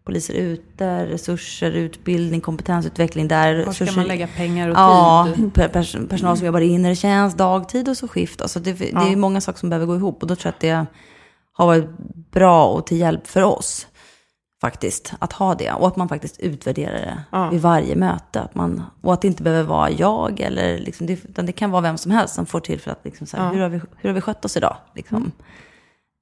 poliser 0.04 0.34
ute, 0.34 1.06
resurser, 1.06 1.70
utbildning, 1.70 2.40
kompetensutveckling. 2.40 3.28
Där 3.28 3.54
Var 3.54 3.72
ska 3.72 3.84
resurser, 3.84 3.96
man 3.96 4.06
lägga 4.06 4.26
pengar 4.26 4.68
och 4.68 4.76
ja, 4.76 5.28
tid? 5.36 5.54
Pers 5.54 5.96
personal 6.08 6.36
som 6.36 6.46
jobbar 6.46 6.60
i 6.60 6.66
inre 6.66 6.96
tjänst, 6.96 7.38
dagtid 7.38 7.88
och 7.88 7.96
så 7.96 8.08
skift. 8.08 8.42
Alltså 8.42 8.60
det, 8.60 8.72
det 8.72 9.12
är 9.12 9.16
många 9.16 9.40
saker 9.40 9.58
som 9.58 9.70
behöver 9.70 9.86
gå 9.86 9.96
ihop. 9.96 10.22
Och 10.22 10.28
då 10.28 10.36
tror 10.36 10.46
jag 10.46 10.54
att 10.54 10.60
det 10.60 10.86
har 11.54 11.66
varit 11.66 11.88
bra 12.30 12.66
och 12.66 12.86
till 12.86 12.98
hjälp 12.98 13.26
för 13.26 13.42
oss 13.42 13.86
faktiskt 14.60 15.14
att 15.18 15.32
ha 15.32 15.54
det. 15.54 15.72
Och 15.72 15.86
att 15.86 15.96
man 15.96 16.08
faktiskt 16.08 16.40
utvärderar 16.40 16.92
det 16.92 17.24
ja. 17.30 17.50
vid 17.50 17.60
varje 17.60 17.96
möte. 17.96 18.40
Att 18.40 18.54
man, 18.54 18.82
och 19.00 19.12
att 19.12 19.20
det 19.20 19.28
inte 19.28 19.42
behöver 19.42 19.68
vara 19.68 19.90
jag, 19.90 20.40
eller 20.40 20.78
liksom, 20.78 21.06
det, 21.06 21.12
utan 21.12 21.46
det 21.46 21.52
kan 21.52 21.70
vara 21.70 21.82
vem 21.82 21.98
som 21.98 22.12
helst 22.12 22.34
som 22.34 22.46
får 22.46 22.60
tillfälle 22.60 22.92
att 22.92 23.04
liksom, 23.04 23.26
så 23.26 23.36
här, 23.36 23.44
ja. 23.44 23.50
hur, 23.52 23.60
har 23.60 23.68
vi, 23.68 23.80
hur 23.96 24.08
har 24.08 24.14
vi 24.14 24.20
skött 24.20 24.44
oss 24.44 24.56
idag? 24.56 24.76
Liksom. 24.94 25.16
Mm. 25.16 25.32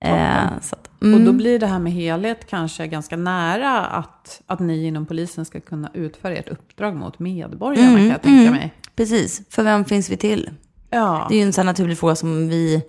Eh, 0.04 0.52
att, 0.52 0.90
mm. 1.02 1.14
Och 1.14 1.26
då 1.26 1.32
blir 1.32 1.58
det 1.58 1.66
här 1.66 1.78
med 1.78 1.92
helhet 1.92 2.46
kanske 2.46 2.86
ganska 2.86 3.16
nära 3.16 3.80
att, 3.80 4.42
att 4.46 4.60
ni 4.60 4.86
inom 4.86 5.06
polisen 5.06 5.44
ska 5.44 5.60
kunna 5.60 5.90
utföra 5.94 6.36
ert 6.36 6.48
uppdrag 6.48 6.96
mot 6.96 7.18
medborgarna, 7.18 7.88
mm. 7.88 7.98
kan 7.98 8.08
jag 8.08 8.22
tänka 8.22 8.40
mm. 8.40 8.54
mig. 8.54 8.74
Precis, 8.96 9.42
för 9.50 9.62
vem 9.62 9.84
finns 9.84 10.10
vi 10.10 10.16
till? 10.16 10.50
Ja. 10.90 11.26
Det 11.28 11.34
är 11.34 11.38
ju 11.38 11.44
en 11.44 11.52
sån 11.52 11.66
naturlig 11.66 11.98
fråga 11.98 12.16
som 12.16 12.48
vi 12.48 12.82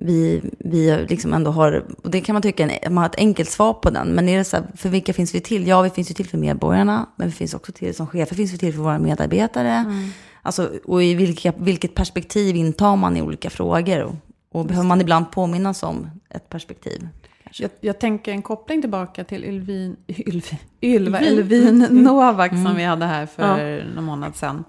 vi, 0.00 0.42
vi 0.58 1.06
liksom 1.08 1.34
ändå 1.34 1.50
har, 1.50 1.84
och 2.02 2.10
det 2.10 2.20
kan 2.20 2.32
man 2.32 2.42
tycka, 2.42 2.70
man 2.84 2.98
har 2.98 3.06
ett 3.06 3.18
enkelt 3.18 3.50
svar 3.50 3.74
på 3.74 3.90
den, 3.90 4.08
men 4.08 4.28
är 4.28 4.38
det 4.38 4.44
så 4.44 4.56
här, 4.56 4.66
för 4.76 4.88
vilka 4.88 5.12
finns 5.12 5.34
vi 5.34 5.40
till? 5.40 5.66
Ja, 5.66 5.82
vi 5.82 5.90
finns 5.90 6.10
ju 6.10 6.14
till 6.14 6.28
för 6.28 6.38
medborgarna, 6.38 7.06
men 7.16 7.28
vi 7.28 7.32
finns 7.32 7.54
också 7.54 7.72
till 7.72 7.94
som 7.94 8.06
chefer, 8.06 8.36
finns 8.36 8.52
vi 8.52 8.58
till 8.58 8.72
för 8.72 8.80
våra 8.80 8.98
medarbetare. 8.98 9.70
Mm. 9.70 10.08
Alltså, 10.42 10.70
och 10.84 11.02
i 11.02 11.14
vilka, 11.14 11.52
vilket 11.56 11.94
perspektiv 11.94 12.56
intar 12.56 12.96
man 12.96 13.16
i 13.16 13.22
olika 13.22 13.50
frågor? 13.50 14.02
Och, 14.02 14.14
och 14.52 14.66
behöver 14.66 14.88
man 14.88 15.00
ibland 15.00 15.30
påminnas 15.30 15.82
om 15.82 16.10
ett 16.30 16.48
perspektiv? 16.48 17.08
Jag, 17.52 17.70
jag, 17.80 17.98
tänker 17.98 18.32
en 18.32 18.42
koppling 18.42 18.80
tillbaka 18.80 19.24
till 19.24 19.44
Ylvin, 19.44 19.96
Ylvin, 20.08 20.58
Ylva 20.82 21.18
Elvin 21.20 21.84
mm. 21.84 22.02
Novak 22.02 22.52
mm. 22.52 22.64
som 22.64 22.76
vi 22.76 22.84
hade 22.84 23.06
här 23.06 23.26
för 23.26 23.58
ja. 23.58 23.84
någon 23.94 24.04
månad 24.04 24.36
sedan. 24.36 24.64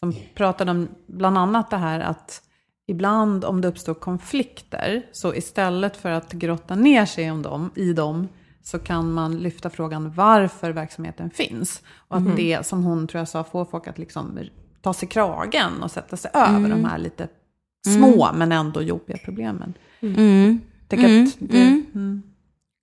Som 0.00 0.14
pratade 0.34 0.70
om 0.70 0.88
bland 1.06 1.38
annat 1.38 1.70
det 1.70 1.76
här 1.76 2.00
att 2.00 2.42
ibland 2.86 3.44
om 3.44 3.60
det 3.60 3.68
uppstår 3.68 3.94
konflikter, 3.94 5.02
så 5.12 5.34
istället 5.34 5.96
för 5.96 6.10
att 6.10 6.32
grotta 6.32 6.74
ner 6.74 7.06
sig 7.06 7.30
om 7.30 7.42
dem, 7.42 7.70
i 7.74 7.92
dem, 7.92 8.28
så 8.62 8.78
kan 8.78 9.12
man 9.12 9.38
lyfta 9.38 9.70
frågan 9.70 10.12
varför 10.16 10.70
verksamheten 10.70 11.30
finns. 11.30 11.82
Och 12.08 12.16
att 12.16 12.22
mm. 12.22 12.36
det, 12.36 12.66
som 12.66 12.84
hon 12.84 13.06
tror 13.06 13.20
jag 13.20 13.28
sa, 13.28 13.44
får 13.44 13.64
folk 13.64 13.86
att 13.86 13.98
liksom 13.98 14.38
ta 14.80 14.94
sig 14.94 15.08
kragen 15.08 15.82
och 15.82 15.90
sätta 15.90 16.16
sig 16.16 16.30
över 16.34 16.56
mm. 16.56 16.70
de 16.70 16.84
här 16.84 16.98
lite 16.98 17.28
små 17.86 18.26
mm. 18.26 18.38
men 18.38 18.52
ändå 18.52 18.82
jobbiga 18.82 19.18
problemen. 19.24 19.74
Mm. 20.00 20.60
Tänk 20.88 21.00
att 21.04 21.10
mm. 21.10 21.30
det, 21.38 21.82
mm. 21.94 22.22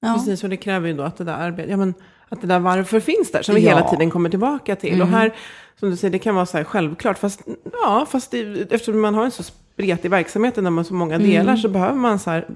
Ja, 0.02 0.08
Ja. 0.08 0.14
precis. 0.14 0.44
Och 0.44 0.50
det 0.50 0.58
kräver 0.58 0.88
ju 0.88 0.94
då 0.94 1.04
att 1.04 1.18
det 1.18 1.24
där 1.24 1.34
arbetet, 1.34 1.72
ja 1.72 1.78
men 1.78 1.94
att 2.30 2.42
det 2.42 2.48
där 2.48 2.60
varför 2.60 3.00
finns 3.00 3.32
där, 3.32 3.42
som 3.42 3.56
vi 3.56 3.62
Ja. 3.62 3.70
hela 3.70 3.90
tiden 3.90 4.10
kommer 4.10 4.30
tillbaka 4.30 4.76
till. 4.76 5.02
Och 5.02 5.08
här, 5.08 5.36
som 5.80 5.90
du 5.90 5.96
säger, 5.96 6.12
det 6.12 6.20
kan 6.20 6.36
vara 6.36 6.46
så 6.46 6.58
här 6.58 6.64
självklart, 6.64 7.18
fast, 7.18 7.42
ja, 7.84 8.08
fast 8.10 8.32
det, 8.32 8.42
eftersom 8.72 9.02
man 9.02 9.16
har 9.16 9.26
en 9.26 9.32
så 9.32 9.44
spretig 9.80 10.12
verksamhet 10.12 10.56
där 10.56 10.62
man 10.62 10.78
har 10.78 10.84
så 10.84 10.94
många 10.94 11.18
delar, 11.18 11.56
så 11.56 11.70
behöver 11.70 11.98
man 11.98 12.20
så 12.20 12.30
här, 12.30 12.48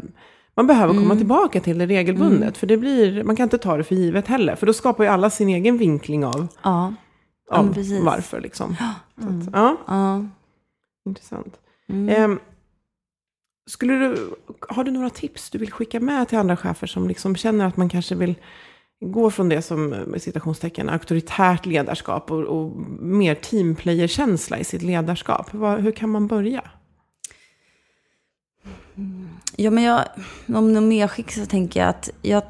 man 0.55 0.67
behöver 0.67 0.93
komma 0.93 1.15
tillbaka 1.15 1.59
till 1.59 1.77
det 1.77 1.85
regelbundet. 1.85 2.57
För 2.57 2.67
det 2.67 2.77
blir, 2.77 3.23
man 3.23 3.35
kan 3.35 3.43
inte 3.43 3.57
ta 3.57 3.77
det 3.77 3.83
för 3.83 3.95
givet 3.95 4.27
heller, 4.27 4.55
för 4.55 4.65
då 4.65 4.73
skapar 4.73 5.03
ju 5.03 5.09
alla 5.09 5.29
sin 5.29 5.49
egen 5.49 5.77
vinkling 5.77 6.25
av, 6.25 6.47
Ja. 6.63 6.93
Ja, 7.49 7.57
av 7.57 7.73
precis. 7.73 8.03
varför. 8.03 8.41
Liksom. 8.41 8.75
Så 9.21 9.27
att, 9.27 9.53
ja, 9.53 9.77
Ja. 9.87 10.25
intressant. 11.05 11.59
Mm. 11.89 12.09
Ehm, 12.09 12.39
skulle 13.69 13.93
du, 13.93 14.33
har 14.69 14.83
du 14.83 14.91
några 14.91 15.09
tips 15.09 15.49
du 15.49 15.57
vill 15.57 15.71
skicka 15.71 15.99
med 15.99 16.27
till 16.27 16.37
andra 16.37 16.57
chefer 16.57 16.87
som 16.87 17.07
liksom 17.07 17.35
känner 17.35 17.65
att 17.67 17.77
man 17.77 17.89
kanske 17.89 18.15
vill 18.15 18.35
gå 19.05 19.31
från 19.31 19.49
det 19.49 19.61
som, 19.61 19.87
med 19.89 20.21
citationstecken, 20.21 20.89
auktoritärt 20.89 21.65
ledarskap 21.65 22.31
och, 22.31 22.39
och 22.43 22.71
mer 23.01 23.35
teamplayer-känsla 23.35 24.57
i 24.59 24.63
sitt 24.63 24.81
ledarskap? 24.81 25.53
Vad, 25.53 25.79
hur 25.79 25.91
kan 25.91 26.09
man 26.09 26.27
börja? 26.27 26.61
Ja, 29.55 29.71
men 29.71 29.83
jag, 29.83 30.03
om 30.47 30.73
något 30.73 30.83
medskick 30.83 31.31
så 31.31 31.45
tänker 31.45 31.79
jag 31.79 31.89
att 31.89 32.09
jag 32.21 32.43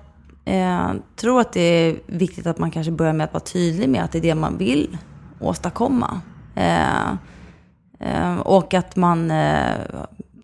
eh, 0.46 0.92
tror 1.16 1.42
att 1.42 1.54
det 1.54 1.62
är 1.62 2.00
viktigt 2.06 2.48
att 2.48 2.58
man 2.58 2.72
kanske 2.72 2.92
börjar 2.92 3.14
med 3.14 3.24
att 3.24 3.34
vara 3.34 3.44
tydlig 3.44 3.90
med 3.90 4.04
att 4.04 4.12
det 4.12 4.18
är 4.18 4.22
det 4.22 4.36
man 4.36 4.58
vill 4.58 4.98
åstadkomma. 5.40 6.22
Eh, 6.56 7.10
eh, 8.00 8.38
och 8.40 8.74
att 8.74 8.96
man 8.96 9.32
eh, 9.32 9.78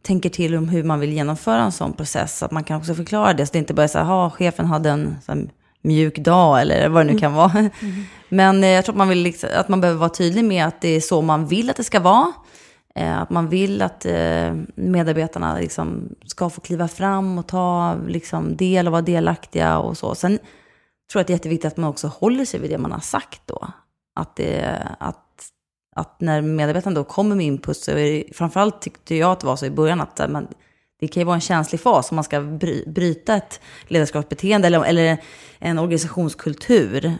tänker 0.01 0.29
till 0.29 0.55
om 0.55 0.69
hur 0.69 0.83
man 0.83 0.99
vill 0.99 1.13
genomföra 1.13 1.61
en 1.61 1.71
sån 1.71 1.93
process. 1.93 2.37
Så 2.37 2.45
att 2.45 2.51
man 2.51 2.63
kan 2.63 2.77
också 2.77 2.95
förklara 2.95 3.33
det. 3.33 3.45
Så 3.45 3.51
det 3.53 3.59
inte 3.59 3.73
bara 3.73 3.83
är 3.83 3.87
så 3.87 3.97
här, 3.97 4.05
"Ha, 4.05 4.29
chefen 4.29 4.65
hade 4.65 4.89
en 4.89 5.17
här, 5.27 5.47
mjuk 5.81 6.17
dag 6.17 6.61
eller 6.61 6.89
vad 6.89 7.05
det 7.05 7.13
nu 7.13 7.19
kan 7.19 7.33
vara. 7.33 7.69
Men 8.29 8.63
eh, 8.63 8.69
jag 8.69 8.85
tror 8.85 8.93
att 8.93 8.97
man, 8.97 9.09
vill 9.09 9.21
liksom, 9.21 9.49
att 9.55 9.69
man 9.69 9.81
behöver 9.81 9.99
vara 9.99 10.09
tydlig 10.09 10.45
med 10.45 10.65
att 10.65 10.81
det 10.81 10.89
är 10.89 11.01
så 11.01 11.21
man 11.21 11.47
vill 11.47 11.69
att 11.69 11.75
det 11.75 11.83
ska 11.83 11.99
vara. 11.99 12.31
Eh, 12.99 13.21
att 13.21 13.29
man 13.29 13.49
vill 13.49 13.81
att 13.81 14.05
eh, 14.05 14.55
medarbetarna 14.75 15.59
liksom 15.59 16.15
ska 16.25 16.49
få 16.49 16.61
kliva 16.61 16.87
fram 16.87 17.37
och 17.37 17.47
ta 17.47 17.95
liksom, 18.07 18.57
del 18.57 18.87
och 18.87 18.91
vara 18.91 19.01
delaktiga 19.01 19.79
och 19.79 19.97
så. 19.97 20.15
Sen 20.15 20.37
tror 21.11 21.19
jag 21.19 21.21
att 21.21 21.27
det 21.27 21.31
är 21.31 21.35
jätteviktigt 21.35 21.71
att 21.71 21.77
man 21.77 21.89
också 21.89 22.07
håller 22.07 22.45
sig 22.45 22.59
vid 22.59 22.69
det 22.69 22.77
man 22.77 22.91
har 22.91 22.99
sagt 22.99 23.41
då. 23.45 23.67
Att, 24.15 24.35
det, 24.35 24.87
att, 24.99 25.49
att 25.95 26.21
när 26.21 26.41
medarbetarna 26.41 26.95
då 26.95 27.03
kommer 27.03 27.35
med 27.35 27.45
input 27.45 27.77
så 27.77 27.91
är 27.91 27.95
det, 27.95 28.23
framförallt 28.33 28.81
tyckte 28.81 29.15
jag 29.15 29.31
att 29.31 29.39
det 29.39 29.47
var 29.47 29.55
så 29.55 29.65
i 29.65 29.71
början 29.71 30.01
att 30.01 30.29
man, 30.29 30.47
det 30.99 31.07
kan 31.07 31.21
ju 31.21 31.25
vara 31.25 31.35
en 31.35 31.41
känslig 31.41 31.81
fas 31.81 32.11
om 32.11 32.15
man 32.15 32.23
ska 32.23 32.41
bry, 32.41 32.83
bryta 32.87 33.35
ett 33.35 33.59
ledarskapsbeteende 33.87 34.67
eller, 34.67 34.83
eller 34.83 35.17
en 35.59 35.79
organisationskultur. 35.79 37.13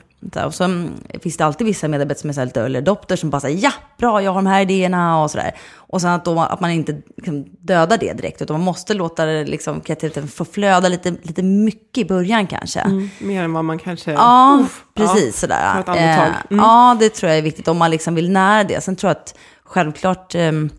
Och 0.46 0.54
så 0.54 0.64
mm, 0.64 0.94
finns 1.22 1.38
det 1.38 1.46
alltid 1.46 1.68
vissa 1.68 1.88
medarbetare 1.88 2.34
som 2.34 2.42
är 2.42 2.46
lite 2.46 2.62
early 2.62 2.78
adopters 2.78 3.20
som 3.20 3.30
bara 3.30 3.40
säger 3.40 3.64
ja, 3.64 3.72
bra, 3.98 4.24
jag 4.24 4.32
har 4.32 4.36
de 4.36 4.48
här 4.48 4.62
idéerna 4.62 5.24
och 5.24 5.32
sådär. 5.32 5.52
Och 5.76 6.02
sen 6.02 6.10
att, 6.10 6.26
då, 6.26 6.40
att 6.40 6.60
man 6.60 6.72
inte 6.72 7.02
liksom, 7.18 7.46
dödar 7.60 7.98
det 7.98 8.14
direkt, 8.14 8.42
utan 8.42 8.54
man 8.54 8.66
måste 8.66 8.94
låta 8.94 9.26
det, 9.26 9.46
liksom, 9.46 9.82
kreativiteten 9.82 10.28
få 10.28 10.46
flöda 10.46 10.90
lite, 10.90 11.12
lite 11.22 11.44
mycket 11.44 11.98
i 11.98 12.06
början 12.06 12.48
kanske. 12.48 13.10
Mer 13.20 13.44
än 13.44 13.54
vad 13.54 13.66
man 13.66 13.80
kanske... 13.80 14.12
Ja, 14.12 14.60
Uff, 14.64 14.84
precis 14.94 15.26
ja, 15.26 15.32
sådär. 15.32 15.84
Eh, 15.88 16.20
Mm. 16.50 16.66
Ja, 16.66 16.98
det 17.00 17.10
tror 17.10 17.30
jag 17.30 17.38
är 17.38 17.42
viktigt 17.42 17.68
om 17.68 17.78
man 17.78 17.92
liksom 17.92 18.16
vill 18.16 18.32
nära 18.32 18.64
det. 18.64 18.82
Sen 18.82 18.96
tror 18.96 19.10
jag 19.10 19.18
att 19.18 19.36
självklart 19.64 20.36
ehm, 20.36 20.70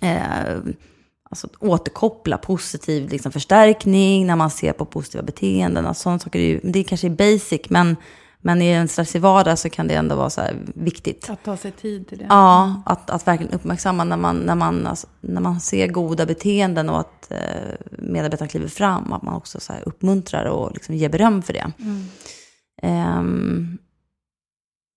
eh, 0.00 0.56
alltså, 1.30 1.48
återkoppla 1.58 2.38
positiv 2.38 3.08
liksom, 3.08 3.32
förstärkning 3.32 4.26
när 4.26 4.36
man 4.36 4.50
ser 4.50 4.72
på 4.72 4.84
positiva 4.84 5.22
beteenden. 5.22 5.86
Alltså, 5.86 6.02
sådana 6.02 6.18
saker 6.18 6.38
är 6.38 6.42
ju, 6.42 6.60
det 6.62 6.84
kanske 6.84 7.06
är 7.06 7.10
basic, 7.10 7.60
men, 7.70 7.96
men 8.40 8.62
i 8.62 8.66
en 8.66 8.88
stressig 8.88 9.20
vardag 9.20 9.58
så 9.58 9.70
kan 9.70 9.88
det 9.88 9.94
ändå 9.94 10.16
vara 10.16 10.30
så 10.30 10.42
viktigt. 10.74 11.30
Att 11.30 11.44
ta 11.44 11.56
sig 11.56 11.72
tid 11.72 12.08
till 12.08 12.18
det. 12.18 12.26
Ja, 12.28 12.82
att, 12.86 13.10
att 13.10 13.26
verkligen 13.26 13.52
uppmärksamma 13.52 14.04
när 14.04 14.16
man, 14.16 14.36
när, 14.36 14.54
man, 14.54 14.86
alltså, 14.86 15.06
när 15.20 15.40
man 15.40 15.60
ser 15.60 15.86
goda 15.88 16.26
beteenden 16.26 16.88
och 16.88 17.00
att 17.00 17.30
eh, 17.30 17.38
medarbetarna 17.98 18.48
kliver 18.48 18.68
fram, 18.68 19.12
att 19.12 19.22
man 19.22 19.34
också 19.34 19.60
så 19.60 19.72
här 19.72 19.82
uppmuntrar 19.86 20.44
och 20.44 20.72
liksom 20.72 20.94
ger 20.94 21.08
beröm 21.08 21.42
för 21.42 21.52
det. 21.52 21.72
Ehm, 22.82 23.75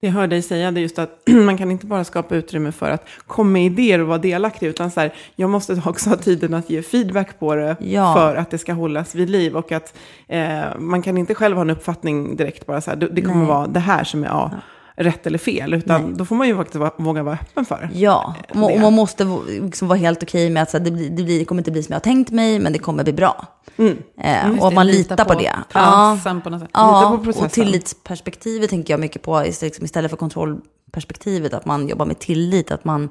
Jag 0.02 0.12
hör 0.12 0.28
dig 0.28 0.42
säga 0.42 0.72
det 0.72 0.82
just 0.82 1.00
att 1.00 1.22
man 1.28 1.58
kan 1.58 1.72
inte 1.72 1.86
bara 1.86 2.04
skapa 2.04 2.36
utrymme 2.36 2.72
för 2.72 2.90
att 2.90 3.08
komma 3.28 3.50
med 3.50 3.66
idéer 3.66 4.02
och 4.02 4.08
vara 4.08 4.18
delaktig, 4.18 4.68
utan 4.68 4.92
så 4.92 5.00
här, 5.00 5.14
jag 5.36 5.50
måste 5.50 5.74
också 5.86 6.10
ha 6.10 6.18
tiden 6.18 6.54
att 6.54 6.70
ge 6.70 6.82
feedback 6.82 7.40
på 7.40 7.56
det 7.56 7.76
Ja. 7.80 8.14
för 8.14 8.36
att 8.36 8.52
det 8.52 8.58
ska 8.58 8.74
hållas 8.74 9.16
vid 9.16 9.30
liv. 9.30 9.56
Och 9.58 9.72
att 9.72 9.98
eh, 10.28 10.78
man 10.78 11.02
kan 11.02 11.18
inte 11.18 11.36
själv 11.36 11.56
ha 11.56 11.62
en 11.62 11.70
uppfattning 11.70 12.36
direkt, 12.36 12.66
bara 12.66 12.82
så 12.82 12.90
här, 12.92 12.98
det, 12.98 13.08
det 13.08 13.22
kommer 13.22 13.38
Nej. 13.38 13.48
vara 13.48 13.68
det 13.68 13.80
här 13.80 14.04
som 14.04 14.24
är 14.24 14.28
ja, 14.28 14.52
rätt 15.00 15.28
eller 15.28 15.38
fel, 15.38 15.74
utan 15.74 16.02
Nej. 16.02 16.14
då 16.14 16.26
får 16.26 16.36
man 16.36 16.48
ju 16.48 16.56
faktiskt 16.56 16.84
våga 16.98 17.24
vara 17.24 17.36
öppen 17.42 17.66
för. 17.66 17.90
Ja, 17.94 18.36
och 18.50 18.56
man, 18.56 18.70
det. 18.70 18.76
och 18.76 18.82
man 18.82 18.94
måste 18.94 19.26
liksom 19.48 19.88
vara 19.88 20.00
helt 20.00 20.24
okej 20.24 20.50
med 20.50 20.64
att 20.64 20.70
så 20.70 20.78
här, 20.78 20.86
det, 20.86 20.92
blir, 20.92 21.10
det, 21.10 21.24
blir, 21.24 21.40
det 21.40 21.46
kommer 21.46 21.60
inte 21.60 21.72
bli 21.72 21.84
som 21.84 21.94
jag 21.94 21.96
har 21.96 22.04
tänkt 22.04 22.32
mig, 22.32 22.60
men 22.60 22.74
det 22.74 22.80
kommer 22.80 23.04
bli 23.04 23.14
bra. 23.14 23.46
Mm. 23.78 23.98
Eh, 24.22 24.60
och 24.60 24.66
att 24.66 24.72
det, 24.72 24.76
man 24.76 24.88
lita 24.88 25.14
litar 25.16 25.26
på, 25.26 25.34
det. 25.34 25.56
Ja, 25.74 26.12
Processen 26.14 26.42
på 26.42 26.50
något 26.50 26.60
sätt. 26.60 26.70
Lita 26.70 26.80
ja 26.80 27.14
på 27.18 27.24
processen. 27.24 27.46
och 27.46 27.52
tillitsperspektivet 27.52 28.70
tänker 28.70 28.94
jag 28.94 29.00
mycket 29.00 29.22
på, 29.22 29.44
liksom, 29.62 29.86
istället 29.86 30.12
för 30.12 30.18
kontrollperspektivet, 30.18 31.54
att 31.54 31.66
man 31.66 31.88
jobbar 31.88 32.06
med 32.06 32.20
tillit, 32.20 32.72
att 32.72 32.86
man... 32.86 33.10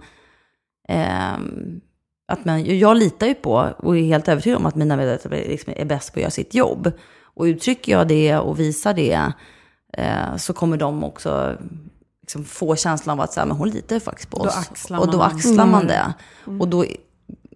ehm, 0.88 1.80
att 2.32 2.44
man 2.44 2.78
jag 2.78 2.96
litar 2.96 3.26
ju 3.26 3.34
på 3.34 3.74
och 3.78 3.96
är 3.96 4.02
helt 4.02 4.28
övertygad 4.28 4.56
om 4.56 4.66
att 4.66 4.74
mina 4.74 4.96
medarbetare 4.96 5.48
liksom 5.48 5.72
är 5.76 5.84
bäst 5.84 6.12
på 6.12 6.18
att 6.18 6.22
göra 6.22 6.30
sitt 6.30 6.54
jobb. 6.54 6.92
Och 7.22 7.44
uttrycker 7.44 7.92
jag 7.92 8.08
det 8.08 8.36
och 8.36 8.60
visar 8.60 8.94
det, 8.94 9.32
eh, 9.96 10.36
så 10.36 10.52
kommer 10.52 10.76
de 10.76 11.04
också 11.04 11.56
liksom 12.20 12.44
få 12.44 12.76
känslan 12.76 13.18
av 13.18 13.24
att 13.24 13.32
så 13.32 13.40
här, 13.40 13.46
men 13.46 13.56
hon 13.56 13.70
litar 13.70 13.96
ju 13.96 14.00
faktiskt 14.00 14.30
på 14.30 14.38
Då 14.38 14.44
oss. 14.44 14.56
axlar 14.56 14.98
och 14.98 15.10
då 15.10 15.22
axlar 15.22 15.66
man 15.66 15.86
det. 15.86 16.14
Och 16.60 16.68
då 16.68 16.84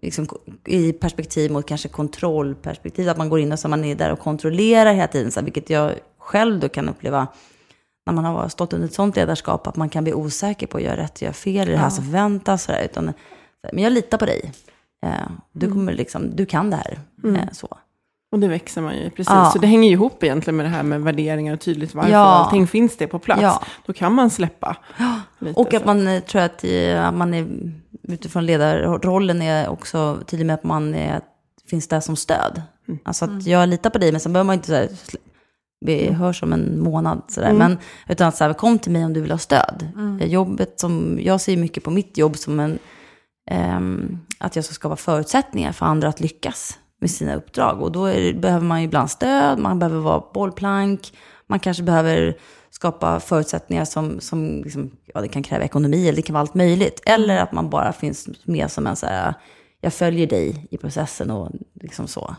liksom, 0.02 0.28
i 0.64 0.92
perspektiv 0.92 1.52
mot 1.52 1.66
kanske 1.66 1.88
kontrollperspektiv, 1.88 3.08
att 3.08 3.16
man 3.16 3.28
går 3.28 3.40
in 3.40 3.52
och 3.52 3.58
så 3.58 3.68
man 3.68 3.84
är 3.84 3.94
där 3.94 4.12
och 4.12 4.18
kontrollerar 4.18 4.92
hela 4.92 5.08
tiden, 5.08 5.32
så 5.32 5.40
här, 5.40 5.44
vilket 5.44 5.70
jag 5.70 5.92
själv 6.18 6.60
då 6.60 6.68
kan 6.68 6.88
uppleva 6.88 7.26
när 8.06 8.12
man 8.12 8.24
har 8.24 8.48
stått 8.48 8.72
under 8.72 8.88
ett 8.88 8.94
sånt 8.94 9.16
ledarskap, 9.16 9.66
att 9.66 9.76
man 9.76 9.88
kan 9.88 10.04
bli 10.04 10.14
osäker 10.14 10.66
på 10.66 10.76
att 10.76 10.82
göra 10.82 10.96
rätt 10.96 11.16
och 11.16 11.22
göra 11.22 11.32
fel 11.32 11.68
i 11.68 11.72
det 11.72 11.78
här 11.78 11.90
som 11.90 12.04
förväntas. 12.04 12.62
Så 12.62 12.72
där, 12.72 12.84
utan, 12.84 13.12
men 13.72 13.84
jag 13.84 13.92
litar 13.92 14.18
på 14.18 14.26
dig. 14.26 14.52
Eh, 15.06 15.30
du, 15.52 15.70
kommer 15.70 15.92
liksom, 15.92 16.36
du 16.36 16.46
kan 16.46 16.70
det 16.70 16.76
här. 16.76 16.98
Eh, 17.24 17.52
så. 17.52 17.78
Och 18.32 18.38
det 18.38 18.48
växer 18.48 18.80
man 18.82 18.94
ju, 18.96 19.10
precis. 19.10 19.32
Ja. 19.32 19.50
Så 19.52 19.58
det 19.58 19.66
hänger 19.66 19.88
ju 19.88 19.92
ihop 19.94 20.22
egentligen 20.24 20.56
med 20.56 20.66
det 20.66 20.70
här 20.70 20.82
med 20.82 21.00
värderingar 21.02 21.54
och 21.54 21.60
tydligt 21.60 21.94
varför 21.94 22.10
Ja. 22.10 22.18
allting 22.18 22.66
finns 22.66 22.96
det 22.96 23.06
på 23.06 23.18
plats. 23.18 23.42
Ja. 23.42 23.62
Då 23.86 23.92
kan 23.92 24.14
man 24.14 24.30
släppa. 24.30 24.76
lite 25.38 25.60
Och 25.60 25.74
att 25.74 25.82
så. 25.82 25.86
man 25.86 26.06
eh, 26.08 26.20
tror 26.20 26.42
att 26.42 26.64
eh, 26.64 27.06
att 27.08 27.14
man 27.14 27.34
är, 27.34 27.46
utifrån 28.08 28.46
ledarrollen 28.46 29.42
är 29.42 29.68
också 29.68 30.18
tydlig 30.26 30.46
med 30.46 30.54
att 30.54 30.64
man 30.64 30.94
är, 30.94 31.20
finns 31.70 31.88
där 31.88 32.00
som 32.00 32.16
stöd. 32.16 32.62
Alltså 33.04 33.24
att 33.24 33.46
jag 33.46 33.68
litar 33.68 33.90
på 33.90 33.98
dig, 33.98 34.12
men 34.12 34.20
sen 34.20 34.32
behöver 34.32 34.46
man 34.46 34.54
inte 34.54 34.66
så 34.66 34.74
här, 34.74 34.88
vi 35.80 36.12
hörs 36.12 36.42
om 36.42 36.52
en 36.52 36.80
månad. 36.80 37.22
Sådär. 37.28 37.52
Men, 37.52 37.78
utan 38.08 38.28
att 38.28 38.36
så 38.36 38.44
här, 38.44 38.52
kom 38.52 38.78
till 38.78 38.92
mig 38.92 39.04
om 39.04 39.12
du 39.12 39.20
vill 39.20 39.30
ha 39.30 39.38
stöd. 39.38 39.88
Eh, 40.20 40.26
Jobbet 40.26 40.80
som, 40.80 41.18
jag 41.22 41.40
ser 41.40 41.56
mycket 41.56 41.84
på 41.84 41.90
mitt 41.90 42.18
jobb 42.18 42.36
som 42.36 42.60
en, 42.60 42.78
ehm, 43.50 44.18
att 44.38 44.56
jag 44.56 44.64
ska 44.64 44.74
skapa 44.74 44.96
förutsättningar 44.96 45.72
för 45.72 45.86
andra 45.86 46.08
att 46.08 46.20
lyckas 46.20 46.78
med 47.02 47.10
sina 47.10 47.34
uppdrag. 47.34 47.82
Och 47.82 47.92
då 47.92 48.04
är, 48.06 48.32
behöver 48.34 48.66
man 48.66 48.80
ju 48.80 48.84
ibland 48.86 49.10
stöd, 49.10 49.58
man 49.58 49.78
behöver 49.78 49.98
vara 50.00 50.22
bollplank, 50.34 51.12
man 51.46 51.58
kanske 51.58 51.82
behöver 51.82 52.36
skapa 52.70 53.20
förutsättningar 53.20 53.84
som, 53.84 54.20
som 54.20 54.62
liksom, 54.64 54.90
ja, 55.14 55.20
det 55.20 55.28
kan 55.28 55.42
kräva 55.42 55.64
ekonomi 55.64 56.08
eller 56.08 56.16
det 56.16 56.22
kan 56.22 56.34
vara 56.34 56.40
allt 56.40 56.54
möjligt. 56.54 57.02
Eller 57.06 57.36
att 57.36 57.52
man 57.52 57.70
bara 57.70 57.92
finns 57.92 58.28
med 58.44 58.70
som 58.70 58.86
en 58.86 58.96
så 58.96 59.06
här, 59.06 59.34
jag 59.80 59.94
följer 59.94 60.26
dig 60.26 60.66
i 60.70 60.76
processen 60.76 61.30
och 61.30 61.50
liksom 61.74 62.06
så. 62.08 62.36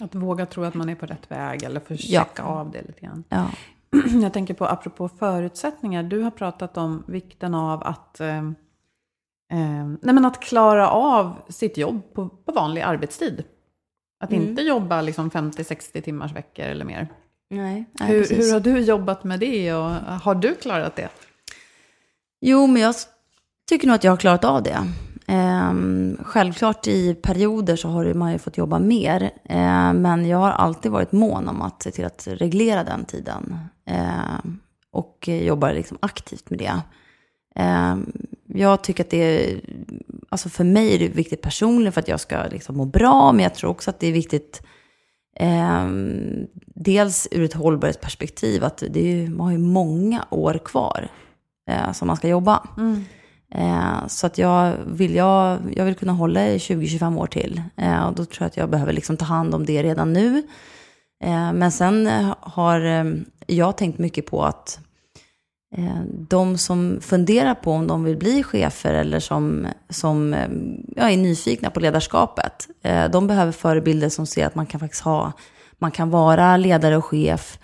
Att 0.00 0.14
våga 0.14 0.46
tro 0.46 0.64
att 0.64 0.74
man 0.74 0.88
är 0.88 0.94
på 0.94 1.06
rätt 1.06 1.30
väg 1.30 1.62
eller 1.62 1.80
få 1.80 1.94
Ja. 1.98 2.26
av 2.42 2.70
det 2.70 2.82
lite 2.82 3.00
grann. 3.00 3.24
Ja. 3.28 3.46
Jag 4.22 4.32
tänker 4.32 4.54
på, 4.54 4.66
apropå 4.66 5.08
förutsättningar, 5.08 6.02
du 6.02 6.20
har 6.22 6.30
pratat 6.30 6.76
om 6.76 7.04
vikten 7.06 7.54
av 7.54 7.82
att, 7.82 8.20
eh, 8.20 8.50
nej 10.00 10.14
men 10.14 10.24
att 10.24 10.40
klara 10.40 10.90
av 10.90 11.36
sitt 11.48 11.76
jobb 11.76 12.14
på, 12.14 12.28
på 12.28 12.52
vanlig 12.52 12.82
arbetstid. 12.82 13.44
Att 14.20 14.32
inte 14.32 14.62
jobba 14.62 15.00
liksom 15.00 15.30
50-60 15.30 16.00
timmars 16.00 16.32
veckor 16.32 16.64
eller 16.64 16.84
mer. 16.84 17.08
Nej, 17.50 17.84
nej 17.92 18.08
Hur, 18.08 18.36
hur 18.36 18.52
har 18.52 18.60
du 18.60 18.80
jobbat 18.80 19.24
med 19.24 19.40
det 19.40 19.74
och 19.74 19.90
har 20.20 20.34
du 20.34 20.54
klarat 20.54 20.96
det? 20.96 21.08
Jo, 22.40 22.66
men 22.66 22.82
jag 22.82 22.94
tycker 23.68 23.86
nog 23.86 23.94
att 23.94 24.04
jag 24.04 24.12
har 24.12 24.16
klarat 24.16 24.44
av 24.44 24.62
det. 24.62 24.78
Ehm, 25.26 26.16
självklart 26.22 26.86
i 26.86 27.14
perioder 27.14 27.76
så 27.76 27.88
har 27.88 28.14
man 28.14 28.32
ju 28.32 28.38
fått 28.38 28.56
jobba 28.56 28.78
mer. 28.78 29.30
Ehm, 29.44 30.02
men 30.02 30.28
jag 30.28 30.38
har 30.38 30.50
alltid 30.50 30.92
varit 30.92 31.12
mån 31.12 31.48
om 31.48 31.62
att 31.62 31.82
se 31.82 31.90
till 31.90 32.04
att 32.04 32.28
reglera 32.30 32.84
den 32.84 33.04
tiden. 33.04 33.58
Ehm, 33.84 34.60
och 34.90 35.28
jobbar 35.28 35.72
liksom 35.72 35.98
aktivt 36.00 36.50
med 36.50 36.58
det. 36.58 36.82
Jag 38.54 38.82
tycker 38.82 39.04
att 39.04 39.10
det 39.10 39.52
är, 39.52 39.60
alltså 40.28 40.48
för 40.48 40.64
mig 40.64 40.94
är 40.94 40.98
det 40.98 41.08
viktigt 41.08 41.42
personligen 41.42 41.92
för 41.92 42.00
att 42.00 42.08
jag 42.08 42.20
ska 42.20 42.44
liksom 42.50 42.76
må 42.76 42.84
bra. 42.84 43.32
Men 43.32 43.42
jag 43.42 43.54
tror 43.54 43.70
också 43.70 43.90
att 43.90 44.00
det 44.00 44.06
är 44.06 44.12
viktigt 44.12 44.62
Eh, 45.40 45.88
dels 46.74 47.28
ur 47.30 47.44
ett 47.44 47.52
hållbarhetsperspektiv, 47.52 48.64
att 48.64 48.82
det 48.90 49.00
är, 49.00 49.28
man 49.28 49.46
har 49.46 49.52
ju 49.52 49.58
många 49.58 50.26
år 50.30 50.60
kvar 50.64 51.08
eh, 51.70 51.92
som 51.92 52.08
man 52.08 52.16
ska 52.16 52.28
jobba. 52.28 52.66
Eh, 53.54 54.06
så 54.06 54.26
att 54.26 54.38
jag 54.38 54.74
vill, 54.86 55.14
jag, 55.14 55.58
jag 55.76 55.84
vill 55.84 55.94
kunna 55.94 56.12
hålla 56.12 56.48
i 56.48 56.58
20-25 56.58 57.18
år 57.18 57.26
till. 57.26 57.62
Eh, 57.76 58.06
och 58.06 58.14
då 58.14 58.24
tror 58.24 58.42
jag 58.42 58.46
att 58.46 58.56
jag 58.56 58.70
behöver 58.70 58.92
liksom 58.92 59.16
ta 59.16 59.24
hand 59.24 59.54
om 59.54 59.66
det 59.66 59.82
redan 59.82 60.12
nu. 60.12 60.42
Eh, 61.24 61.52
men 61.52 61.72
sen 61.72 62.06
har 62.40 62.80
eh, 62.80 63.04
jag 63.46 63.76
tänkt 63.76 63.98
mycket 63.98 64.26
på 64.26 64.44
att 64.44 64.80
de 66.28 66.58
som 66.58 66.98
funderar 67.00 67.54
på 67.54 67.72
om 67.72 67.86
de 67.86 68.04
vill 68.04 68.16
bli 68.16 68.42
chefer 68.42 68.94
eller 68.94 69.20
som, 69.20 69.66
som 69.90 70.34
eh, 70.34 70.48
ja, 70.96 71.10
är 71.10 71.16
nyfikna 71.16 71.70
på 71.70 71.80
ledarskapet, 71.80 72.68
eh, 72.82 73.10
de 73.10 73.26
behöver 73.26 73.52
förebilder 73.52 74.08
som 74.08 74.26
ser 74.26 74.46
att 74.46 74.54
man 74.54 74.66
kan 74.66 74.80
faktiskt 74.80 75.02
ha, 75.02 75.32
man 75.78 75.90
kan 75.90 76.10
vara 76.10 76.56
ledare 76.56 76.96
och 76.96 77.04
chef, 77.04 77.58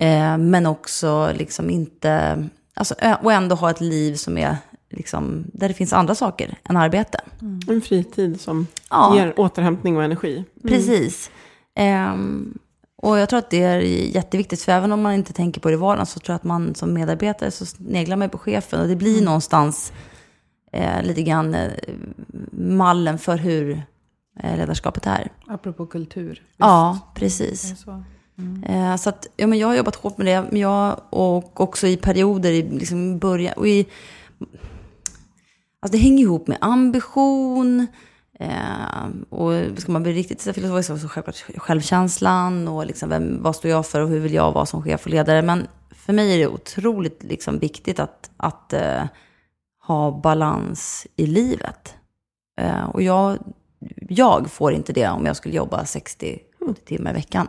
eh, 0.00 0.38
men 0.38 0.66
också 0.66 1.32
liksom 1.34 1.70
inte, 1.70 2.44
alltså, 2.74 2.94
och 3.22 3.32
ändå 3.32 3.56
ha 3.56 3.70
ett 3.70 3.80
liv 3.80 4.14
som 4.14 4.38
är 4.38 4.56
liksom, 4.90 5.44
där 5.52 5.68
det 5.68 5.74
finns 5.74 5.92
andra 5.92 6.14
saker 6.14 6.58
än 6.68 6.76
arbete. 6.76 7.20
En 7.68 7.80
fritid 7.80 8.40
som 8.40 8.66
Ja. 8.90 9.16
ger 9.16 9.40
återhämtning 9.40 9.96
och 9.96 10.04
energi. 10.04 10.44
Precis. 10.62 11.30
Ehm, 11.76 12.58
och 13.02 13.18
jag 13.18 13.28
tror 13.28 13.38
att 13.38 13.50
det 13.50 13.62
är 13.62 13.80
jätteviktigt, 14.16 14.62
för 14.62 14.72
även 14.72 14.92
om 14.92 15.02
man 15.02 15.12
inte 15.14 15.32
tänker 15.32 15.60
på 15.60 15.68
det 15.68 15.74
i 15.74 15.76
vardagen 15.76 16.06
så 16.06 16.20
tror 16.20 16.32
jag 16.32 16.36
att 16.36 16.44
man 16.44 16.74
som 16.74 16.92
medarbetare 16.92 17.50
så 17.50 17.66
sneglar 17.66 18.16
man 18.16 18.30
på 18.30 18.38
chefen 18.38 18.80
och 18.80 18.88
det 18.88 18.96
blir 18.96 19.22
någonstans 19.24 19.92
eh, 20.72 21.02
lite 21.02 21.22
grann 21.22 21.54
eh, 21.54 21.70
mallen 22.52 23.18
för 23.18 23.36
hur 23.36 23.82
eh, 24.40 24.56
ledarskapet 24.56 25.06
är. 25.06 25.32
Apropå 25.46 25.86
kultur. 25.86 26.42
Ja, 26.56 26.92
Visst. 26.92 27.14
precis. 27.14 27.62
Det 27.62 27.72
är 27.72 27.76
så. 27.76 28.04
Eh, 28.72 28.96
så 28.96 29.08
att, 29.08 29.26
ja, 29.36 29.46
men 29.46 29.58
jag 29.58 29.68
har 29.68 29.74
jobbat 29.74 29.96
hårt 29.96 30.18
med 30.18 30.26
det, 30.26 30.44
men 30.50 30.60
jag, 30.60 31.00
och 31.10 31.60
också 31.60 31.86
i 31.86 31.96
perioder 31.96 32.50
i 32.52 32.62
liksom 32.62 33.18
början. 33.18 33.54
Och 33.56 33.68
i, 33.68 33.86
alltså 35.80 35.92
det 35.92 35.98
hänger 35.98 36.22
ihop 36.24 36.46
med 36.46 36.58
ambition, 36.60 37.86
eh, 38.40 39.08
och 39.30 39.52
ska 39.80 39.92
man 39.92 40.02
bli 40.02 40.12
riktigt 40.12 40.40
så 40.40 40.52
filosofisk 40.52 41.02
så 41.02 41.08
självklart 41.08 41.56
självkänslan 41.56 42.68
och 42.68 42.86
liksom 42.86 43.08
vem, 43.08 43.42
vad 43.42 43.56
står 43.56 43.70
jag 43.70 43.86
för 43.86 44.00
och 44.00 44.08
hur 44.08 44.20
vill 44.20 44.34
jag 44.34 44.52
vara 44.52 44.66
som 44.66 44.82
chef 44.82 45.04
och 45.04 45.10
ledare. 45.10 45.42
Men 45.42 45.66
för 45.90 46.12
mig 46.12 46.34
är 46.34 46.38
det 46.38 46.46
otroligt 46.46 47.22
liksom 47.22 47.58
viktigt 47.58 48.00
att, 48.00 48.30
att 48.36 48.72
eh, 48.72 49.04
ha 49.86 50.20
balans 50.20 51.06
i 51.16 51.26
livet. 51.26 51.94
Eh, 52.60 52.84
och 52.84 53.02
jag, 53.02 53.38
jag 54.08 54.50
får 54.50 54.72
inte 54.72 54.92
det 54.92 55.08
om 55.08 55.26
jag 55.26 55.36
skulle 55.36 55.54
jobba 55.54 55.84
60 55.84 56.38
timmar 56.84 57.10
i 57.10 57.14
veckan. 57.14 57.48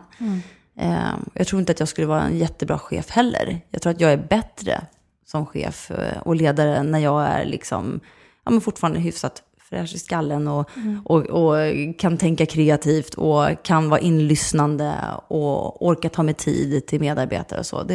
Eh, 0.76 1.14
jag 1.34 1.46
tror 1.46 1.60
inte 1.60 1.72
att 1.72 1.80
jag 1.80 1.88
skulle 1.88 2.06
vara 2.06 2.22
en 2.22 2.38
jättebra 2.38 2.78
chef 2.78 3.10
heller. 3.10 3.60
Jag 3.70 3.82
tror 3.82 3.92
att 3.92 4.00
jag 4.00 4.12
är 4.12 4.26
bättre 4.28 4.86
som 5.26 5.46
chef 5.46 5.90
eh, 5.90 6.22
och 6.22 6.36
ledare 6.36 6.82
när 6.82 6.98
jag 6.98 7.26
är 7.26 7.44
liksom, 7.44 8.00
ja, 8.44 8.50
men 8.50 8.60
fortfarande 8.60 9.00
hyfsat 9.00 9.42
fräsch 9.72 9.94
i 9.94 9.98
skallen 9.98 10.48
och, 10.48 10.70
och, 11.04 11.20
och 11.26 11.56
kan 11.98 12.16
tänka 12.18 12.46
kreativt 12.46 13.14
och 13.14 13.46
kan 13.62 13.88
vara 13.90 14.00
inlyssnande 14.00 14.94
och 15.28 15.86
orka 15.86 16.08
ta 16.08 16.22
mig 16.22 16.34
tid 16.34 16.86
till 16.86 17.00
medarbetare 17.00 17.58
och 17.58 17.66
så. 17.66 17.82
Det, 17.82 17.94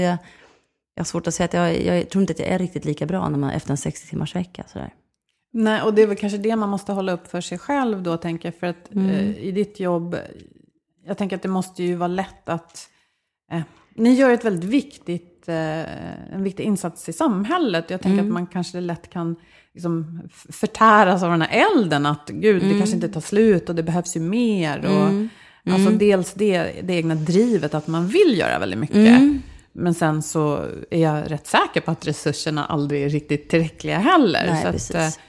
jag 0.96 1.00
har 1.00 1.06
svårt 1.06 1.28
att 1.28 1.34
säga 1.34 1.46
att 1.46 1.54
jag, 1.54 1.84
jag 1.86 2.10
tror 2.10 2.22
inte 2.22 2.34
att 2.34 2.40
jag 2.40 2.48
är 2.48 2.60
riktigt 2.60 2.86
lika 2.86 3.06
bra 3.06 3.30
när 3.30 3.38
man, 3.38 3.50
efter 3.50 3.72
en 3.72 3.78
60 3.78 4.10
timmars 4.10 4.36
vecka. 4.36 4.64
Sådär. 4.68 4.94
Nej, 5.54 5.82
och 5.82 5.94
det 5.94 6.02
är 6.02 6.08
väl 6.08 6.18
kanske 6.18 6.38
det 6.38 6.56
man 6.56 6.70
måste 6.70 6.92
hålla 6.92 7.12
upp 7.12 7.28
för 7.28 7.42
sig 7.42 7.58
själv 7.58 8.04
då, 8.04 8.18
tänker 8.18 8.48
jag. 8.48 8.56
För 8.56 8.68
att 8.68 8.92
Mm. 8.94 9.10
eh, 9.10 9.38
i 9.38 9.52
ditt 9.52 9.80
jobb, 9.80 10.16
jag 11.06 11.18
tänker 11.18 11.36
att 11.36 11.42
det 11.42 11.50
måste 11.50 11.84
ju 11.84 11.96
vara 11.96 12.08
lätt 12.08 12.50
att... 12.50 12.90
Eh, 13.52 13.62
ni 13.96 14.14
gör 14.14 14.30
ett 14.30 14.46
väldigt 14.46 14.70
viktigt, 14.70 15.50
eh, 15.50 16.34
en 16.34 16.44
viktig 16.44 16.64
insats 16.64 17.10
i 17.10 17.14
samhället. 17.14 17.90
Jag 17.90 18.02
tänker 18.02 18.20
Mm. 18.20 18.28
att 18.28 18.34
man 18.34 18.48
kanske 18.48 18.82
lätt 18.82 19.10
kan 19.10 19.36
liksom, 19.78 20.22
förtäras 20.50 21.24
av 21.24 21.32
den 21.32 21.42
här 21.42 21.66
elden. 21.76 22.06
Att 22.06 22.30
gud, 22.30 22.64
det 22.64 22.78
kanske 22.78 22.96
inte 22.96 23.10
tar 23.10 23.22
slut 23.22 23.70
och 23.70 23.76
det 23.76 23.84
behövs 23.84 24.16
ju 24.16 24.20
mer. 24.20 24.86
Och, 24.86 25.30
Mm. 25.68 25.76
Alltså 25.76 25.98
dels 25.98 26.34
det, 26.34 26.82
det 26.84 26.94
egna 26.94 27.16
drivet, 27.16 27.74
att 27.74 27.88
man 27.88 28.08
vill 28.08 28.38
göra 28.38 28.60
väldigt 28.60 28.80
mycket. 28.80 28.96
Mm. 28.96 29.42
Men 29.74 29.94
sen 29.94 30.24
så 30.24 30.66
är 30.90 31.02
jag 31.02 31.32
rätt 31.32 31.48
säker 31.48 31.82
på 31.82 31.92
att 31.92 32.08
resurserna 32.08 32.66
aldrig 32.66 33.04
är 33.04 33.10
riktigt 33.10 33.50
tillräckliga 33.50 33.98
heller. 33.98 34.48
Nej, 34.50 34.64
så 34.64 34.72
precis. 34.72 34.96
Att, 34.96 35.18
eh, 35.18 35.24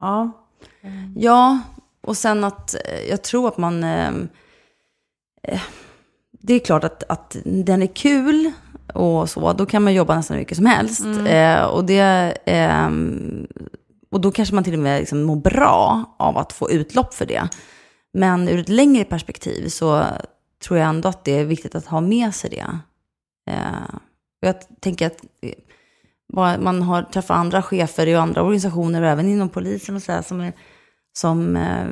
ja, 0.00 0.32
Ja, 1.16 1.60
och 2.00 2.16
sen 2.16 2.44
att 2.44 2.74
eh, 2.74 3.10
jag 3.10 3.22
tror 3.22 3.48
att 3.48 3.58
man... 3.58 3.84
Eh, 3.84 4.08
eh, 5.42 5.60
det 6.40 6.54
är 6.54 6.58
klart 6.58 6.84
att, 6.84 7.02
att 7.08 7.36
den 7.44 7.82
är 7.82 7.94
kul 7.94 8.52
och 8.94 9.30
så, 9.30 9.52
då 9.52 9.66
kan 9.66 9.82
man 9.82 9.94
jobba 9.94 10.16
nästan 10.16 10.34
hur 10.34 10.42
mycket 10.42 10.56
som 10.56 10.66
helst. 10.66 11.06
Eh, 11.26 11.64
och, 11.64 11.84
det, 11.84 12.36
ehm, 12.46 13.46
och 14.10 14.20
då 14.20 14.30
kanske 14.30 14.54
man 14.54 14.64
till 14.64 14.72
och 14.72 14.78
med 14.78 15.00
liksom 15.00 15.22
mår 15.22 15.36
bra 15.36 16.04
av 16.18 16.38
att 16.38 16.52
få 16.52 16.70
utlopp 16.70 17.14
för 17.14 17.26
det. 17.26 17.48
Men 18.12 18.48
ur 18.48 18.58
ett 18.58 18.68
längre 18.68 19.04
perspektiv 19.04 19.68
så 19.68 20.04
tror 20.64 20.78
jag 20.78 20.88
ändå 20.88 21.08
att 21.08 21.24
det 21.24 21.32
är 21.32 21.44
viktigt 21.44 21.74
att 21.74 21.86
ha 21.86 22.00
med 22.00 22.34
sig 22.34 22.50
det. 22.50 22.78
Eh, 23.50 23.96
jag 24.40 24.54
tänker 24.80 25.06
att 25.06 25.24
eh, 25.40 26.60
man 26.60 26.82
har 26.82 27.02
träffat 27.02 27.36
andra 27.36 27.62
chefer 27.62 28.06
i 28.06 28.14
andra 28.14 28.42
organisationer 28.42 29.02
och 29.02 29.08
även 29.08 29.28
inom 29.28 29.48
polisen 29.48 29.96
och 29.96 30.02
sådär 30.02 30.22
som 30.22 30.40
är 30.40 30.52
som 31.12 31.56
eh, 31.56 31.86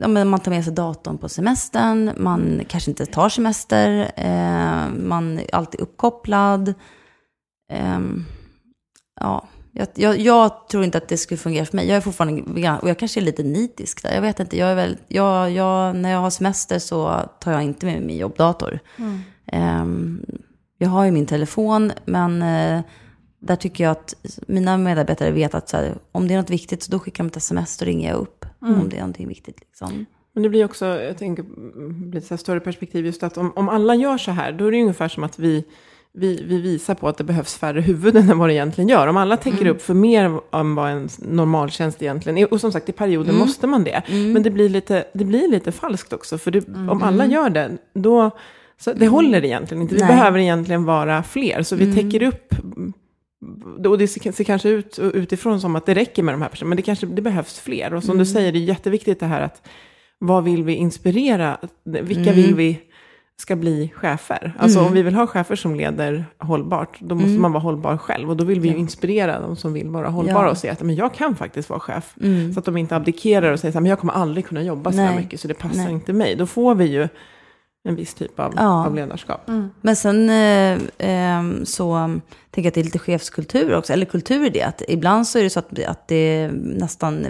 ja, 0.00 0.08
man 0.24 0.40
tar 0.40 0.50
med 0.50 0.64
sig 0.64 0.72
datorn 0.72 1.18
på 1.18 1.28
semestern, 1.28 2.12
man 2.16 2.62
kanske 2.68 2.90
inte 2.90 3.06
tar 3.06 3.28
semester, 3.28 4.12
eh, 4.16 4.88
man 5.02 5.38
är 5.38 5.54
alltid 5.54 5.80
uppkopplad. 5.80 6.74
Ehm, 7.72 8.24
ja, 9.20 9.48
jag, 9.72 9.88
jag, 9.94 10.18
jag 10.18 10.68
tror 10.68 10.84
inte 10.84 10.98
att 10.98 11.08
det 11.08 11.16
skulle 11.16 11.38
fungera 11.38 11.64
för 11.64 11.76
mig. 11.76 11.88
Jag 11.88 11.96
är 11.96 12.00
fortfarande, 12.00 12.42
och 12.82 12.88
jag 12.88 12.98
kanske 12.98 13.20
är 13.20 13.22
lite 13.22 13.42
nitisk 13.42 14.02
där, 14.02 14.14
jag 14.14 14.22
vet 14.22 14.40
inte. 14.40 14.58
Jag 14.58 14.68
är 14.68 14.74
väl, 14.74 14.96
jag, 15.08 15.50
jag, 15.50 15.96
när 15.96 16.10
jag 16.10 16.18
har 16.18 16.30
semester 16.30 16.78
så 16.78 17.30
tar 17.40 17.52
jag 17.52 17.62
inte 17.62 17.86
med 17.86 17.94
mig 17.94 18.06
min 18.06 18.16
jobbdator. 18.16 18.80
Ehm, 19.46 20.26
jag 20.78 20.88
har 20.88 21.04
ju 21.04 21.10
min 21.10 21.26
telefon, 21.26 21.92
men 22.04 22.42
eh, 22.42 22.82
där 23.40 23.56
tycker 23.56 23.84
jag 23.84 23.90
att 23.90 24.14
mina 24.46 24.76
medarbetare 24.76 25.30
vet 25.30 25.54
att 25.54 25.72
här, 25.72 25.98
om 26.12 26.28
det 26.28 26.34
är 26.34 26.38
något 26.38 26.50
viktigt 26.50 26.82
så 26.82 26.92
då 26.92 26.98
skickar 26.98 27.24
de 27.24 27.28
ett 27.28 27.36
sms, 27.36 27.78
då 27.78 27.84
ringer 27.84 28.08
jag 28.08 28.18
upp. 28.18 28.37
Om 28.60 28.88
det 28.88 28.96
är 28.96 29.00
någonting 29.00 29.28
viktigt. 29.28 29.60
Liksom. 29.60 30.06
Men 30.32 30.42
det 30.42 30.48
blir 30.48 30.64
också, 30.64 30.86
jag 30.86 31.18
tänker, 31.18 31.42
mm, 31.42 32.10
blir 32.10 32.20
ett 32.20 32.26
så 32.26 32.36
större 32.36 32.60
perspektiv 32.60 33.06
just 33.06 33.22
att 33.22 33.38
om, 33.38 33.52
om 33.56 33.68
alla 33.68 33.94
gör 33.94 34.18
så 34.18 34.30
här, 34.30 34.52
då 34.52 34.66
är 34.66 34.70
det 34.72 34.80
ungefär 34.80 35.08
som 35.08 35.24
att 35.24 35.38
vi, 35.38 35.64
vi, 36.12 36.44
vi 36.44 36.60
visar 36.60 36.94
på 36.94 37.08
att 37.08 37.16
det 37.16 37.24
behövs 37.24 37.56
färre 37.56 37.80
huvuden 37.80 38.30
än 38.30 38.38
vad 38.38 38.48
det 38.48 38.54
egentligen 38.54 38.88
gör. 38.88 39.06
Om 39.06 39.16
alla 39.16 39.36
täcker 39.36 39.66
upp 39.66 39.82
för 39.82 39.94
mer 39.94 40.40
än 40.52 40.74
vad 40.74 40.90
en 40.90 41.08
normaltjänst 41.18 42.02
egentligen 42.02 42.38
är, 42.38 42.52
och 42.52 42.60
som 42.60 42.72
sagt 42.72 42.88
i 42.88 42.92
perioder 42.92 43.32
måste 43.32 43.66
man 43.66 43.84
det, 43.84 44.02
men 44.08 44.42
det 44.42 44.50
blir 44.50 44.68
lite, 44.68 45.04
det 45.14 45.24
blir 45.24 45.48
lite 45.48 45.72
falskt 45.72 46.12
också, 46.12 46.38
för 46.38 46.50
det, 46.50 46.68
om 46.68 47.02
alla 47.02 47.26
gör 47.26 47.50
det, 47.50 47.78
då, 47.94 48.30
så 48.80 48.92
det 48.92 49.08
håller 49.08 49.44
egentligen 49.44 49.82
inte. 49.82 49.94
Vi 49.94 50.00
Nej. 50.00 50.08
behöver 50.08 50.38
egentligen 50.38 50.84
vara 50.84 51.22
fler, 51.22 51.62
så 51.62 51.76
vi 51.76 51.94
täcker 51.94 52.22
upp 52.22 52.54
och 53.86 53.98
det 53.98 54.08
ser 54.08 54.44
kanske 54.44 54.68
ut 54.68 54.98
utifrån 54.98 55.60
som 55.60 55.76
att 55.76 55.86
det 55.86 55.94
räcker 55.94 56.22
med 56.22 56.34
de 56.34 56.42
här 56.42 56.48
personerna, 56.48 56.68
men 56.68 56.76
det 56.76 56.82
kanske 56.82 57.06
det 57.06 57.22
behövs 57.22 57.58
fler. 57.60 57.94
Och 57.94 58.04
som 58.04 58.18
du 58.18 58.26
säger, 58.26 58.52
det 58.52 58.58
är 58.58 58.60
jätteviktigt 58.60 59.20
det 59.20 59.26
här 59.26 59.40
att 59.40 59.68
vad 60.18 60.44
vill 60.44 60.64
vi 60.64 60.74
inspirera? 60.74 61.58
Vilka 61.84 62.32
vill 62.32 62.54
vi 62.54 62.80
ska 63.40 63.56
bli 63.56 63.92
chefer? 63.94 64.52
Alltså 64.58 64.80
om 64.80 64.92
vi 64.92 65.02
vill 65.02 65.14
ha 65.14 65.26
chefer 65.26 65.56
som 65.56 65.74
leder 65.74 66.24
hållbart, 66.38 67.00
då 67.00 67.14
måste 67.14 67.28
man 67.40 67.52
vara 67.52 67.62
hållbar 67.62 67.96
själv. 67.96 68.30
Och 68.30 68.36
då 68.36 68.44
vill 68.44 68.60
vi 68.60 68.68
ju 68.68 68.76
inspirera 68.76 69.40
de 69.40 69.56
som 69.56 69.72
vill 69.72 69.88
vara 69.88 70.08
hållbara 70.08 70.44
Ja. 70.44 70.50
och 70.50 70.58
säga 70.58 70.72
att 70.72 70.82
men 70.82 70.94
jag 70.94 71.14
kan 71.14 71.36
faktiskt 71.36 71.70
vara 71.70 71.80
chef. 71.80 72.14
Så 72.54 72.58
att 72.58 72.64
de 72.64 72.76
inte 72.76 72.96
abdikerar 72.96 73.52
och 73.52 73.60
säger 73.60 73.72
så 73.72 73.76
här, 73.76 73.82
men 73.82 73.90
jag 73.90 73.98
kommer 73.98 74.12
aldrig 74.12 74.46
kunna 74.46 74.62
jobba 74.62 74.92
så 74.92 74.98
här 74.98 75.10
Nej. 75.10 75.16
mycket, 75.16 75.40
så 75.40 75.48
det 75.48 75.54
passar 75.54 75.84
Nej. 75.84 75.92
inte 75.92 76.12
mig. 76.12 76.36
Då 76.36 76.46
får 76.46 76.74
vi 76.74 76.84
ju 76.84 77.08
en 77.88 77.96
viss 77.96 78.14
typ 78.14 78.40
av, 78.40 78.52
Ja. 78.56 78.86
av 78.86 78.94
ledarskap. 78.94 79.40
Men 79.80 79.96
sen 79.96 80.30
eh, 80.30 80.78
ehm, 80.98 81.66
så 81.66 82.10
tänker 82.50 82.66
jag 82.66 82.68
att 82.68 82.74
det 82.74 82.80
är 82.80 82.84
lite 82.84 82.98
chefskultur 82.98 83.74
också, 83.76 83.92
eller 83.92 84.06
kultur 84.06 84.46
i 84.46 84.50
det. 84.50 84.62
Att 84.62 84.82
ibland 84.88 85.26
så 85.26 85.38
är 85.38 85.42
det 85.42 85.50
så 85.50 85.58
att, 85.58 85.84
att 85.84 86.08
det 86.08 86.50
nästan, 86.52 87.26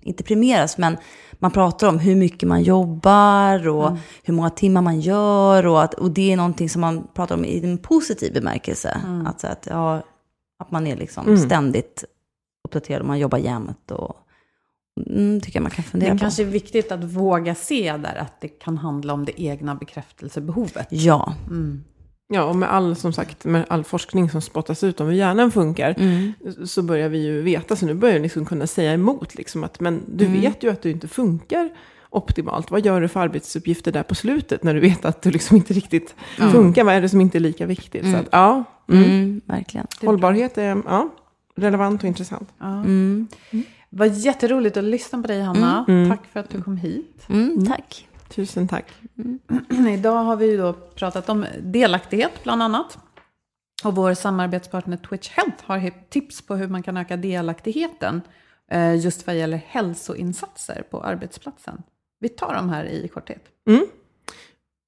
inte 0.00 0.24
premieras, 0.24 0.78
men 0.78 0.96
man 1.32 1.50
pratar 1.50 1.88
om 1.88 1.98
hur 1.98 2.16
mycket 2.16 2.48
man 2.48 2.62
jobbar 2.62 3.68
och 3.68 3.96
hur 4.22 4.34
många 4.34 4.50
timmar 4.50 4.82
man 4.82 5.00
gör. 5.00 5.66
Och, 5.66 5.82
att, 5.82 5.94
och 5.94 6.10
det 6.10 6.32
är 6.32 6.36
någonting 6.36 6.68
som 6.68 6.80
man 6.80 7.08
pratar 7.14 7.34
om 7.34 7.44
i 7.44 7.64
en 7.64 7.78
positiv 7.78 8.32
bemärkelse. 8.34 9.00
Att, 9.26 9.40
så 9.40 9.46
att, 9.46 9.66
ja, 9.70 10.02
att 10.58 10.70
man 10.70 10.86
är 10.86 10.96
liksom 10.96 11.36
ständigt 11.38 12.04
uppdaterad 12.68 13.00
och 13.00 13.06
man 13.06 13.18
jobbar 13.18 13.38
jämt. 13.38 13.90
Och, 13.90 14.16
mm, 15.10 15.40
tycker 15.40 15.56
jag 15.58 15.62
man 15.62 15.70
kan 15.70 15.84
fundera 15.84 16.10
Det 16.10 16.14
på. 16.18 16.20
kanske 16.20 16.42
är 16.42 16.46
viktigt 16.46 16.92
att 16.92 17.04
våga 17.04 17.54
se 17.54 17.96
där 17.96 18.16
att 18.16 18.40
det 18.40 18.48
kan 18.48 18.78
handla 18.78 19.12
om 19.12 19.24
det 19.24 19.42
egna 19.42 19.74
bekräftelsebehovet. 19.74 20.86
Ja. 20.90 21.34
Ja, 22.32 22.44
och 22.44 22.56
med 22.56 22.72
all, 22.72 22.96
som 22.96 23.12
sagt, 23.12 23.44
med 23.44 23.64
all 23.68 23.84
forskning 23.84 24.30
som 24.30 24.40
spottas 24.42 24.84
ut 24.84 25.00
om 25.00 25.06
hur 25.06 25.14
hjärnan 25.14 25.50
funkar, 25.50 25.94
Mm. 25.98 26.32
så 26.66 26.82
börjar 26.82 27.08
vi 27.08 27.18
ju 27.24 27.42
veta, 27.42 27.76
så 27.76 27.86
nu 27.86 27.94
börjar 27.94 28.14
vi 28.14 28.20
liksom 28.20 28.44
kunna 28.44 28.66
säga 28.66 28.92
emot, 28.92 29.34
liksom 29.34 29.64
att, 29.64 29.80
men 29.80 30.02
du 30.16 30.26
vet 30.26 30.62
ju 30.62 30.70
att 30.70 30.82
du 30.82 30.90
inte 30.90 31.08
funkar 31.08 31.70
optimalt? 32.10 32.70
Vad 32.70 32.84
gör 32.86 33.00
du 33.00 33.08
för 33.08 33.20
arbetsuppgifter 33.20 33.92
där 33.92 34.02
på 34.02 34.14
slutet 34.14 34.62
när 34.62 34.74
du 34.74 34.80
vet 34.80 35.04
att 35.04 35.22
du 35.22 35.30
liksom 35.30 35.56
inte 35.56 35.74
riktigt 35.74 36.14
funkar? 36.52 36.84
Vad 36.84 36.94
är 36.94 37.00
det 37.00 37.08
som 37.08 37.20
inte 37.20 37.38
är 37.38 37.40
lika 37.40 37.66
viktigt? 37.66 38.10
Så 38.10 38.16
att, 38.16 38.28
ja, 38.32 38.64
mm. 38.88 39.04
Mm, 39.04 39.40
verkligen. 39.44 39.86
hållbarhet 40.04 40.58
är 40.58 40.82
ja, 40.86 41.08
relevant 41.56 42.02
och 42.02 42.08
intressant. 42.08 42.48
Mm. 42.60 43.28
Det 43.90 43.98
var 43.98 44.06
jätteroligt 44.06 44.76
att 44.76 44.84
lyssna 44.84 45.22
på 45.22 45.28
dig, 45.28 45.42
Hanna. 45.42 45.84
Tack 46.08 46.26
för 46.26 46.40
att 46.40 46.50
du 46.50 46.62
kom 46.62 46.76
hit. 46.76 47.26
Mm, 47.28 47.66
tack. 47.66 48.08
Tusen 48.28 48.68
tack. 48.68 48.86
Idag 49.88 50.24
har 50.24 50.36
vi 50.36 50.46
ju 50.46 50.56
då 50.56 50.72
pratat 50.72 51.28
om 51.28 51.46
delaktighet, 51.60 52.32
bland 52.42 52.62
annat. 52.62 52.98
Och 53.84 53.94
vår 53.94 54.14
samarbetspartner 54.14 54.96
Twitch 54.96 55.28
Health 55.28 55.64
har 55.66 55.90
tips 56.10 56.42
på 56.42 56.56
hur 56.56 56.68
man 56.68 56.82
kan 56.82 56.96
öka 56.96 57.16
delaktigheten 57.16 58.20
eh, 58.70 58.94
just 58.94 59.26
vad 59.26 59.36
gäller 59.36 59.62
hälsoinsatser 59.66 60.82
på 60.90 61.02
arbetsplatsen. 61.02 61.82
Vi 62.20 62.28
tar 62.28 62.54
dem 62.54 62.68
här 62.68 62.84
i 62.84 63.08
korthet. 63.08 63.44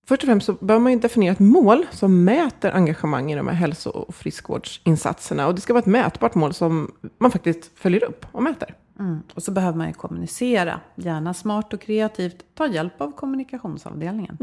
Först 0.08 0.22
och 0.22 0.26
främst 0.26 0.46
så 0.46 0.52
bör 0.52 0.78
man 0.78 0.92
ju 0.92 0.98
definiera 0.98 1.32
ett 1.32 1.38
mål 1.38 1.86
som 1.90 2.24
mäter 2.24 2.70
engagemang 2.70 3.32
i 3.32 3.36
de 3.36 3.48
här 3.48 3.54
hälso 3.54 3.90
och 3.90 4.14
friskvårdsinsatserna. 4.14 5.46
Och 5.46 5.54
det 5.54 5.60
ska 5.60 5.72
vara 5.72 5.80
ett 5.80 5.86
mätbart 5.86 6.34
mål 6.34 6.54
som 6.54 6.92
man 7.18 7.30
faktiskt 7.30 7.78
följer 7.78 8.04
upp 8.04 8.26
och 8.32 8.42
mäter. 8.42 8.74
Mm. 9.02 9.22
Och 9.34 9.42
så 9.42 9.50
behöver 9.50 9.78
man 9.78 9.86
ju 9.86 9.92
kommunicera, 9.92 10.80
gärna 10.94 11.34
smart 11.34 11.72
och 11.72 11.80
kreativt. 11.80 12.44
Ta 12.54 12.66
hjälp 12.66 13.00
av 13.00 13.12
kommunikationsavdelningen. 13.12 14.36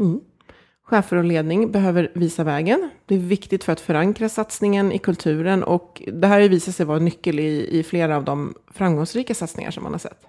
Chefer 0.82 1.16
och 1.16 1.24
ledning 1.24 1.72
behöver 1.72 2.12
visa 2.14 2.44
vägen. 2.44 2.90
Det 3.06 3.14
är 3.14 3.18
viktigt 3.18 3.64
för 3.64 3.72
att 3.72 3.80
förankra 3.80 4.28
satsningen 4.28 4.92
i 4.92 4.98
kulturen. 4.98 5.62
Och 5.62 6.02
det 6.12 6.26
här 6.26 6.40
har 6.40 6.48
visat 6.48 6.74
sig 6.74 6.86
vara 6.86 6.96
en 6.96 7.04
nyckel 7.04 7.40
i, 7.40 7.78
i 7.78 7.82
flera 7.82 8.16
av 8.16 8.24
de 8.24 8.54
framgångsrika 8.66 9.34
satsningar 9.34 9.70
som 9.70 9.82
man 9.82 9.92
har 9.92 9.98
sett. 9.98 10.26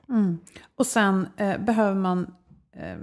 Och 0.76 0.86
sen 0.86 1.28
eh, 1.38 1.58
behöver 1.58 1.96
man 1.96 2.34
eh, 2.76 2.98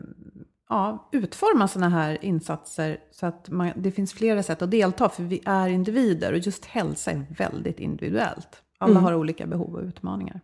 ja, 0.68 1.08
utforma 1.12 1.68
sådana 1.68 1.88
här 1.88 2.24
insatser 2.24 2.98
så 3.10 3.26
att 3.26 3.50
man, 3.50 3.72
det 3.76 3.90
finns 3.90 4.12
flera 4.12 4.42
sätt 4.42 4.62
att 4.62 4.70
delta. 4.70 5.08
För 5.08 5.22
vi 5.22 5.40
är 5.44 5.68
individer 5.68 6.32
och 6.32 6.38
just 6.38 6.64
hälsa 6.64 7.10
är 7.10 7.26
väldigt 7.38 7.80
individuellt. 7.80 8.62
Alla 8.78 9.00
har 9.00 9.14
olika 9.14 9.46
behov 9.46 9.74
och 9.74 9.82
utmaningar. 9.82 10.40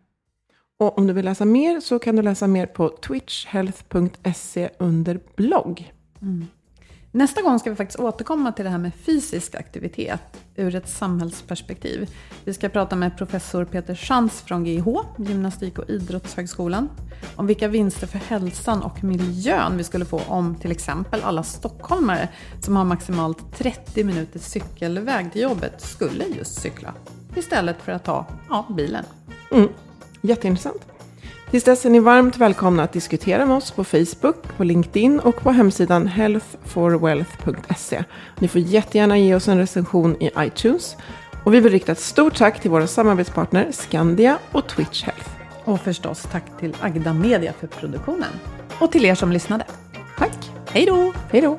Och 0.78 0.98
om 0.98 1.06
du 1.06 1.12
vill 1.12 1.24
läsa 1.24 1.44
mer 1.44 1.80
så 1.80 1.98
kan 1.98 2.16
du 2.16 2.22
läsa 2.22 2.46
mer 2.46 2.66
på 2.66 2.88
twitchhealth.se 2.88 4.70
under 4.78 5.20
blogg. 5.36 5.92
Nästa 7.10 7.42
gång 7.42 7.58
ska 7.58 7.70
vi 7.70 7.76
faktiskt 7.76 8.00
återkomma 8.00 8.52
till 8.52 8.64
det 8.64 8.70
här 8.70 8.78
med 8.78 8.94
fysisk 8.94 9.54
aktivitet 9.54 10.20
ur 10.56 10.74
ett 10.74 10.88
samhällsperspektiv. 10.88 12.10
Vi 12.44 12.54
ska 12.54 12.68
prata 12.68 12.96
med 12.96 13.18
professor 13.18 13.64
Peter 13.64 13.94
Schantz 13.94 14.42
från 14.42 14.66
GIH, 14.66 14.86
Gymnastik 15.18 15.78
och 15.78 15.90
idrottshögskolan, 15.90 16.90
om 17.36 17.46
vilka 17.46 17.68
vinster 17.68 18.06
för 18.06 18.18
hälsan 18.18 18.82
och 18.82 19.04
miljön 19.04 19.76
vi 19.76 19.84
skulle 19.84 20.04
få 20.04 20.20
om 20.28 20.54
till 20.54 20.70
exempel 20.70 21.20
alla 21.22 21.42
stockholmare 21.42 22.28
som 22.60 22.76
har 22.76 22.84
maximalt 22.84 23.56
30 23.56 24.04
minuters 24.04 24.42
cykelväg 24.42 25.32
till 25.32 25.42
jobbet 25.42 25.80
skulle 25.80 26.24
just 26.24 26.60
cykla 26.60 26.94
istället 27.36 27.82
för 27.82 27.92
att 27.92 28.04
ta 28.04 28.26
ja, 28.48 28.66
bilen. 28.76 29.04
Mm. 29.52 29.68
Jätteintressant. 30.24 30.82
Tills 31.50 31.64
dess 31.64 31.86
är 31.86 31.90
ni 31.90 31.98
varmt 31.98 32.36
välkomna 32.36 32.82
att 32.82 32.92
diskutera 32.92 33.46
med 33.46 33.56
oss 33.56 33.70
på 33.70 33.84
Facebook, 33.84 34.56
på 34.56 34.64
LinkedIn 34.64 35.20
och 35.20 35.36
på 35.36 35.50
hemsidan 35.50 36.06
healthforwealth.se. 36.06 38.04
Ni 38.38 38.48
får 38.48 38.60
jättegärna 38.60 39.18
ge 39.18 39.34
oss 39.34 39.48
en 39.48 39.58
recension 39.58 40.22
i 40.22 40.30
iTunes. 40.38 40.96
Och 41.44 41.54
vi 41.54 41.60
vill 41.60 41.72
rikta 41.72 41.92
ett 41.92 42.00
stort 42.00 42.36
tack 42.36 42.60
till 42.60 42.70
våra 42.70 42.86
samarbetspartner 42.86 43.72
Skandia 43.72 44.38
och 44.52 44.68
Twitch 44.68 45.02
Health. 45.02 45.30
Och 45.64 45.80
förstås 45.80 46.28
tack 46.32 46.58
till 46.60 46.76
Agda 46.80 47.12
Media 47.12 47.52
för 47.60 47.66
produktionen. 47.66 48.30
Och 48.80 48.92
till 48.92 49.04
er 49.04 49.14
som 49.14 49.32
lyssnade. 49.32 49.64
Tack! 50.18 50.50
Hej 50.70 50.86
då! 50.86 51.12
Hej 51.30 51.40
då! 51.40 51.58